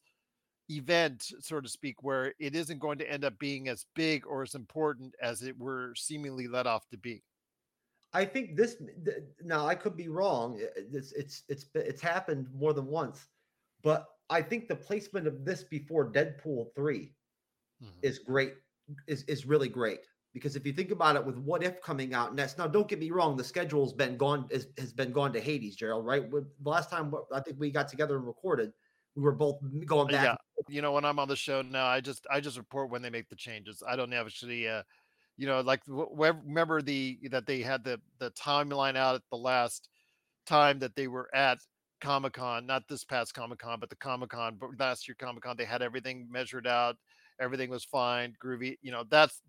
event 0.71 1.31
so 1.41 1.61
to 1.61 1.69
speak 1.69 2.03
where 2.03 2.33
it 2.39 2.55
isn't 2.55 2.79
going 2.79 2.99
to 2.99 3.11
end 3.11 3.25
up 3.25 3.39
being 3.39 3.69
as 3.69 3.85
big 3.95 4.27
or 4.27 4.43
as 4.43 4.55
important 4.55 5.15
as 5.21 5.43
it 5.43 5.59
were 5.59 5.93
seemingly 5.95 6.49
let 6.49 6.67
off 6.67 6.89
to 6.89 6.97
be 6.97 7.23
i 8.15 8.25
think 8.25 8.57
this 8.57 8.77
now 9.43 9.67
i 9.67 9.75
could 9.75 9.95
be 9.95 10.09
wrong 10.09 10.59
it's 10.75 11.13
it's 11.13 11.43
it's 11.51 11.67
it's 11.75 12.01
happened 12.01 12.49
more 12.55 12.73
than 12.73 12.87
once 12.87 13.27
but 13.83 14.07
i 14.31 14.41
think 14.41 14.67
the 14.67 14.75
placement 14.75 15.27
of 15.27 15.45
this 15.45 15.65
before 15.65 16.11
deadpool 16.11 16.75
3 16.75 17.13
mm-hmm. 17.83 17.87
is 18.01 18.19
great 18.19 18.55
is 19.07 19.23
is 19.25 19.45
really 19.45 19.69
great 19.69 20.07
because 20.35 20.57
if 20.57 20.67
you 20.67 20.73
think 20.73 20.91
about 20.91 21.17
it 21.17 21.25
with 21.25 21.39
what 21.39 21.63
if 21.63 21.81
coming 21.81 22.13
out 22.13 22.35
next 22.35 22.59
now 22.59 22.67
don't 22.67 22.89
get 22.89 22.99
me 22.99 23.11
wrong 23.11 23.37
the 23.37 23.45
schedule's 23.45 23.93
been 23.93 24.17
gone 24.17 24.47
is, 24.51 24.67
has 24.77 24.93
been 24.93 25.13
gone 25.13 25.33
to 25.33 25.41
hades 25.41 25.77
gerald 25.77 26.05
right? 26.05 26.31
The 26.31 26.45
last 26.65 26.91
time 26.91 27.15
i 27.33 27.41
think 27.41 27.59
we 27.59 27.71
got 27.71 27.89
together 27.89 28.17
and 28.17 28.27
recorded 28.27 28.73
we 29.15 29.23
were 29.23 29.33
both 29.33 29.61
going 29.87 30.09
back 30.09 30.25
yeah. 30.25 30.63
you 30.69 30.83
know 30.83 30.93
when 30.93 31.05
i'm 31.05 31.19
on 31.19 31.29
the 31.29 31.37
show 31.37 31.63
now 31.63 31.87
i 31.87 32.01
just 32.01 32.27
i 32.31 32.41
just 32.41 32.59
report 32.59 32.91
when 32.91 33.01
they 33.01 33.11
make 33.11 33.29
the 33.29 33.37
changes. 33.37 33.83
I 33.87 33.97
don't 33.97 34.13
actually 34.13 34.69
uh 34.69 34.83
you 35.37 35.47
know 35.47 35.61
like 35.61 35.81
remember 35.87 36.83
the 36.83 37.19
that 37.31 37.47
they 37.47 37.61
had 37.61 37.85
the 37.85 38.01
the 38.19 38.31
timeline 38.33 38.97
out 38.97 39.15
at 39.15 39.23
the 39.31 39.39
last 39.39 39.89
time 40.47 40.79
that 40.81 40.95
they 40.95 41.07
were 41.09 41.35
at 41.35 41.59
Comic 42.01 42.35
Con, 42.35 42.67
not 42.67 42.87
this 42.87 43.03
past 43.03 43.33
Comic 43.33 43.59
Con, 43.61 43.81
but 43.81 43.89
the 43.89 43.97
Comic 43.97 44.31
Con, 44.31 44.59
but 44.61 44.71
last 44.79 45.09
year 45.09 45.17
Comic 45.19 45.43
Con, 45.43 45.57
they 45.57 45.65
had 45.65 45.81
everything 45.81 46.29
measured 46.31 46.67
out, 46.67 46.97
everything 47.41 47.71
was 47.71 47.85
fine, 47.85 48.35
groovy. 48.43 48.77
You 48.83 48.93
know, 48.93 49.05
that's 49.09 49.41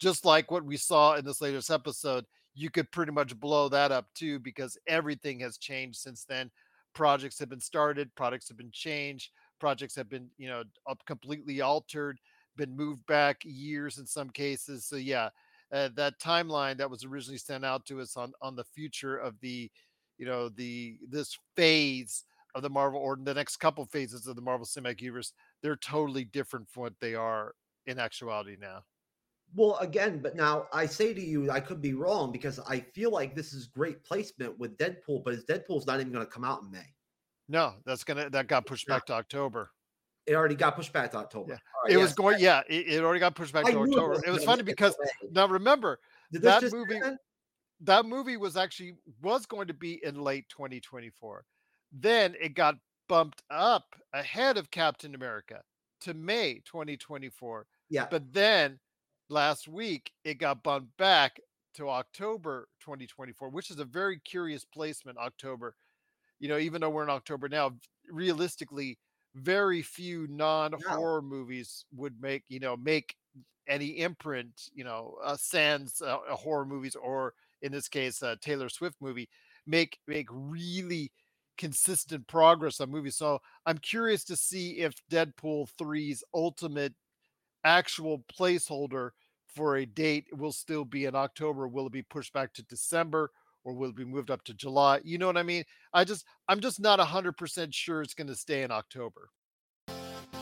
just 0.00 0.24
like 0.24 0.50
what 0.50 0.64
we 0.64 0.76
saw 0.76 1.14
in 1.14 1.24
this 1.24 1.40
latest 1.40 1.70
episode, 1.70 2.24
you 2.54 2.70
could 2.70 2.90
pretty 2.92 3.12
much 3.12 3.38
blow 3.38 3.68
that 3.68 3.92
up 3.92 4.06
too 4.14 4.38
because 4.38 4.78
everything 4.86 5.40
has 5.40 5.58
changed 5.58 5.98
since 5.98 6.24
then. 6.24 6.50
Projects 6.94 7.38
have 7.40 7.48
been 7.48 7.60
started, 7.60 8.14
products 8.14 8.48
have 8.48 8.56
been 8.56 8.70
changed, 8.72 9.30
projects 9.58 9.96
have 9.96 10.08
been, 10.08 10.28
you 10.38 10.48
know, 10.48 10.62
up 10.88 11.04
completely 11.06 11.60
altered, 11.60 12.18
been 12.56 12.76
moved 12.76 13.04
back 13.06 13.38
years 13.44 13.98
in 13.98 14.06
some 14.06 14.30
cases. 14.30 14.86
So 14.86 14.96
yeah, 14.96 15.30
uh, 15.72 15.88
that 15.96 16.20
timeline 16.20 16.76
that 16.76 16.90
was 16.90 17.04
originally 17.04 17.38
sent 17.38 17.64
out 17.64 17.84
to 17.86 18.00
us 18.00 18.16
on 18.16 18.32
on 18.40 18.54
the 18.54 18.64
future 18.64 19.16
of 19.16 19.34
the, 19.40 19.70
you 20.18 20.26
know, 20.26 20.48
the 20.48 20.98
this 21.08 21.36
phase 21.56 22.24
of 22.54 22.62
the 22.62 22.70
Marvel 22.70 23.00
or 23.00 23.18
the 23.20 23.34
next 23.34 23.56
couple 23.56 23.84
phases 23.86 24.28
of 24.28 24.36
the 24.36 24.42
Marvel 24.42 24.66
Cinematic 24.66 25.00
Universe, 25.00 25.32
they're 25.62 25.76
totally 25.76 26.24
different 26.24 26.68
from 26.70 26.84
what 26.84 26.94
they 27.00 27.16
are 27.16 27.54
in 27.86 27.98
actuality 27.98 28.56
now. 28.60 28.84
Well, 29.54 29.76
again, 29.78 30.20
but 30.20 30.34
now 30.34 30.66
I 30.72 30.86
say 30.86 31.14
to 31.14 31.20
you, 31.20 31.50
I 31.50 31.60
could 31.60 31.80
be 31.80 31.94
wrong 31.94 32.32
because 32.32 32.58
I 32.60 32.80
feel 32.80 33.10
like 33.10 33.34
this 33.34 33.52
is 33.52 33.66
great 33.66 34.02
placement 34.02 34.58
with 34.58 34.76
Deadpool, 34.78 35.22
but 35.24 35.34
his 35.34 35.44
Deadpool's 35.44 35.86
not 35.86 36.00
even 36.00 36.12
going 36.12 36.24
to 36.24 36.30
come 36.30 36.44
out 36.44 36.62
in 36.62 36.70
May. 36.70 36.94
No, 37.48 37.74
that's 37.84 38.04
gonna 38.04 38.30
that 38.30 38.46
got 38.46 38.66
pushed 38.66 38.86
back 38.86 39.04
to 39.06 39.12
October. 39.12 39.70
It 40.26 40.34
already 40.34 40.54
got 40.54 40.74
pushed 40.76 40.92
back 40.94 41.10
to 41.10 41.18
October. 41.18 41.52
Yeah. 41.52 41.58
Right, 41.84 41.92
it 41.92 41.96
was 41.98 42.14
going, 42.14 42.38
yeah, 42.40 42.62
it, 42.68 42.88
it 42.88 43.04
already 43.04 43.20
got 43.20 43.34
pushed 43.34 43.52
back 43.52 43.66
I 43.66 43.72
to 43.72 43.76
knew 43.76 43.84
it 43.84 43.88
October. 43.90 44.10
was 44.10 44.22
It 44.22 44.30
was 44.30 44.44
funny 44.44 44.62
because 44.62 44.96
now 45.30 45.46
remember 45.46 46.00
that 46.32 46.62
movie 46.72 46.94
happen? 46.94 47.18
that 47.82 48.06
movie 48.06 48.38
was 48.38 48.56
actually 48.56 48.94
was 49.20 49.44
going 49.44 49.68
to 49.68 49.74
be 49.74 50.02
in 50.02 50.22
late 50.22 50.48
2024. 50.48 51.44
Then 51.92 52.34
it 52.40 52.54
got 52.54 52.76
bumped 53.08 53.42
up 53.50 53.94
ahead 54.14 54.56
of 54.56 54.70
Captain 54.70 55.14
America 55.14 55.60
to 56.00 56.14
May 56.14 56.62
2024. 56.64 57.66
Yeah. 57.90 58.06
But 58.10 58.32
then 58.32 58.80
last 59.28 59.68
week 59.68 60.12
it 60.24 60.38
got 60.38 60.62
bumped 60.62 60.96
back 60.96 61.40
to 61.74 61.88
October 61.88 62.68
2024, 62.80 63.50
which 63.50 63.70
is 63.70 63.78
a 63.78 63.84
very 63.84 64.18
curious 64.20 64.64
placement. 64.64 65.18
October, 65.18 65.74
you 66.38 66.48
know, 66.48 66.58
even 66.58 66.80
though 66.80 66.90
we're 66.90 67.02
in 67.02 67.10
October 67.10 67.48
now, 67.48 67.72
realistically, 68.10 68.98
very 69.34 69.82
few 69.82 70.26
non-horror 70.28 71.22
movies 71.22 71.84
would 71.92 72.20
make 72.20 72.44
you 72.48 72.60
know 72.60 72.76
make 72.76 73.16
any 73.66 73.98
imprint, 73.98 74.70
you 74.74 74.84
know, 74.84 75.16
uh, 75.24 75.36
sans 75.36 76.02
uh, 76.02 76.18
uh, 76.30 76.36
horror 76.36 76.66
movies 76.66 76.94
or 76.94 77.34
in 77.62 77.72
this 77.72 77.88
case, 77.88 78.22
a 78.22 78.36
Taylor 78.36 78.68
Swift 78.68 78.96
movie, 79.00 79.28
make 79.66 79.98
make 80.06 80.26
really 80.30 81.10
consistent 81.56 82.26
progress 82.26 82.80
on 82.80 82.90
movies. 82.90 83.16
So 83.16 83.40
I'm 83.64 83.78
curious 83.78 84.24
to 84.24 84.36
see 84.36 84.78
if 84.80 84.94
Deadpool 85.10 85.68
3's 85.80 86.22
ultimate 86.34 86.94
actual 87.64 88.24
placeholder 88.32 89.10
for 89.54 89.76
a 89.76 89.86
date 89.86 90.26
will 90.32 90.52
still 90.52 90.84
be 90.84 91.04
in 91.04 91.14
October. 91.14 91.68
Will 91.68 91.86
it 91.86 91.92
be 91.92 92.02
pushed 92.02 92.32
back 92.32 92.52
to 92.54 92.62
December 92.64 93.30
or 93.64 93.72
will 93.72 93.90
it 93.90 93.96
be 93.96 94.04
moved 94.04 94.30
up 94.30 94.44
to 94.44 94.54
July? 94.54 95.00
You 95.04 95.18
know 95.18 95.26
what 95.26 95.36
I 95.36 95.42
mean? 95.42 95.64
I 95.92 96.04
just 96.04 96.24
I'm 96.48 96.60
just 96.60 96.80
not 96.80 96.98
100% 96.98 97.74
sure 97.74 98.02
it's 98.02 98.14
going 98.14 98.26
to 98.28 98.34
stay 98.34 98.62
in 98.62 98.70
October. 98.70 99.30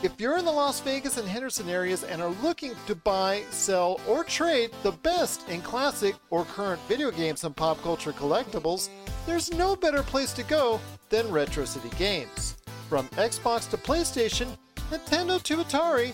If 0.03 0.19
you're 0.19 0.37
in 0.37 0.43
the 0.43 0.51
Las 0.51 0.81
Vegas 0.81 1.17
and 1.17 1.25
Henderson 1.25 1.69
areas 1.69 2.03
and 2.03 2.21
are 2.21 2.35
looking 2.43 2.73
to 2.87 2.95
buy, 2.95 3.43
sell, 3.51 4.01
or 4.05 4.25
trade 4.25 4.71
the 4.83 4.91
best 4.91 5.47
in 5.47 5.61
classic 5.61 6.15
or 6.29 6.43
current 6.43 6.81
video 6.89 7.09
games 7.09 7.45
and 7.45 7.55
pop 7.55 7.81
culture 7.81 8.11
collectibles, 8.11 8.89
there's 9.25 9.53
no 9.53 9.77
better 9.77 10.03
place 10.03 10.33
to 10.33 10.43
go 10.43 10.81
than 11.07 11.31
Retro 11.31 11.63
City 11.63 11.89
Games. 11.97 12.57
From 12.89 13.07
Xbox 13.09 13.69
to 13.69 13.77
PlayStation, 13.77 14.57
Nintendo 14.91 15.41
to 15.43 15.57
Atari, 15.57 16.13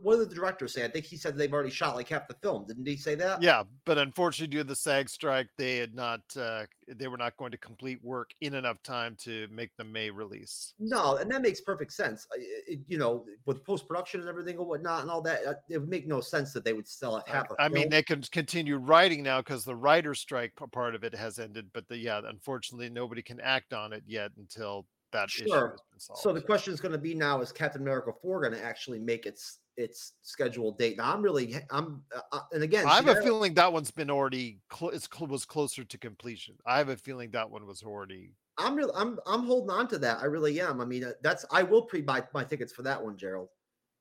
What 0.00 0.18
did 0.18 0.30
the 0.30 0.34
director 0.34 0.68
say? 0.68 0.84
I 0.84 0.88
think 0.88 1.04
he 1.04 1.16
said 1.16 1.36
they've 1.36 1.52
already 1.52 1.70
shot 1.70 1.96
like 1.96 2.08
half 2.08 2.28
the 2.28 2.34
film. 2.34 2.66
Didn't 2.66 2.86
he 2.86 2.96
say 2.96 3.14
that? 3.16 3.42
Yeah, 3.42 3.64
but 3.84 3.98
unfortunately, 3.98 4.50
due 4.56 4.62
to 4.62 4.68
the 4.68 4.76
SAG 4.76 5.08
strike, 5.08 5.48
they 5.56 5.78
had 5.78 5.94
not, 5.94 6.20
uh, 6.38 6.64
they 6.86 7.08
were 7.08 7.16
not 7.16 7.36
going 7.36 7.50
to 7.50 7.58
complete 7.58 8.02
work 8.02 8.30
in 8.40 8.54
enough 8.54 8.82
time 8.82 9.16
to 9.20 9.48
make 9.50 9.70
the 9.76 9.84
May 9.84 10.10
release. 10.10 10.74
No, 10.78 11.16
and 11.16 11.30
that 11.30 11.42
makes 11.42 11.60
perfect 11.60 11.92
sense. 11.92 12.26
It, 12.66 12.80
you 12.86 12.98
know, 12.98 13.24
with 13.46 13.64
post 13.64 13.88
production 13.88 14.20
and 14.20 14.28
everything 14.28 14.58
and 14.58 14.66
whatnot 14.66 15.02
and 15.02 15.10
all 15.10 15.22
that, 15.22 15.46
uh, 15.46 15.54
it 15.68 15.78
would 15.78 15.88
make 15.88 16.06
no 16.06 16.20
sense 16.20 16.52
that 16.52 16.64
they 16.64 16.72
would 16.72 16.88
still 16.88 17.16
have 17.16 17.26
half. 17.26 17.50
a 17.50 17.62
I 17.62 17.68
mean, 17.68 17.88
they 17.88 18.02
can 18.02 18.22
continue 18.22 18.76
writing 18.76 19.22
now 19.22 19.40
because 19.40 19.64
the 19.64 19.76
writer's 19.76 20.20
strike 20.20 20.52
part 20.72 20.94
of 20.94 21.04
it 21.04 21.14
has 21.14 21.38
ended. 21.38 21.66
But 21.72 21.88
the, 21.88 21.96
yeah, 21.96 22.20
unfortunately, 22.24 22.88
nobody 22.88 23.22
can 23.22 23.40
act 23.40 23.72
on 23.72 23.92
it 23.92 24.04
yet 24.06 24.30
until 24.38 24.86
that 25.12 25.28
issue 25.28 25.46
Sure. 25.48 25.70
has 25.70 25.80
been 25.90 26.00
solved. 26.00 26.22
So 26.22 26.32
the 26.32 26.40
question 26.40 26.72
is 26.72 26.80
going 26.80 26.92
to 26.92 26.98
be 26.98 27.14
now: 27.14 27.40
Is 27.40 27.52
Captain 27.52 27.80
America 27.82 28.12
four 28.20 28.40
going 28.40 28.52
to 28.52 28.62
actually 28.62 28.98
make 28.98 29.26
its 29.26 29.60
its 29.78 30.14
scheduled 30.22 30.78
date? 30.78 30.98
Now, 30.98 31.14
I'm 31.14 31.22
really, 31.22 31.54
I'm, 31.70 32.02
uh, 32.14 32.20
uh, 32.32 32.40
and 32.52 32.62
again, 32.62 32.84
I 32.86 32.96
have 32.96 33.08
a 33.08 33.22
feeling 33.22 33.54
that 33.54 33.72
one's 33.72 33.90
been 33.90 34.10
already 34.10 34.60
cl- 34.72 34.92
was 35.28 35.46
closer 35.46 35.84
to 35.84 35.98
completion. 35.98 36.56
I 36.66 36.78
have 36.78 36.88
a 36.90 36.96
feeling 36.96 37.30
that 37.30 37.48
one 37.50 37.64
was 37.66 37.82
already. 37.82 38.34
I'm 38.58 38.74
real. 38.74 38.90
I'm 38.94 39.20
I'm 39.26 39.44
holding 39.44 39.70
on 39.70 39.86
to 39.88 39.98
that. 40.00 40.18
I 40.18 40.24
really 40.24 40.60
am. 40.60 40.80
I 40.80 40.84
mean, 40.84 41.04
uh, 41.04 41.12
that's 41.22 41.44
I 41.52 41.62
will 41.62 41.82
pre-buy 41.82 42.26
my 42.34 42.42
tickets 42.44 42.72
for 42.72 42.82
that 42.82 43.02
one, 43.02 43.16
Gerald. 43.16 43.50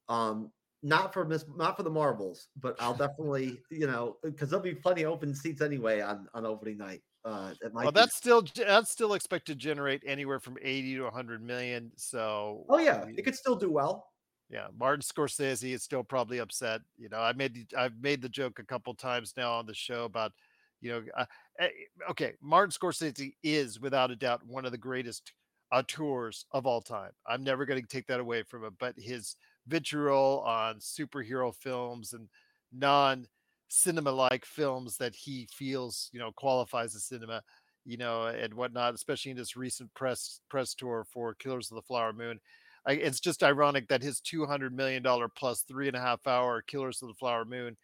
Um, 0.10 0.52
not 0.84 1.14
for 1.14 1.26
Miss, 1.26 1.46
not 1.56 1.78
for 1.78 1.84
the 1.84 1.90
Marvels, 1.90 2.48
but 2.58 2.76
I'll 2.80 2.94
definitely, 3.06 3.62
you 3.70 3.88
know, 3.88 4.18
because 4.24 4.50
there'll 4.50 4.64
be 4.64 4.74
plenty 4.76 5.04
of 5.04 5.12
open 5.12 5.34
seats 5.36 5.62
anyway 5.62 6.02
on 6.02 6.28
on 6.34 6.46
opening 6.46 6.78
night. 6.78 7.02
Uh, 7.24 7.54
Well, 7.74 7.92
be- 7.92 7.92
that's 7.92 8.16
still 8.16 8.44
that's 8.56 8.90
still 8.90 9.14
expected 9.14 9.54
to 9.54 9.60
generate 9.60 10.02
anywhere 10.06 10.40
from 10.40 10.58
eighty 10.62 10.96
to 10.96 11.10
hundred 11.12 11.44
million. 11.44 11.92
So 11.98 12.66
Oh 12.70 12.80
yeah, 12.80 13.06
it 13.06 13.24
could 13.24 13.36
still 13.36 13.56
do 13.56 13.70
well. 13.70 14.08
Yeah, 14.50 14.68
Martin 14.78 15.02
Scorsese 15.02 15.74
is 15.74 15.84
still 15.84 16.04
probably 16.04 16.38
upset. 16.40 16.82
You 16.98 17.10
know, 17.10 17.20
I 17.20 17.34
made 17.34 17.68
I've 17.78 18.00
made 18.02 18.22
the 18.22 18.30
joke 18.30 18.60
a 18.60 18.66
couple 18.66 18.94
times 18.94 19.34
now 19.36 19.54
on 19.54 19.66
the 19.66 19.74
show 19.74 20.06
about, 20.06 20.32
you 20.80 20.92
know, 20.92 21.04
uh, 21.18 21.26
eh, 21.60 21.70
okay, 22.10 22.34
Martin 22.42 22.72
Scorsese 22.72 23.34
is 23.44 23.80
without 23.80 24.12
a 24.12 24.16
doubt 24.16 24.46
one 24.46 24.66
of 24.66 24.72
the 24.72 24.78
greatest 24.78 25.34
auteurs 25.72 26.46
of 26.52 26.66
all 26.66 26.82
time. 26.82 27.12
I'm 27.28 27.44
never 27.44 27.66
going 27.66 27.82
to 27.82 27.88
take 27.88 28.08
that 28.08 28.22
away 28.22 28.44
from 28.44 28.64
him. 28.64 28.76
But 28.80 28.96
his 28.98 29.36
vitriol 29.68 30.44
on 30.46 30.76
superhero 30.80 31.54
films 31.54 32.14
and 32.14 32.30
non 32.72 33.28
cinema 33.70 34.12
like 34.12 34.46
films 34.46 34.96
that 34.98 35.14
he 35.14 35.46
feels 35.52 36.10
you 36.14 36.20
know 36.20 36.32
qualifies 36.32 36.96
as 36.96 37.04
cinema 37.04 37.42
you 37.86 37.98
know 37.98 38.28
and 38.28 38.54
whatnot 38.54 38.94
especially 38.94 39.30
in 39.30 39.36
this 39.36 39.58
recent 39.58 39.94
press 39.94 40.40
press 40.50 40.74
tour 40.74 41.06
for 41.12 41.34
killers 41.34 41.70
of 41.70 41.76
the 41.76 41.82
flower 41.82 42.14
moon 42.14 42.40
I, 42.88 42.94
it's 42.94 43.20
just 43.20 43.44
ironic 43.44 43.90
that 43.90 44.02
his 44.02 44.22
200 44.22 44.76
million 44.76 45.04
dollar 45.04 45.28
plus 45.28 45.62
three 45.62 45.88
and 45.88 45.96
a 45.96 46.02
half 46.02 46.26
hour 46.26 46.62
killers 46.62 47.02
of 47.02 47.10
the 47.10 47.14
flower 47.16 47.46
moon 47.46 47.76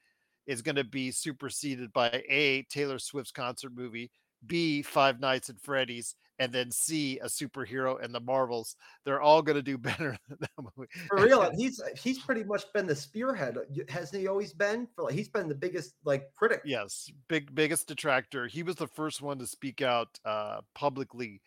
is 0.47 0.61
going 0.61 0.77
to 0.77 0.83
be 0.83 1.11
superseded 1.11 1.91
by 1.93 2.23
a 2.29 2.63
taylor 2.63 2.99
swift's 2.99 3.31
concert 3.31 3.73
movie 3.75 4.09
b 4.45 4.81
five 4.81 5.19
nights 5.19 5.49
at 5.49 5.59
freddy's 5.61 6.15
and 6.39 6.51
then 6.51 6.71
c 6.71 7.19
a 7.19 7.25
superhero 7.25 8.03
and 8.03 8.13
the 8.13 8.19
marvels 8.19 8.75
they're 9.05 9.21
all 9.21 9.41
going 9.41 9.55
to 9.55 9.61
do 9.61 9.77
better 9.77 10.17
than 10.27 10.37
that 10.39 10.49
movie 10.75 10.89
For 11.07 11.23
real, 11.23 11.51
he's 11.55 11.81
he's 11.97 12.19
pretty 12.19 12.43
much 12.43 12.71
been 12.73 12.87
the 12.87 12.95
spearhead, 12.95 13.57
hasn't 13.89 14.21
he? 14.21 14.27
Always 14.27 14.53
been 14.53 14.87
for 14.95 15.05
like 15.05 15.13
he's 15.13 15.29
been 15.29 15.47
the 15.47 15.55
biggest 15.55 15.93
like 16.03 16.33
critic. 16.35 16.61
Yes, 16.65 17.09
big 17.27 17.53
biggest 17.53 17.87
detractor. 17.87 18.47
He 18.47 18.63
was 18.63 18.75
the 18.75 18.87
first 18.87 19.21
one 19.21 19.37
to 19.39 19.47
speak 19.47 19.81
out 19.81 20.09
uh, 20.25 20.61
publicly 20.73 21.41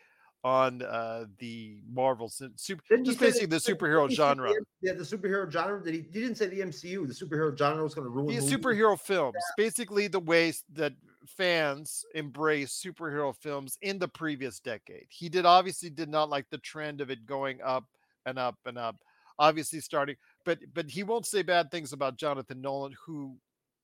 on 0.44 0.82
uh, 0.82 1.24
the 1.38 1.78
Marvels, 1.90 2.40
and 2.40 2.52
super, 2.56 2.82
just 3.02 3.18
basically 3.18 3.46
the 3.46 3.58
didn't 3.58 3.78
superhero 3.80 4.08
he 4.08 4.14
genre. 4.14 4.50
The, 4.50 4.64
yeah, 4.80 4.92
the 4.92 5.02
superhero 5.02 5.50
genre. 5.50 5.82
Did 5.82 5.94
he? 5.94 6.00
He 6.00 6.20
didn't 6.20 6.36
say 6.36 6.46
the 6.46 6.60
MCU. 6.60 7.06
The 7.06 7.14
superhero 7.14 7.56
genre 7.56 7.82
was 7.82 7.94
going 7.94 8.06
to 8.06 8.10
ruin. 8.10 8.34
Movies. 8.34 8.50
superhero 8.50 8.98
films, 8.98 9.36
basically 9.56 10.08
the 10.08 10.20
ways 10.20 10.62
that 10.72 10.92
fans 11.26 12.04
embrace 12.14 12.80
superhero 12.84 13.34
films 13.34 13.76
in 13.82 13.98
the 13.98 14.08
previous 14.08 14.60
decade. 14.60 15.06
He 15.08 15.28
did 15.28 15.44
obviously 15.44 15.90
did 15.90 16.08
not 16.08 16.30
like 16.30 16.48
the 16.50 16.58
trend 16.58 17.00
of 17.00 17.10
it 17.10 17.26
going 17.26 17.60
up 17.62 17.84
and 18.24 18.38
up 18.38 18.56
and 18.64 18.78
up. 18.78 18.96
Obviously 19.38 19.80
starting, 19.80 20.16
but 20.44 20.58
but 20.72 20.88
he 20.88 21.02
won't 21.02 21.26
say 21.26 21.42
bad 21.42 21.70
things 21.70 21.92
about 21.92 22.16
Jonathan 22.16 22.60
Nolan, 22.62 22.94
who 23.04 23.36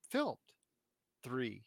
filmed 0.08 0.38
three 1.22 1.62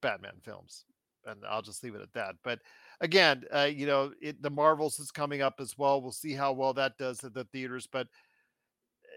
Batman 0.00 0.34
films, 0.42 0.84
and 1.26 1.40
I'll 1.48 1.62
just 1.62 1.82
leave 1.82 1.94
it 1.94 2.02
at 2.02 2.12
that. 2.14 2.36
But 2.42 2.60
again, 3.00 3.44
uh, 3.54 3.70
you 3.72 3.86
know, 3.86 4.12
it, 4.20 4.40
the 4.42 4.50
Marvels 4.50 4.98
is 4.98 5.10
coming 5.10 5.42
up 5.42 5.54
as 5.58 5.76
well. 5.78 6.00
We'll 6.00 6.12
see 6.12 6.32
how 6.32 6.52
well 6.52 6.72
that 6.74 6.98
does 6.98 7.22
at 7.24 7.34
the 7.34 7.44
theaters, 7.44 7.88
but 7.90 8.08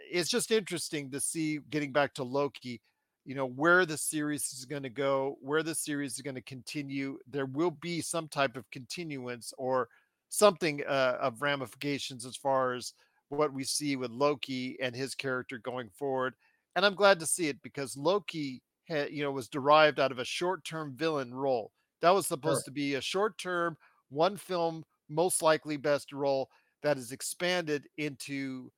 it's 0.10 0.30
just 0.30 0.52
interesting 0.52 1.12
to 1.12 1.20
see 1.20 1.60
getting 1.70 1.92
back 1.92 2.14
to 2.16 2.24
Loki, 2.24 2.82
you 3.26 3.36
know, 3.36 3.48
where 3.48 3.86
the 3.86 3.98
series 3.98 4.54
is 4.54 4.66
going 4.66 4.84
to 4.84 4.90
go, 4.90 5.38
where 5.42 5.64
the 5.64 5.76
series 5.76 6.14
is 6.14 6.22
going 6.22 6.36
to 6.36 6.42
continue. 6.42 7.18
There 7.30 7.46
will 7.46 7.72
be 7.72 8.02
some 8.02 8.28
type 8.28 8.56
of 8.56 8.70
continuance 8.72 9.54
or 9.58 9.90
something 10.30 10.84
uh, 10.88 11.18
of 11.20 11.42
ramifications 11.42 12.26
as 12.26 12.36
far 12.36 12.74
as 12.74 12.94
what 13.30 13.54
we 13.54 13.64
see 13.64 13.98
with 13.98 14.12
Loki 14.12 14.78
and 14.82 14.96
his 14.96 15.14
character 15.14 15.58
going 15.58 15.90
forward. 15.90 16.36
And 16.76 16.86
I'm 16.86 16.96
glad 16.96 17.20
to 17.20 17.26
see 17.26 17.48
it 17.48 17.62
because 17.62 17.98
Loki 17.98 18.62
you 18.90 19.24
know, 19.24 19.32
was 19.32 19.50
derived 19.50 20.00
out 20.00 20.12
of 20.12 20.20
a 20.20 20.26
short-term 20.26 20.96
villain 20.96 21.34
role. 21.34 21.72
That 22.02 22.12
was 22.12 22.28
supposed 22.28 22.64
Sure. 22.64 22.66
to 22.66 22.72
be 22.72 22.96
a 22.96 23.02
short-term, 23.02 23.78
one 24.10 24.38
film, 24.38 24.86
most 25.10 25.42
likely 25.42 25.78
best 25.78 26.12
role 26.12 26.50
that 26.84 26.98
is 26.98 27.12
expanded 27.12 27.88
into 27.98 28.72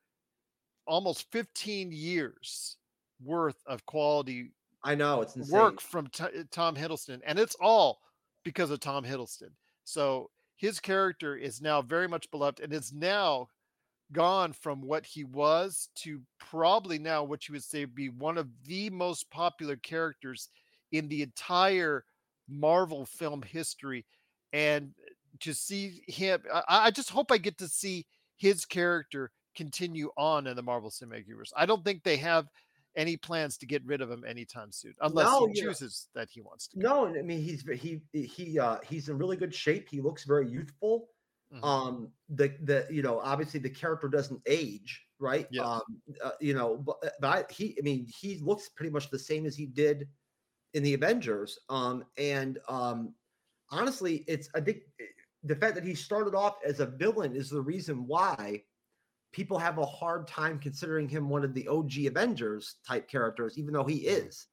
almost 0.87 1.31
15 1.31 1.91
years 1.91 2.77
worth 3.21 3.61
of 3.67 3.85
quality 3.85 4.51
I 4.83 4.95
know 4.95 5.21
it's 5.21 5.35
insane. 5.35 5.75
work 5.75 5.81
from 5.81 6.07
T- 6.07 6.23
uh, 6.23 6.43
Tom 6.51 6.75
Hiddleston, 6.75 7.21
and 7.25 7.37
it's 7.39 7.55
all 7.59 8.01
because 8.43 8.71
of 8.71 8.79
Tom 8.79 9.03
Hiddleston. 9.03 9.51
So 9.83 10.31
his 10.55 10.79
character 10.79 11.35
is 11.35 11.61
now 11.61 11.81
very 11.81 12.07
much 12.07 12.29
beloved, 12.31 12.59
and 12.61 12.71
is 12.73 12.93
now 12.93 13.49
gone 14.11 14.53
from 14.53 14.81
what 14.81 15.05
he 15.05 15.23
was 15.23 15.89
to 15.95 16.23
probably 16.39 16.99
now 16.99 17.23
what 17.23 17.47
you 17.47 17.53
would 17.53 17.63
say 17.63 17.85
be 17.85 18.09
one 18.09 18.37
of 18.37 18.49
the 18.65 18.89
most 18.89 19.29
popular 19.31 19.75
characters 19.77 20.49
in 20.91 21.07
the 21.09 21.21
entire 21.23 22.05
Marvel 22.49 23.05
film 23.05 23.41
history. 23.41 24.05
And 24.53 24.93
to 25.41 25.53
see 25.53 26.01
him, 26.07 26.41
I, 26.53 26.63
I 26.67 26.91
just 26.91 27.09
hope 27.09 27.31
I 27.31 27.37
get 27.37 27.57
to 27.59 27.67
see 27.67 28.05
his 28.37 28.65
character 28.65 29.31
continue 29.55 30.09
on 30.17 30.47
in 30.47 30.55
the 30.55 30.61
Marvel 30.63 30.89
Cinematic 30.89 31.27
Universe. 31.27 31.51
I 31.55 31.65
don't 31.65 31.83
think 31.83 32.03
they 32.03 32.17
have 32.17 32.47
any 32.95 33.17
plans 33.17 33.57
to 33.57 33.65
get 33.65 33.85
rid 33.85 34.01
of 34.01 34.09
him 34.09 34.23
anytime 34.27 34.71
soon, 34.71 34.93
unless 35.01 35.27
No, 35.27 35.47
he 35.47 35.53
chooses 35.53 36.07
that 36.15 36.29
he 36.31 36.41
wants 36.41 36.67
to. 36.69 36.79
No, 36.79 37.07
I 37.07 37.21
mean 37.21 37.41
he's 37.41 37.63
he 37.79 38.01
he 38.13 38.59
uh 38.59 38.77
he's 38.87 39.09
in 39.09 39.17
really 39.17 39.37
good 39.37 39.53
shape. 39.53 39.87
He 39.89 40.01
looks 40.01 40.25
very 40.25 40.47
youthful. 40.49 41.09
Mhm. 41.53 41.63
Um 41.63 42.11
the 42.29 42.55
the 42.63 42.87
you 42.89 43.01
know 43.01 43.19
obviously 43.19 43.59
the 43.59 43.69
character 43.69 44.07
doesn't 44.07 44.41
age, 44.45 45.05
right? 45.19 45.47
Yes. 45.51 45.65
Um 45.65 45.81
uh, 46.23 46.31
you 46.39 46.53
know 46.53 46.77
but, 46.77 46.97
uh, 47.05 47.09
but 47.19 47.27
I, 47.27 47.53
he 47.53 47.75
I 47.79 47.81
mean 47.83 48.07
he 48.07 48.37
looks 48.39 48.69
pretty 48.69 48.91
much 48.91 49.09
the 49.09 49.19
same 49.19 49.45
as 49.45 49.55
he 49.55 49.65
did 49.65 50.07
in 50.73 50.83
the 50.83 50.93
Avengers. 50.93 51.59
Um 51.69 52.03
and 52.17 52.59
um 52.67 53.13
honestly 53.71 54.23
it's 54.27 54.49
I 54.55 54.61
think 54.61 54.79
eh, 54.99 55.05
the 55.43 55.55
fact 55.55 55.75
that 55.75 55.83
he 55.85 55.95
started 55.95 56.35
off 56.35 56.57
as 56.65 56.79
a 56.79 56.85
villain 56.85 57.35
is 57.35 57.49
the 57.49 57.61
reason 57.61 58.05
why 58.07 58.63
people 59.31 59.57
have 59.59 59.77
a 59.77 59.85
hard 59.85 60.27
time 60.27 60.59
considering 60.59 61.07
him 61.07 61.29
one 61.29 61.43
of 61.43 61.53
the 61.53 61.67
OG 61.67 62.05
Avengers 62.07 62.75
type 62.85 63.07
characters 63.07 63.57
even 63.57 63.73
though 63.73 63.83
he 63.85 63.97
is. 64.07 64.47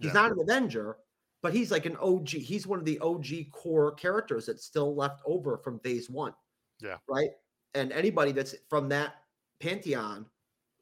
He's 0.00 0.08
Mm-hmm. 0.08 0.16
Yeah. 0.16 0.22
not 0.22 0.32
an 0.32 0.40
Avenger, 0.40 0.96
but 1.42 1.52
he's 1.54 1.70
like 1.70 1.86
an 1.86 1.96
OG. 1.98 2.28
He's 2.30 2.66
one 2.66 2.78
of 2.78 2.84
the 2.84 2.98
OG 3.00 3.50
core 3.52 3.92
characters 3.92 4.46
that's 4.46 4.64
still 4.64 4.94
left 4.96 5.20
over 5.26 5.58
from 5.58 5.78
phase 5.80 6.08
one. 6.10 6.34
Yeah. 6.80 6.96
Right. 7.08 7.30
And 7.74 7.92
anybody 7.92 8.32
that's 8.32 8.54
from 8.68 8.88
that 8.88 9.14
pantheon, 9.60 10.26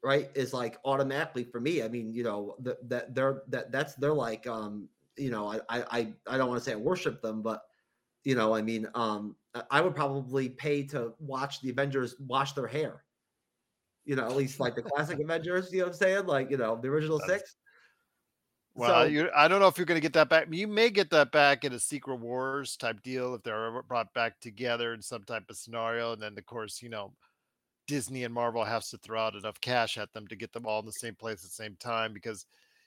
right, 0.03 0.29
is 0.35 0.53
like 0.53 0.77
automatically 0.85 1.43
for 1.43 1.59
me. 1.59 1.83
I 1.83 1.87
mean, 1.87 2.13
you 2.13 2.23
know, 2.23 2.55
that 2.59 2.87
that 2.89 3.15
they're 3.15 3.43
that 3.49 3.71
that's 3.71 3.95
they're 3.95 4.13
like 4.13 4.47
um, 4.47 4.87
you 5.17 5.31
know, 5.31 5.47
I 5.47 5.59
I 5.69 6.13
I, 6.27 6.37
don't 6.37 6.49
want 6.49 6.59
to 6.59 6.65
say 6.65 6.73
I 6.73 6.77
worship 6.77 7.21
them, 7.21 7.41
but 7.41 7.63
you 8.23 8.35
know, 8.35 8.55
I 8.55 8.61
mean, 8.61 8.87
um, 8.95 9.35
I- 9.53 9.63
I 9.71 9.81
would 9.81 9.95
probably 9.95 10.49
pay 10.49 10.83
to 10.87 11.13
watch 11.19 11.61
the 11.61 11.69
Avengers 11.69 12.15
wash 12.19 12.53
their 12.53 12.67
hair. 12.67 13.03
You 14.05 14.15
know, 14.15 14.25
at 14.25 14.35
least 14.35 14.59
like 14.59 14.75
the 14.75 14.81
classic 14.81 15.19
Avengers, 15.23 15.71
you 15.71 15.79
know 15.79 15.85
what 15.85 15.93
I'm 15.93 15.97
saying? 15.97 16.25
Like, 16.25 16.49
you 16.49 16.57
know, 16.57 16.75
the 16.81 16.87
original 16.87 17.19
That's- 17.19 17.41
six. 17.41 17.55
Well, 18.73 19.03
So- 19.03 19.07
you, 19.07 19.29
I 19.35 19.47
don't 19.47 19.59
know 19.59 19.67
if 19.67 19.77
you're 19.77 19.85
going 19.85 19.97
to 19.97 20.01
get 20.01 20.13
that 20.13 20.29
back. 20.29 20.47
You 20.49 20.67
may 20.67 20.89
get 20.89 21.09
that 21.09 21.31
back 21.31 21.65
in 21.65 21.73
a 21.73 21.79
Secret 21.79 22.15
Wars 22.15 22.77
type 22.77 23.01
deal 23.03 23.35
if 23.35 23.43
they're 23.43 23.67
ever 23.67 23.83
brought 23.83 24.13
back 24.13 24.39
together 24.39 24.93
in 24.93 25.01
some 25.01 25.23
type 25.23 25.43
of 25.49 25.57
scenario. 25.57 26.13
And 26.13 26.21
then, 26.21 26.37
of 26.37 26.45
course, 26.45 26.81
you 26.81 26.87
know, 26.89 27.11
Disney 27.91 28.23
and 28.23 28.33
Marvel 28.33 28.63
has 28.63 28.89
to 28.89 28.97
throw 28.99 29.19
out 29.19 29.35
enough 29.35 29.59
cash 29.59 29.97
at 29.97 30.13
them 30.13 30.25
to 30.27 30.35
get 30.37 30.53
them 30.53 30.65
all 30.65 30.79
in 30.79 30.85
the 30.85 30.93
same 30.93 31.13
place 31.13 31.39
at 31.43 31.49
the 31.49 31.63
same 31.63 31.75
time 31.75 32.13
because, 32.13 32.45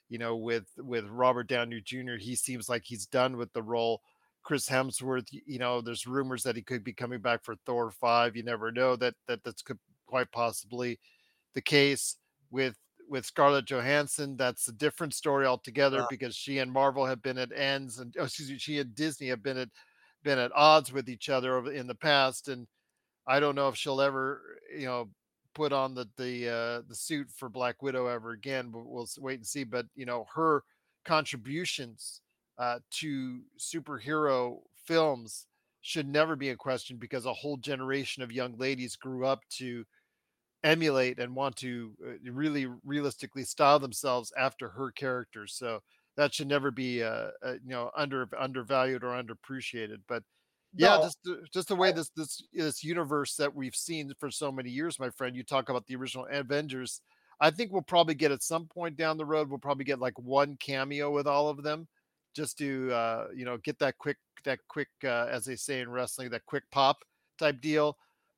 you 0.09 0.17
know, 0.17 0.35
with 0.35 0.65
with 0.79 1.05
Robert 1.09 1.47
Downey 1.47 1.79
Jr., 1.79 2.15
he 2.19 2.35
seems 2.35 2.67
like 2.67 2.83
he's 2.83 3.05
done 3.05 3.37
with 3.37 3.53
the 3.53 3.61
role. 3.61 4.01
Chris 4.41 4.67
Hemsworth, 4.67 5.27
you 5.31 5.59
know, 5.59 5.79
there's 5.79 6.07
rumors 6.07 6.41
that 6.41 6.55
he 6.55 6.63
could 6.63 6.83
be 6.83 6.91
coming 6.91 7.19
back 7.21 7.43
for 7.43 7.55
Thor 7.67 7.91
five. 7.91 8.35
You 8.35 8.41
never 8.41 8.71
know 8.71 8.95
that 8.95 9.13
that 9.27 9.43
that's 9.43 9.61
could 9.61 9.77
quite 10.07 10.31
possibly 10.31 10.99
the 11.53 11.61
case 11.61 12.17
with 12.49 12.75
with 13.07 13.27
Scarlett 13.27 13.65
Johansson. 13.67 14.35
That's 14.37 14.67
a 14.69 14.71
different 14.73 15.13
story 15.13 15.45
altogether 15.45 15.99
Yeah. 15.99 16.07
because 16.09 16.35
she 16.35 16.57
and 16.57 16.71
Marvel 16.71 17.05
have 17.05 17.21
been 17.21 17.37
at 17.37 17.51
ends, 17.55 17.99
and 17.99 18.15
oh, 18.19 18.23
excuse 18.23 18.49
me, 18.49 18.57
she 18.57 18.79
and 18.79 18.95
Disney 18.95 19.27
have 19.27 19.43
been 19.43 19.57
at 19.59 19.69
been 20.23 20.39
at 20.39 20.51
odds 20.55 20.91
with 20.91 21.07
each 21.09 21.29
other 21.29 21.57
over 21.57 21.71
in 21.71 21.85
the 21.85 21.93
past, 21.93 22.47
and 22.47 22.65
I 23.27 23.39
don't 23.39 23.55
know 23.55 23.69
if 23.69 23.75
she'll 23.75 24.01
ever, 24.01 24.59
you 24.77 24.85
know, 24.85 25.09
put 25.53 25.73
on 25.73 25.95
the 25.95 26.07
the 26.17 26.49
uh, 26.49 26.81
the 26.87 26.95
suit 26.95 27.29
for 27.31 27.49
Black 27.49 27.81
Widow 27.81 28.07
ever 28.07 28.31
again. 28.31 28.69
But 28.71 28.85
we'll 28.85 29.07
wait 29.19 29.35
and 29.39 29.47
see. 29.47 29.63
But 29.63 29.87
you 29.95 30.05
know, 30.05 30.25
her 30.33 30.63
contributions 31.05 32.21
uh, 32.57 32.79
to 32.91 33.41
superhero 33.59 34.59
films 34.85 35.47
should 35.81 36.07
never 36.07 36.35
be 36.35 36.49
in 36.49 36.57
question 36.57 36.97
because 36.97 37.25
a 37.25 37.33
whole 37.33 37.57
generation 37.57 38.23
of 38.23 38.31
young 38.31 38.57
ladies 38.57 38.95
grew 38.95 39.25
up 39.25 39.41
to 39.49 39.85
emulate 40.63 41.19
and 41.19 41.35
want 41.35 41.55
to 41.57 41.93
uh, 42.05 42.31
really 42.31 42.67
realistically 42.83 43.43
style 43.43 43.79
themselves 43.79 44.33
after 44.37 44.69
her 44.69 44.91
characters. 44.91 45.53
So 45.55 45.81
that 46.17 46.33
should 46.33 46.47
never 46.47 46.71
be 46.71 47.03
uh, 47.03 47.29
uh 47.43 47.53
you 47.63 47.69
know 47.69 47.91
under 47.95 48.27
undervalued 48.39 49.03
or 49.03 49.09
underappreciated. 49.21 49.99
But 50.07 50.23
yeah, 50.75 50.97
No, 50.97 51.03
just 51.03 51.23
the, 51.23 51.45
just 51.53 51.67
the 51.67 51.75
way 51.75 51.91
this 51.91 52.09
this 52.09 52.43
this 52.53 52.83
universe 52.83 53.35
that 53.35 53.53
we've 53.53 53.75
seen 53.75 54.11
for 54.19 54.29
so 54.29 54.51
many 54.51 54.69
years, 54.69 54.99
my 54.99 55.09
friend. 55.09 55.35
You 55.35 55.43
talk 55.43 55.69
about 55.69 55.85
the 55.87 55.95
original 55.95 56.27
Avengers. 56.31 57.01
I 57.39 57.51
think 57.51 57.71
we'll 57.71 57.81
probably 57.81 58.15
get 58.15 58.31
at 58.31 58.43
some 58.43 58.65
point 58.65 58.97
down 58.97 59.17
the 59.17 59.25
road. 59.25 59.49
We'll 59.49 59.59
probably 59.59 59.85
get 59.85 59.99
like 59.99 60.17
one 60.19 60.57
cameo 60.57 61.11
with 61.11 61.27
all 61.27 61.49
of 61.49 61.63
them, 61.63 61.87
just 62.35 62.57
to 62.59 62.91
uh, 62.91 63.27
you 63.35 63.45
know 63.45 63.57
get 63.57 63.79
that 63.79 63.97
quick 63.97 64.17
that 64.43 64.59
quick 64.67 64.89
uh, 65.03 65.27
as 65.29 65.45
they 65.45 65.55
say 65.55 65.81
in 65.81 65.89
wrestling 65.89 66.29
that 66.29 66.45
quick 66.45 66.63
pop 66.71 66.97
type 67.37 67.61
deal. 67.61 67.97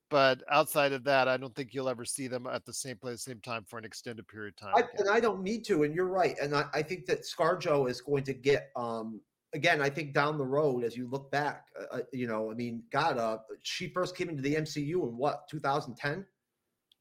But 0.09 0.41
outside 0.49 0.93
of 0.93 1.03
that, 1.03 1.27
I 1.27 1.35
don't 1.35 1.53
think 1.53 1.73
you'll 1.73 1.89
ever 1.89 2.05
see 2.05 2.27
them 2.27 2.47
at 2.47 2.65
the 2.65 2.71
same 2.71 2.95
place, 2.95 3.23
same 3.23 3.41
time 3.41 3.65
for 3.67 3.77
an 3.77 3.83
extended 3.83 4.25
period 4.29 4.53
of 4.53 4.73
time. 4.73 4.73
I, 4.77 4.83
and 4.97 5.09
I 5.09 5.19
don't 5.19 5.43
need 5.43 5.65
to, 5.65 5.83
and 5.83 5.93
you're 5.93 6.07
right. 6.07 6.37
And 6.41 6.55
I, 6.55 6.63
I 6.73 6.81
think 6.81 7.05
that 7.07 7.23
ScarJo 7.23 7.89
is 7.89 7.99
going 7.99 8.23
to 8.23 8.33
get 8.33 8.69
um 8.75 9.19
again. 9.53 9.81
I 9.81 9.89
think 9.89 10.13
down 10.13 10.37
the 10.37 10.45
road, 10.45 10.83
as 10.83 10.95
you 10.95 11.07
look 11.09 11.31
back, 11.31 11.67
uh, 11.79 11.97
uh, 11.97 12.01
you 12.11 12.27
know, 12.27 12.51
I 12.51 12.53
mean, 12.53 12.83
God, 12.91 13.17
uh, 13.17 13.39
she 13.61 13.89
first 13.89 14.15
came 14.15 14.29
into 14.29 14.41
the 14.41 14.55
MCU 14.55 15.07
in 15.07 15.17
what 15.17 15.47
2010, 15.49 16.25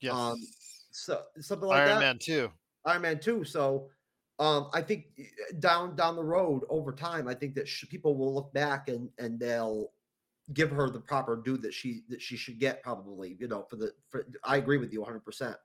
yes, 0.01 0.15
um, 0.15 0.37
so 0.91 1.23
something 1.41 1.69
like 1.69 1.79
Iron 1.79 1.87
that. 1.87 1.91
Iron 1.93 2.01
Man 2.01 2.19
too. 2.19 2.51
Iron 2.85 3.03
Man 3.03 3.21
two. 3.21 3.45
So, 3.45 3.89
um, 4.39 4.69
I 4.73 4.83
think 4.83 5.07
uh, 5.19 5.59
down 5.59 5.97
down 5.97 6.17
the 6.17 6.25
road 6.25 6.63
over 6.69 6.93
time, 6.93 7.29
I 7.29 7.35
think 7.35 7.55
that 7.55 7.69
sh- 7.69 7.85
people 7.89 8.17
will 8.17 8.35
look 8.35 8.53
back 8.53 8.89
and 8.89 9.11
and 9.19 9.39
they'll 9.39 9.93
give 10.53 10.71
her 10.71 10.89
the 10.89 11.01
proper 11.01 11.37
due 11.37 11.57
that 11.59 11.75
she 11.75 12.03
that 12.09 12.23
she 12.23 12.37
should 12.37 12.59
get. 12.59 12.83
Probably, 12.83 13.37
you 13.41 13.49
know, 13.49 13.67
for 13.69 13.77
the 13.77 13.93
for. 14.09 14.27
I 14.45 14.57
agree 14.57 14.79
with 14.79 14.93
you 14.93 15.01
100. 15.01 15.21
percent 15.25 15.57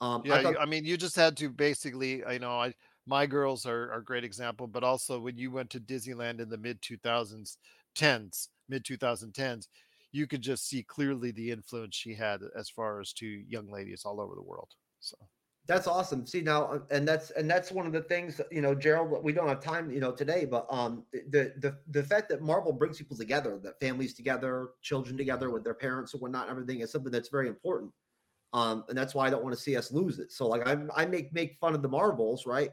Um, 0.00 0.22
Yeah, 0.24 0.34
I 0.36 0.40
you, 0.40 0.58
I 0.58 0.66
mean, 0.66 0.84
you 0.84 0.96
just 0.96 1.16
had 1.16 1.36
to 1.38 1.50
basically, 1.50 2.22
you 2.30 2.38
know, 2.38 2.52
I 2.52 2.74
my 3.06 3.26
girls 3.26 3.66
are, 3.66 3.92
a 3.92 4.02
great 4.02 4.24
example, 4.24 4.66
but 4.66 4.84
also 4.84 5.18
when 5.18 5.36
you 5.36 5.50
went 5.50 5.70
to 5.70 5.80
Disneyland 5.80 6.40
in 6.40 6.48
the 6.48 6.58
mid 6.58 6.80
2000s, 6.82 7.56
10s, 7.96 8.48
mid 8.68 8.84
2010s, 8.84 9.68
you 10.12 10.26
could 10.26 10.42
just 10.42 10.68
see 10.68 10.82
clearly 10.82 11.30
the 11.30 11.50
influence 11.50 11.96
she 11.96 12.14
had 12.14 12.40
as 12.56 12.68
far 12.68 13.00
as 13.00 13.12
to 13.14 13.26
young 13.26 13.70
ladies 13.70 14.02
all 14.04 14.20
over 14.20 14.34
the 14.34 14.42
world. 14.42 14.68
So 15.00 15.16
That's 15.66 15.86
awesome. 15.86 16.26
See 16.26 16.42
now, 16.42 16.64
uh, 16.66 16.78
and 16.90 17.08
that's 17.08 17.30
and 17.30 17.50
that's 17.50 17.72
one 17.72 17.86
of 17.86 17.92
the 17.92 18.02
things 18.02 18.40
you 18.50 18.60
know, 18.60 18.74
Gerald. 18.74 19.22
We 19.24 19.32
don't 19.32 19.48
have 19.48 19.60
time, 19.60 19.90
you 19.90 20.00
know, 20.00 20.12
today, 20.12 20.44
but 20.44 20.66
um, 20.70 21.04
the 21.12 21.54
the 21.58 21.78
the 21.88 22.02
fact 22.02 22.28
that 22.28 22.42
Marvel 22.42 22.72
brings 22.72 22.98
people 22.98 23.16
together, 23.16 23.58
that 23.62 23.80
families 23.80 24.14
together, 24.14 24.70
children 24.82 25.16
together 25.16 25.50
with 25.50 25.64
their 25.64 25.74
parents 25.74 26.12
and 26.12 26.20
whatnot, 26.22 26.48
everything 26.48 26.80
is 26.80 26.92
something 26.92 27.12
that's 27.12 27.28
very 27.30 27.48
important. 27.48 27.90
Um, 28.52 28.84
and 28.88 28.98
that's 28.98 29.14
why 29.14 29.26
I 29.26 29.30
don't 29.30 29.42
want 29.42 29.56
to 29.56 29.60
see 29.60 29.76
us 29.76 29.90
lose 29.90 30.18
it. 30.18 30.30
So 30.30 30.46
like 30.46 30.66
I 30.68 30.76
I 30.94 31.06
make 31.06 31.32
make 31.32 31.56
fun 31.58 31.74
of 31.74 31.80
the 31.82 31.88
Marvels, 31.88 32.44
right? 32.44 32.70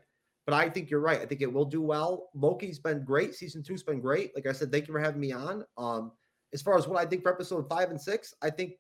But 0.49 0.55
I 0.55 0.67
think 0.67 0.89
you're 0.89 0.99
right. 0.99 1.21
I 1.21 1.27
think 1.27 1.41
it 1.41 1.53
will 1.53 1.63
do 1.63 1.79
well. 1.79 2.31
Loki's 2.33 2.79
been 2.79 3.03
great. 3.03 3.35
Season 3.35 3.61
two's 3.61 3.83
been 3.83 4.01
great. 4.01 4.33
Like 4.33 4.47
I 4.47 4.51
said, 4.51 4.71
thank 4.71 4.87
you 4.87 4.91
for 4.95 4.99
having 4.99 5.21
me 5.21 5.31
on. 5.31 5.63
Um, 5.77 6.11
as 6.53 6.63
far 6.63 6.75
as 6.75 6.87
what 6.87 6.99
I 6.99 7.05
think 7.07 7.21
for 7.21 7.31
episode 7.31 7.69
five 7.69 7.91
and 7.91 8.01
six, 8.01 8.33
I 8.41 8.49
think 8.49 8.73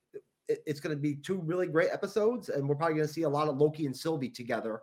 it- 0.47 0.63
it's 0.65 0.79
going 0.79 0.95
to 0.95 0.99
be 0.99 1.13
two 1.13 1.35
really 1.41 1.67
great 1.67 1.91
episodes, 1.91 2.49
and 2.49 2.67
we're 2.67 2.73
probably 2.73 2.95
going 2.95 3.07
to 3.07 3.13
see 3.13 3.21
a 3.21 3.29
lot 3.29 3.49
of 3.49 3.57
Loki 3.59 3.85
and 3.85 3.95
Sylvie 3.95 4.31
together, 4.31 4.81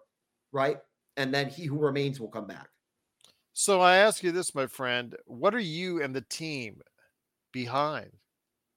right? 0.53 0.80
And 1.16 1.34
then 1.34 1.49
He 1.49 1.64
Who 1.64 1.76
Remains 1.76 2.20
will 2.20 2.28
come 2.28 2.47
back. 2.47 2.68
So 3.53 3.80
I 3.80 3.97
ask 3.97 4.22
you 4.22 4.30
this, 4.30 4.55
my 4.55 4.68
friend, 4.68 5.16
what 5.24 5.57
are 5.57 5.59
you 5.59 6.01
and 6.01 6.14
the 6.14 6.20
team 6.20 6.82
behind 7.51 8.12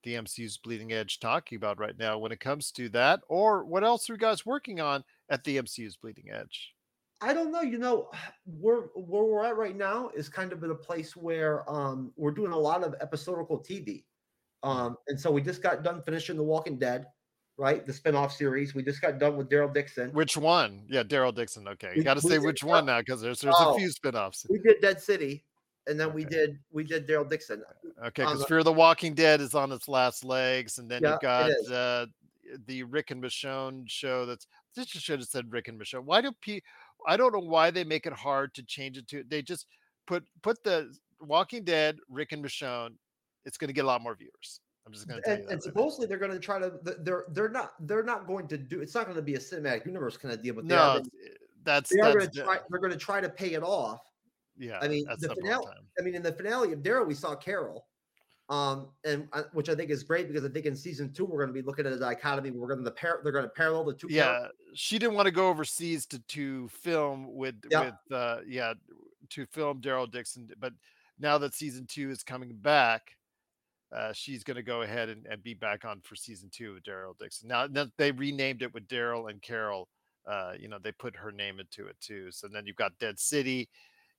the 0.02 0.14
MCU's 0.16 0.58
Bleeding 0.58 0.90
Edge 0.90 1.20
talking 1.20 1.54
about 1.54 1.78
right 1.78 1.96
now 1.96 2.18
when 2.18 2.32
it 2.32 2.40
comes 2.40 2.72
to 2.72 2.88
that? 2.88 3.20
Or 3.28 3.64
what 3.64 3.84
else 3.84 4.10
are 4.10 4.14
you 4.14 4.18
guys 4.18 4.44
working 4.44 4.80
on 4.80 5.04
at 5.28 5.44
the 5.44 5.58
MCU's 5.58 5.94
Bleeding 5.94 6.32
Edge? 6.32 6.74
I 7.22 7.32
don't 7.34 7.52
know. 7.52 7.60
You 7.62 7.78
know, 7.78 8.10
we're 8.46 8.82
where 8.94 9.24
we're 9.24 9.44
at 9.44 9.56
right 9.56 9.76
now 9.76 10.10
is 10.14 10.28
kind 10.28 10.52
of 10.52 10.62
in 10.64 10.70
a 10.70 10.74
place 10.74 11.16
where 11.16 11.68
um, 11.70 12.12
we're 12.16 12.30
doing 12.32 12.52
a 12.52 12.58
lot 12.58 12.82
of 12.82 12.94
episodical 13.00 13.58
TV, 13.58 14.04
um, 14.62 14.96
and 15.08 15.18
so 15.18 15.30
we 15.30 15.40
just 15.42 15.62
got 15.62 15.82
done 15.82 16.02
finishing 16.02 16.36
The 16.36 16.42
Walking 16.42 16.78
Dead, 16.78 17.06
right? 17.56 17.84
The 17.86 17.92
spinoff 17.92 18.32
series. 18.32 18.74
We 18.74 18.82
just 18.82 19.00
got 19.02 19.18
done 19.18 19.36
with 19.36 19.48
Daryl 19.48 19.72
Dixon. 19.72 20.10
Which 20.12 20.36
one? 20.36 20.82
Yeah, 20.88 21.02
Daryl 21.02 21.34
Dixon. 21.34 21.68
Okay, 21.68 21.92
you 21.94 22.02
got 22.02 22.14
to 22.14 22.20
say 22.22 22.38
which 22.38 22.62
one 22.64 22.86
now 22.86 23.00
because 23.00 23.20
there's 23.20 23.40
there's 23.40 23.54
Oh. 23.58 23.74
a 23.74 23.78
few 23.78 23.90
spin-offs. 23.90 24.46
We 24.48 24.58
did 24.58 24.80
Dead 24.80 25.00
City, 25.00 25.44
and 25.86 25.98
then 26.00 26.12
we 26.12 26.24
did 26.24 26.58
we 26.70 26.84
did 26.84 27.06
Daryl 27.06 27.28
Dixon. 27.28 27.62
Okay, 27.98 28.22
because 28.22 28.40
the- 28.40 28.46
Fear 28.46 28.62
the 28.62 28.72
Walking 28.72 29.14
Dead 29.14 29.40
is 29.40 29.54
on 29.54 29.72
its 29.72 29.88
last 29.88 30.24
legs, 30.24 30.78
and 30.78 30.90
then 30.90 31.02
Yeah, 31.02 31.12
you've 31.12 31.20
got 31.20 31.50
uh, 31.70 32.06
the 32.66 32.82
Rick 32.84 33.10
and 33.10 33.22
Michonne 33.22 33.88
show. 33.88 34.24
That's 34.26 34.46
this 34.74 34.86
just 34.86 35.04
should 35.04 35.18
have 35.20 35.28
said 35.28 35.52
Rick 35.52 35.68
and 35.68 35.80
Michonne. 35.80 36.04
Why 36.04 36.20
do 36.20 36.32
pe? 36.40 36.60
I 37.06 37.16
don't 37.16 37.32
know 37.32 37.40
why 37.40 37.70
they 37.70 37.84
make 37.84 38.06
it 38.06 38.12
hard 38.12 38.54
to 38.54 38.62
change 38.62 38.96
it 38.98 39.08
to. 39.08 39.24
They 39.28 39.42
just 39.42 39.66
put 40.06 40.24
put 40.42 40.62
the 40.64 40.94
Walking 41.20 41.64
Dead, 41.64 41.98
Rick 42.08 42.32
and 42.32 42.44
Michonne. 42.44 42.94
It's 43.44 43.56
going 43.56 43.68
to 43.68 43.74
get 43.74 43.84
a 43.84 43.88
lot 43.88 44.02
more 44.02 44.14
viewers. 44.14 44.60
I'm 44.86 44.92
just 44.92 45.06
going 45.08 45.20
to 45.20 45.24
tell 45.24 45.34
and, 45.34 45.42
and 45.42 45.50
right 45.50 45.56
now. 45.56 45.60
supposedly 45.60 46.06
they're 46.06 46.18
going 46.18 46.32
to 46.32 46.38
try 46.38 46.58
to 46.58 46.72
they're 47.02 47.24
they're 47.30 47.48
not 47.48 47.72
they're 47.80 48.02
not 48.02 48.26
going 48.26 48.48
to 48.48 48.58
do 48.58 48.80
it's 48.80 48.94
not 48.94 49.04
going 49.04 49.16
to 49.16 49.22
be 49.22 49.34
a 49.34 49.38
cinematic 49.38 49.86
universe 49.86 50.16
kind 50.16 50.32
of 50.34 50.42
deal 50.42 50.54
but 50.54 50.66
they 50.66 50.74
are 50.74 50.94
no, 50.94 50.98
gonna- 51.00 51.10
eh, 51.24 51.34
that's 51.62 51.90
they 51.90 52.00
are 52.00 52.12
going 52.12 52.18
that's 52.20 52.36
to 52.36 52.42
try 52.42 52.58
they're 52.70 52.80
going 52.80 52.92
to 52.92 52.98
try 52.98 53.20
to 53.20 53.28
pay 53.28 53.52
it 53.52 53.62
off 53.62 54.00
yeah. 54.56 54.78
i 54.80 54.88
mean 54.88 55.04
the 55.18 55.28
finale 55.28 55.64
time. 55.64 55.84
i 55.98 56.02
mean 56.02 56.14
in 56.14 56.22
the 56.22 56.32
finale 56.32 56.72
of 56.72 56.80
daryl 56.80 57.06
we 57.06 57.14
saw 57.14 57.36
carol 57.36 57.86
um 58.50 58.88
and 59.04 59.28
uh, 59.32 59.44
which 59.52 59.68
i 59.68 59.74
think 59.74 59.90
is 59.90 60.02
great 60.02 60.26
because 60.28 60.44
i 60.44 60.48
think 60.48 60.66
in 60.66 60.74
season 60.76 61.12
two 61.12 61.24
we're 61.24 61.38
going 61.38 61.54
to 61.54 61.62
be 61.62 61.64
looking 61.66 61.86
at 61.86 61.92
a 61.92 61.98
dichotomy 61.98 62.50
we're 62.50 62.66
going 62.66 62.84
to 62.84 62.90
par- 62.90 63.20
they're 63.22 63.32
going 63.32 63.44
to 63.44 63.50
parallel 63.50 63.84
the 63.84 63.94
two 63.94 64.08
yeah 64.10 64.48
she 64.74 64.98
didn't 64.98 65.14
want 65.14 65.26
to 65.26 65.32
go 65.32 65.48
overseas 65.48 66.04
to 66.04 66.18
to 66.26 66.68
film 66.68 67.34
with 67.34 67.54
Yeah. 67.70 67.84
with 67.86 68.12
uh 68.12 68.38
yeah 68.46 68.74
to 69.30 69.46
film 69.46 69.80
daryl 69.80 70.10
dixon 70.10 70.50
but 70.58 70.72
now 71.18 71.38
that 71.38 71.54
season 71.54 71.86
two 71.86 72.10
is 72.10 72.22
coming 72.24 72.56
back 72.56 73.16
uh 73.92 74.12
she's 74.12 74.42
going 74.42 74.56
to 74.56 74.62
go 74.62 74.82
ahead 74.82 75.08
and, 75.08 75.26
and 75.26 75.42
be 75.42 75.54
back 75.54 75.84
on 75.84 76.00
for 76.00 76.16
season 76.16 76.48
two 76.52 76.74
with 76.74 76.82
daryl 76.82 77.16
dixon. 77.18 77.48
Now 77.48 77.66
that 77.68 77.88
they 77.98 78.10
renamed 78.12 78.62
it 78.62 78.72
with 78.74 78.88
daryl 78.88 79.30
and 79.30 79.40
carol 79.40 79.88
uh 80.26 80.54
you 80.58 80.68
know 80.68 80.78
they 80.82 80.92
put 80.92 81.14
her 81.16 81.30
name 81.30 81.60
into 81.60 81.86
it 81.86 81.96
too. 82.00 82.30
So 82.32 82.48
then 82.48 82.66
you've 82.66 82.76
got 82.76 82.98
dead 82.98 83.18
city 83.20 83.68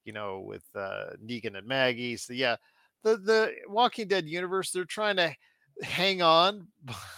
you 0.05 0.13
know 0.13 0.39
with 0.39 0.63
uh 0.75 1.11
negan 1.21 1.57
and 1.57 1.67
maggie. 1.67 2.15
So 2.17 2.31
yeah 2.33 2.55
the 3.03 3.17
the 3.17 3.51
walking 3.67 4.07
dead 4.07 4.27
universe 4.27 4.71
they're 4.71 4.85
trying 4.85 5.15
to 5.15 5.33
hang 5.81 6.21
on 6.21 6.67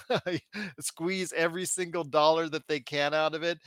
squeeze 0.80 1.34
every 1.34 1.66
single 1.66 2.04
dollar 2.04 2.48
that 2.48 2.68
they 2.68 2.80
can 2.80 3.14
out 3.14 3.34
of 3.36 3.44
it 3.44 3.58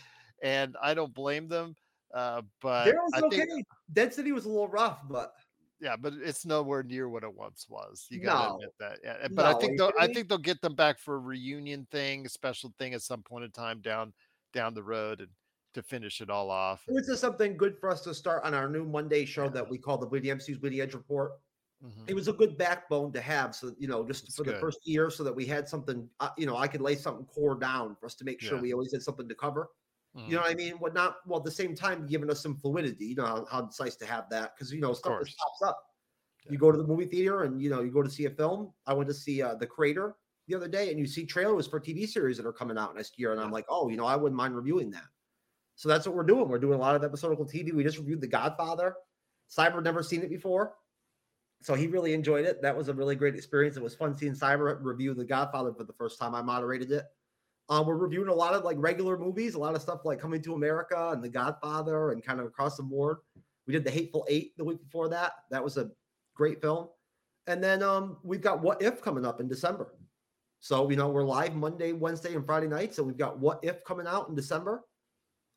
and 0.43 0.77
i 0.83 0.95
don't 0.95 1.15
blame 1.15 1.49
them 1.49 1.75
uh 2.15 2.41
but 2.61 2.87
daryl's 2.87 3.13
i 3.15 3.21
okay. 3.21 3.45
Think 3.47 3.67
dead 3.93 4.15
city 4.15 4.33
was 4.33 4.47
a 4.47 4.49
little 4.49 4.69
rough 4.69 5.01
but 5.09 5.33
yeah 5.81 5.97
but 5.97 6.15
it's 6.15 6.47
nowhere 6.47 6.83
near 6.83 7.09
what 7.09 7.25
it 7.25 7.35
once 7.35 7.67
was 7.69 8.07
you 8.11 8.21
gotta 8.21 8.49
No. 8.49 8.55
admit 8.55 8.75
that 8.81 8.99
yeah 9.05 9.29
but 9.33 9.45
i 9.45 9.51
No, 9.51 9.57
are 9.57 9.61
think 9.61 9.79
they'll 9.79 9.93
i 9.99 10.07
think 10.07 10.29
they'll 10.29 10.39
get 10.39 10.61
them 10.63 10.75
back 10.75 10.99
for 10.99 11.17
a 11.17 11.19
reunion 11.19 11.87
thing 11.91 12.25
a 12.25 12.29
special 12.29 12.73
thing 12.79 12.95
at 12.95 13.03
some 13.03 13.23
point 13.23 13.45
in 13.45 13.51
time 13.51 13.81
down 13.83 14.13
down 14.55 14.73
the 14.73 14.83
road 14.83 15.21
and 15.21 15.29
to 15.75 15.83
finish 15.83 16.23
it 16.23 16.31
all 16.31 16.51
off 16.51 16.83
was 16.89 17.07
just 17.07 17.21
something 17.21 17.55
good 17.55 17.77
for 17.79 17.91
us 17.91 18.01
to 18.01 18.15
start 18.15 18.43
on 18.45 18.55
our 18.55 18.71
new 18.71 18.85
monday 18.87 19.27
show 19.27 19.51
that 19.51 19.69
we 19.69 19.77
call 19.77 19.99
the 19.99 20.07
bleeding 20.07 20.35
mcu's 20.35 20.57
bleeding 20.57 20.81
edge 20.81 20.95
report 20.95 21.33
Mhm. 21.85 22.09
it 22.09 22.15
was 22.15 22.29
a 22.29 22.33
good 22.33 22.57
backbone 22.57 23.13
to 23.13 23.21
have 23.21 23.55
so 23.55 23.75
you 23.79 23.87
know 23.87 24.05
just 24.07 24.33
for 24.35 24.45
the 24.45 24.55
first 24.55 24.79
year 24.85 25.11
so 25.11 25.23
that 25.23 25.35
we 25.35 25.45
had 25.45 25.69
something 25.69 26.09
uh, 26.21 26.31
you 26.39 26.47
know 26.47 26.57
i 26.57 26.67
could 26.67 26.81
lay 26.81 26.95
something 26.97 27.27
core 27.27 27.55
down 27.59 27.95
for 27.97 28.07
us 28.07 28.15
to 28.15 28.25
make 28.25 28.41
sure 28.41 28.57
Yeah. 28.57 28.63
we 28.63 28.73
always 28.73 28.93
had 28.93 29.03
something 29.03 29.29
to 29.29 29.35
cover. 29.35 29.69
You 30.15 30.23
Mhm. 30.23 30.31
know 30.37 30.41
what 30.41 30.51
i 30.51 30.55
mean? 30.55 30.75
What 30.79 30.95
not 30.95 31.17
well 31.27 31.39
at 31.41 31.45
the 31.45 31.51
same 31.51 31.75
time 31.75 32.07
giving 32.07 32.31
us 32.31 32.43
some 32.43 32.57
fluidity 32.57 33.07
you 33.07 33.15
know 33.17 33.27
how, 33.27 33.45
how 33.51 33.65
it's 33.67 33.79
nice 33.79 33.97
to 33.97 34.07
have 34.07 34.31
that 34.31 34.55
because 34.55 34.73
you 34.73 34.81
know 34.81 34.93
stuff 34.95 35.19
just 35.25 35.37
pops 35.39 35.63
up. 35.63 35.79
You 36.49 36.59
go 36.59 36.71
to 36.73 36.79
the 36.79 36.87
movie 36.87 37.07
theater 37.07 37.43
and 37.43 37.61
you 37.61 37.69
know 37.71 37.83
you 37.83 37.91
go 37.91 38.03
to 38.03 38.11
see 38.11 38.25
a 38.27 38.31
film. 38.31 38.73
I 38.87 38.95
went 38.95 39.09
to 39.09 39.15
see 39.15 39.43
uh, 39.43 39.57
the 39.57 39.67
creator 39.67 40.17
the 40.47 40.55
other 40.55 40.69
day 40.69 40.91
and 40.91 40.99
you 40.99 41.07
see 41.07 41.27
trailers 41.27 41.67
for 41.67 41.81
tv 41.81 42.09
series 42.09 42.37
that 42.39 42.47
are 42.47 42.53
coming 42.53 42.79
out 42.79 42.95
next 42.95 43.19
year 43.19 43.33
and 43.33 43.41
i'm 43.41 43.51
like 43.51 43.67
oh 43.69 43.89
you 43.89 43.97
know 43.97 44.07
i 44.07 44.15
wouldn't 44.17 44.37
mind 44.37 44.57
reviewing 44.57 44.91
that. 44.93 45.09
So 45.75 45.89
that's 45.91 46.07
what 46.07 46.15
we're 46.17 46.23
doing. 46.25 46.49
We're 46.49 46.59
doing 46.61 46.75
a 46.79 46.81
lot 46.81 46.95
of 46.97 47.05
episodical 47.05 47.45
tv 47.45 47.73
we 47.75 47.83
just 47.85 47.99
reviewed 47.99 48.21
the 48.23 48.29
godfather. 48.29 48.97
Cyber 49.51 49.83
never 49.83 50.03
seen 50.03 50.23
it 50.23 50.31
before 50.31 50.75
so 51.63 51.75
he 51.75 51.87
really 51.87 52.13
enjoyed 52.15 52.45
it. 52.45 52.63
That 52.63 52.77
was 52.77 52.89
a 52.89 52.95
really 52.95 53.17
great 53.17 53.35
experience. 53.35 53.77
It 53.77 53.83
was 53.83 53.95
fun 53.95 54.17
seeing 54.17 54.35
Cyber 54.35 54.79
review 54.81 55.15
The 55.15 55.25
Godfather 55.25 55.73
for 55.73 55.85
the 55.85 55.93
first 55.95 56.19
time. 56.19 56.35
I 56.35 56.43
moderated 56.43 56.91
it. 56.93 57.05
Um, 57.69 57.87
we're 57.87 57.97
reviewing 57.97 58.29
a 58.29 58.35
lot 58.35 58.55
of 58.55 58.65
like 58.65 58.77
regular 58.79 59.19
movies, 59.19 59.55
a 59.55 59.59
lot 59.59 59.75
of 59.75 59.83
stuff 59.83 60.01
like 60.05 60.21
Coming 60.21 60.43
to 60.43 60.55
America 60.55 61.11
and 61.13 61.23
The 61.23 61.29
Godfather, 61.29 62.13
and 62.13 62.25
kind 62.25 62.39
of 62.41 62.47
across 62.47 62.77
the 62.77 62.83
board. 62.83 63.19
We 63.67 63.73
did 63.73 63.85
The 63.85 63.91
Hateful 63.91 64.25
Eight 64.29 64.57
the 64.57 64.65
week 64.65 64.83
before 64.83 65.09
that. 65.09 65.33
That 65.51 65.65
was 65.65 65.77
a 65.77 65.91
great 66.35 66.61
film. 66.61 66.89
And 67.49 67.63
then 67.63 67.83
um, 67.83 68.19
we've 68.23 68.41
got 68.41 68.63
What 68.63 68.83
If 68.83 69.03
coming 69.03 69.25
up 69.25 69.41
in 69.41 69.49
December. 69.49 69.95
So 70.61 70.89
you 70.89 70.97
know 70.97 71.09
we're 71.09 71.25
live 71.25 71.55
Monday, 71.55 71.93
Wednesday, 71.93 72.35
and 72.35 72.47
Friday 72.47 72.69
night. 72.69 72.95
So 72.95 73.03
we've 73.03 73.19
got 73.19 73.39
What 73.39 73.61
If 73.63 73.85
coming 73.85 74.07
out 74.07 74.29
in 74.29 74.35
December. 74.35 74.85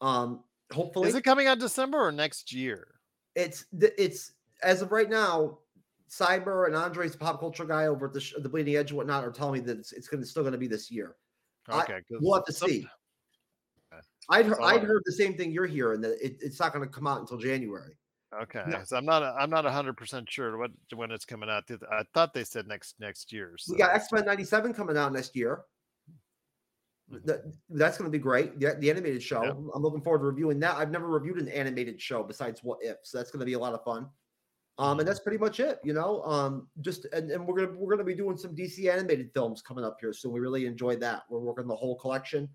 Um, 0.01 0.43
hopefully, 0.71 1.09
is 1.09 1.15
it 1.15 1.23
coming 1.23 1.47
out 1.47 1.59
december 1.59 1.97
or 1.99 2.11
next 2.11 2.53
year 2.53 2.99
it's 3.35 3.65
it's 3.81 4.33
as 4.63 4.81
of 4.81 4.91
right 4.91 5.09
now, 5.09 5.59
Cyber 6.09 6.67
and 6.67 6.75
Andre's 6.75 7.13
the 7.13 7.17
pop 7.17 7.39
culture 7.39 7.65
guy 7.65 7.85
over 7.87 8.07
at 8.07 8.13
the, 8.13 8.21
sh- 8.21 8.33
the 8.37 8.49
Bleeding 8.49 8.75
Edge 8.75 8.91
and 8.91 8.97
whatnot 8.97 9.23
are 9.23 9.31
telling 9.31 9.61
me 9.61 9.67
that 9.67 9.77
it's, 9.77 9.91
it's 9.91 10.07
gonna 10.07 10.25
still 10.25 10.43
going 10.43 10.53
to 10.53 10.59
be 10.59 10.67
this 10.67 10.89
year. 10.89 11.15
I, 11.67 11.85
we'll 12.09 12.35
have 12.35 12.45
to 12.45 12.53
see. 12.53 12.87
I'd 14.29 14.45
heard, 14.45 14.59
I'd 14.61 14.83
uh 14.83 14.85
heard 14.85 15.03
the 15.05 15.11
same 15.11 15.35
thing 15.35 15.51
you're 15.51 15.65
hearing 15.65 16.01
that 16.01 16.23
it, 16.23 16.37
it's 16.41 16.59
not 16.59 16.73
going 16.73 16.87
to 16.87 16.91
come 16.91 17.07
out 17.07 17.19
until 17.19 17.37
January. 17.37 17.95
Okay, 18.41 18.63
so 18.85 18.95
I'm 18.95 19.05
not 19.05 19.23
I'm 19.23 19.49
not 19.49 19.65
hundred 19.65 19.97
percent 19.97 20.29
sure 20.29 20.55
what 20.57 20.69
when 20.95 21.09
it's 21.09 21.25
coming 21.25 21.49
out. 21.49 21.63
I 21.91 22.03
thought 22.13 22.31
they 22.31 22.43
said 22.43 22.67
next 22.67 22.95
next 22.99 23.33
year. 23.33 23.55
So 23.57 23.73
We 23.73 23.79
got 23.79 23.95
X 23.95 24.11
Men 24.11 24.23
'97 24.25 24.73
coming 24.73 24.97
out 24.97 25.11
next 25.11 25.35
year. 25.35 25.61
Hmm. 27.09 27.17
That, 27.25 27.41
that's 27.71 27.97
going 27.97 28.05
to 28.07 28.15
be 28.15 28.21
great. 28.21 28.59
The, 28.59 28.75
the 28.79 28.91
animated 28.91 29.23
show. 29.23 29.43
Yep. 29.43 29.57
I'm 29.73 29.81
looking 29.81 30.01
forward 30.01 30.19
to 30.19 30.25
reviewing 30.25 30.59
that. 30.59 30.75
I've 30.75 30.91
never 30.91 31.07
reviewed 31.07 31.39
an 31.39 31.47
animated 31.49 31.99
show 31.99 32.21
besides 32.21 32.63
What 32.63 32.77
If, 32.81 32.97
so 33.01 33.17
that's 33.17 33.31
going 33.31 33.39
to 33.39 33.47
be 33.47 33.53
a 33.53 33.59
lot 33.59 33.73
of 33.73 33.83
fun. 33.83 34.07
Um, 34.79 34.99
and 34.99 35.07
that's 35.07 35.19
pretty 35.19 35.37
much 35.37 35.59
it. 35.59 35.79
You 35.83 35.93
know, 35.93 36.23
um, 36.23 36.67
just 36.81 37.05
and, 37.11 37.29
and 37.29 37.45
we're 37.45 37.65
gonna 37.65 37.77
we're 37.77 37.91
gonna 37.91 38.05
be 38.05 38.15
doing 38.15 38.37
some 38.37 38.55
DC 38.55 38.91
animated 38.91 39.29
films 39.33 39.61
coming 39.61 39.83
up 39.83 39.97
here, 39.99 40.13
so 40.13 40.29
we 40.29 40.39
really 40.39 40.65
enjoyed 40.65 41.01
that. 41.01 41.23
We're 41.29 41.39
working 41.39 41.67
the 41.67 41.75
whole 41.75 41.97
collection. 41.97 42.49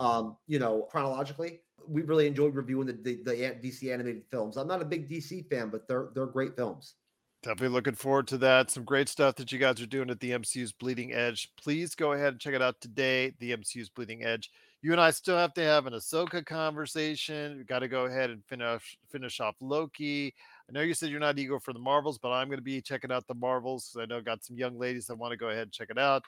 Um, 0.00 0.36
you 0.46 0.58
know, 0.58 0.86
chronologically, 0.90 1.60
we 1.86 2.02
really 2.02 2.26
enjoyed 2.26 2.54
reviewing 2.54 2.86
the, 2.86 2.94
the 2.94 3.22
the 3.22 3.32
DC 3.32 3.92
animated 3.92 4.22
films. 4.30 4.56
I'm 4.56 4.66
not 4.66 4.80
a 4.80 4.84
big 4.86 5.10
DC 5.10 5.48
fan, 5.50 5.68
but 5.68 5.86
they're 5.86 6.08
they're 6.14 6.26
great 6.26 6.56
films. 6.56 6.94
Definitely 7.42 7.74
looking 7.74 7.94
forward 7.94 8.26
to 8.28 8.38
that. 8.38 8.70
Some 8.70 8.84
great 8.84 9.08
stuff 9.08 9.36
that 9.36 9.52
you 9.52 9.58
guys 9.58 9.80
are 9.80 9.86
doing 9.86 10.10
at 10.10 10.18
the 10.20 10.30
MCU's 10.30 10.72
Bleeding 10.72 11.12
Edge. 11.12 11.50
Please 11.62 11.94
go 11.94 12.12
ahead 12.12 12.28
and 12.28 12.40
check 12.40 12.54
it 12.54 12.62
out 12.62 12.80
today. 12.80 13.34
The 13.38 13.56
MCU's 13.56 13.90
Bleeding 13.90 14.24
Edge. 14.24 14.50
You 14.82 14.92
and 14.92 15.00
I 15.00 15.10
still 15.10 15.36
have 15.36 15.54
to 15.54 15.62
have 15.62 15.86
an 15.86 15.92
Ahsoka 15.92 16.44
conversation. 16.44 17.58
We 17.58 17.64
got 17.64 17.80
to 17.80 17.88
go 17.88 18.06
ahead 18.06 18.30
and 18.30 18.44
finish 18.46 18.98
finish 19.10 19.40
off 19.40 19.54
Loki. 19.60 20.34
I 20.68 20.72
know 20.72 20.80
you 20.80 20.94
said 20.94 21.10
you're 21.10 21.20
not 21.20 21.38
eager 21.38 21.60
for 21.60 21.72
the 21.72 21.78
Marvels, 21.78 22.18
but 22.18 22.32
I'm 22.32 22.48
going 22.48 22.58
to 22.58 22.62
be 22.62 22.80
checking 22.80 23.12
out 23.12 23.26
the 23.26 23.34
Marvels 23.34 23.96
I 24.00 24.06
know 24.06 24.16
I've 24.16 24.24
got 24.24 24.44
some 24.44 24.56
young 24.56 24.78
ladies 24.78 25.06
that 25.06 25.16
want 25.16 25.30
to 25.30 25.36
go 25.36 25.48
ahead 25.48 25.62
and 25.62 25.72
check 25.72 25.90
it 25.90 25.98
out. 25.98 26.22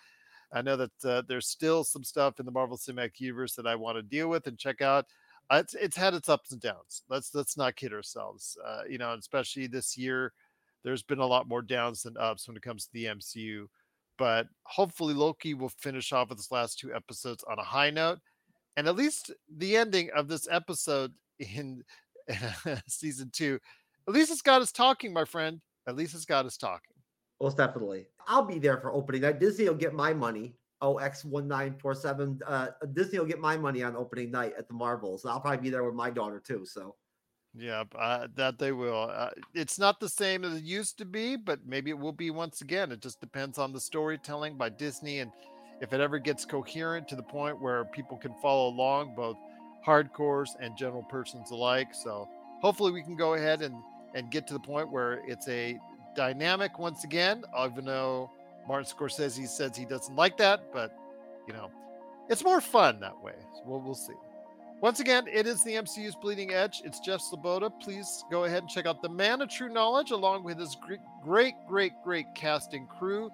I 0.52 0.62
know 0.62 0.76
that 0.76 1.04
uh, 1.04 1.22
there's 1.28 1.48
still 1.48 1.84
some 1.84 2.04
stuff 2.04 2.40
in 2.40 2.46
the 2.46 2.52
Marvel 2.52 2.78
Cinematic 2.78 3.20
Universe 3.20 3.54
that 3.56 3.66
I 3.66 3.74
want 3.74 3.96
to 3.96 4.02
deal 4.02 4.28
with 4.28 4.46
and 4.46 4.58
check 4.58 4.80
out. 4.80 5.06
Uh, 5.50 5.60
it's, 5.62 5.74
it's 5.74 5.96
had 5.96 6.14
its 6.14 6.28
ups 6.28 6.52
and 6.52 6.60
downs. 6.60 7.02
Let's 7.08 7.34
let's 7.34 7.56
not 7.56 7.76
kid 7.76 7.92
ourselves. 7.92 8.56
Uh, 8.64 8.82
you 8.88 8.98
know, 8.98 9.12
especially 9.14 9.66
this 9.66 9.96
year, 9.96 10.32
there's 10.84 11.02
been 11.02 11.18
a 11.18 11.26
lot 11.26 11.48
more 11.48 11.62
downs 11.62 12.02
than 12.02 12.16
ups 12.16 12.46
when 12.46 12.56
it 12.56 12.62
comes 12.62 12.86
to 12.86 12.92
the 12.92 13.06
MCU. 13.06 13.66
But 14.18 14.46
hopefully, 14.64 15.14
Loki 15.14 15.54
will 15.54 15.68
finish 15.68 16.12
off 16.12 16.28
with 16.28 16.38
his 16.38 16.50
last 16.50 16.78
two 16.78 16.94
episodes 16.94 17.44
on 17.48 17.58
a 17.58 17.64
high 17.64 17.90
note, 17.90 18.18
and 18.76 18.86
at 18.88 18.96
least 18.96 19.32
the 19.56 19.76
ending 19.76 20.10
of 20.14 20.28
this 20.28 20.48
episode 20.50 21.12
in 21.38 21.82
season 22.88 23.30
two, 23.32 23.58
at 24.08 24.14
least 24.14 24.32
it's 24.32 24.42
got 24.42 24.62
us 24.62 24.72
talking, 24.72 25.12
my 25.12 25.24
friend. 25.24 25.60
At 25.86 25.94
least 25.94 26.14
it's 26.14 26.24
got 26.24 26.46
us 26.46 26.56
talking. 26.56 26.94
Most 27.40 27.58
definitely. 27.58 28.06
I'll 28.26 28.44
be 28.44 28.58
there 28.58 28.78
for 28.78 28.92
opening 28.92 29.20
night. 29.22 29.38
Disney 29.38 29.68
will 29.68 29.76
get 29.76 29.94
my 29.94 30.12
money. 30.12 30.54
OX1947. 30.82 32.40
Uh, 32.46 32.68
Disney 32.94 33.18
will 33.18 33.26
get 33.26 33.40
my 33.40 33.56
money 33.56 33.82
on 33.82 33.96
opening 33.96 34.30
night 34.30 34.54
at 34.58 34.66
the 34.66 34.74
Marvels. 34.74 35.26
I'll 35.26 35.40
probably 35.40 35.58
be 35.58 35.70
there 35.70 35.84
with 35.84 35.94
my 35.94 36.10
daughter 36.10 36.40
too. 36.40 36.64
So 36.64 36.96
Yeah, 37.54 37.84
uh, 37.98 38.28
that 38.36 38.58
they 38.58 38.72
will. 38.72 39.10
Uh, 39.12 39.30
it's 39.54 39.78
not 39.78 40.00
the 40.00 40.08
same 40.08 40.44
as 40.44 40.54
it 40.54 40.64
used 40.64 40.98
to 40.98 41.04
be, 41.04 41.36
but 41.36 41.60
maybe 41.66 41.90
it 41.90 41.98
will 41.98 42.12
be 42.12 42.30
once 42.30 42.60
again. 42.60 42.92
It 42.92 43.00
just 43.00 43.20
depends 43.20 43.58
on 43.58 43.72
the 43.72 43.80
storytelling 43.80 44.56
by 44.56 44.70
Disney 44.70 45.18
and 45.18 45.32
if 45.80 45.92
it 45.92 46.00
ever 46.00 46.18
gets 46.18 46.44
coherent 46.44 47.06
to 47.08 47.16
the 47.16 47.22
point 47.22 47.60
where 47.60 47.84
people 47.84 48.16
can 48.16 48.34
follow 48.42 48.68
along, 48.68 49.14
both 49.14 49.36
hardcores 49.86 50.48
and 50.60 50.76
general 50.76 51.04
persons 51.04 51.50
alike. 51.50 51.94
So 51.94 52.28
hopefully 52.60 52.90
we 52.90 53.02
can 53.02 53.16
go 53.16 53.34
ahead 53.34 53.62
and 53.62 53.76
and 54.14 54.30
get 54.30 54.46
to 54.48 54.54
the 54.54 54.60
point 54.60 54.90
where 54.90 55.20
it's 55.26 55.48
a 55.48 55.78
dynamic 56.14 56.78
once 56.78 57.04
again. 57.04 57.44
Even 57.64 57.84
though 57.84 58.30
Martin 58.66 58.86
Scorsese 58.86 59.46
says 59.48 59.76
he 59.76 59.84
doesn't 59.84 60.16
like 60.16 60.36
that, 60.38 60.72
but 60.72 60.96
you 61.46 61.54
know, 61.54 61.70
it's 62.28 62.44
more 62.44 62.60
fun 62.60 63.00
that 63.00 63.22
way. 63.22 63.34
So 63.54 63.62
we'll 63.66 63.80
we'll 63.80 63.94
see. 63.94 64.14
Once 64.80 65.00
again, 65.00 65.26
it 65.26 65.44
is 65.44 65.64
the 65.64 65.72
MCU's 65.72 66.14
Bleeding 66.14 66.52
Edge. 66.52 66.82
It's 66.84 67.00
Jeff 67.00 67.20
Sloboda. 67.20 67.72
Please 67.80 68.24
go 68.30 68.44
ahead 68.44 68.62
and 68.62 68.70
check 68.70 68.86
out 68.86 69.02
the 69.02 69.08
Man 69.08 69.42
of 69.42 69.48
True 69.48 69.68
Knowledge 69.68 70.12
along 70.12 70.44
with 70.44 70.56
his 70.56 70.76
great, 70.76 71.00
great, 71.20 71.54
great, 71.66 71.92
great 72.04 72.26
casting 72.36 72.86
crew 72.86 73.28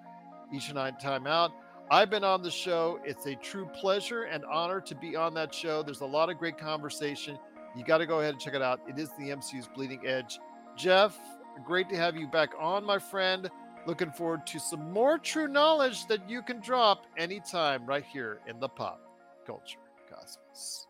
each 0.51 0.67
and 0.67 0.75
night 0.75 0.99
time 0.99 1.27
out. 1.27 1.51
I've 1.91 2.09
been 2.09 2.23
on 2.23 2.41
the 2.41 2.49
show. 2.49 2.99
It's 3.05 3.27
a 3.27 3.35
true 3.35 3.69
pleasure 3.79 4.23
and 4.23 4.43
honor 4.45 4.81
to 4.81 4.95
be 4.95 5.15
on 5.15 5.35
that 5.35 5.53
show. 5.53 5.83
There's 5.83 6.01
a 6.01 6.05
lot 6.05 6.31
of 6.31 6.39
great 6.39 6.57
conversation. 6.57 7.37
You 7.75 7.83
got 7.83 7.99
to 7.99 8.07
go 8.07 8.21
ahead 8.21 8.33
and 8.33 8.41
check 8.41 8.55
it 8.55 8.63
out. 8.63 8.79
It 8.87 8.97
is 8.97 9.09
the 9.19 9.29
MCU's 9.29 9.67
Bleeding 9.67 10.01
Edge. 10.07 10.39
Jeff, 10.75 11.17
great 11.63 11.89
to 11.89 11.95
have 11.95 12.15
you 12.15 12.27
back 12.27 12.51
on, 12.59 12.83
my 12.83 12.99
friend. 12.99 13.49
Looking 13.85 14.11
forward 14.11 14.45
to 14.47 14.59
some 14.59 14.91
more 14.91 15.17
true 15.17 15.47
knowledge 15.47 16.07
that 16.07 16.29
you 16.29 16.41
can 16.41 16.59
drop 16.59 17.05
anytime 17.17 17.85
right 17.85 18.03
here 18.03 18.39
in 18.47 18.59
the 18.59 18.67
Pop 18.67 18.99
Culture 19.45 19.79
Cosmos. 20.09 20.87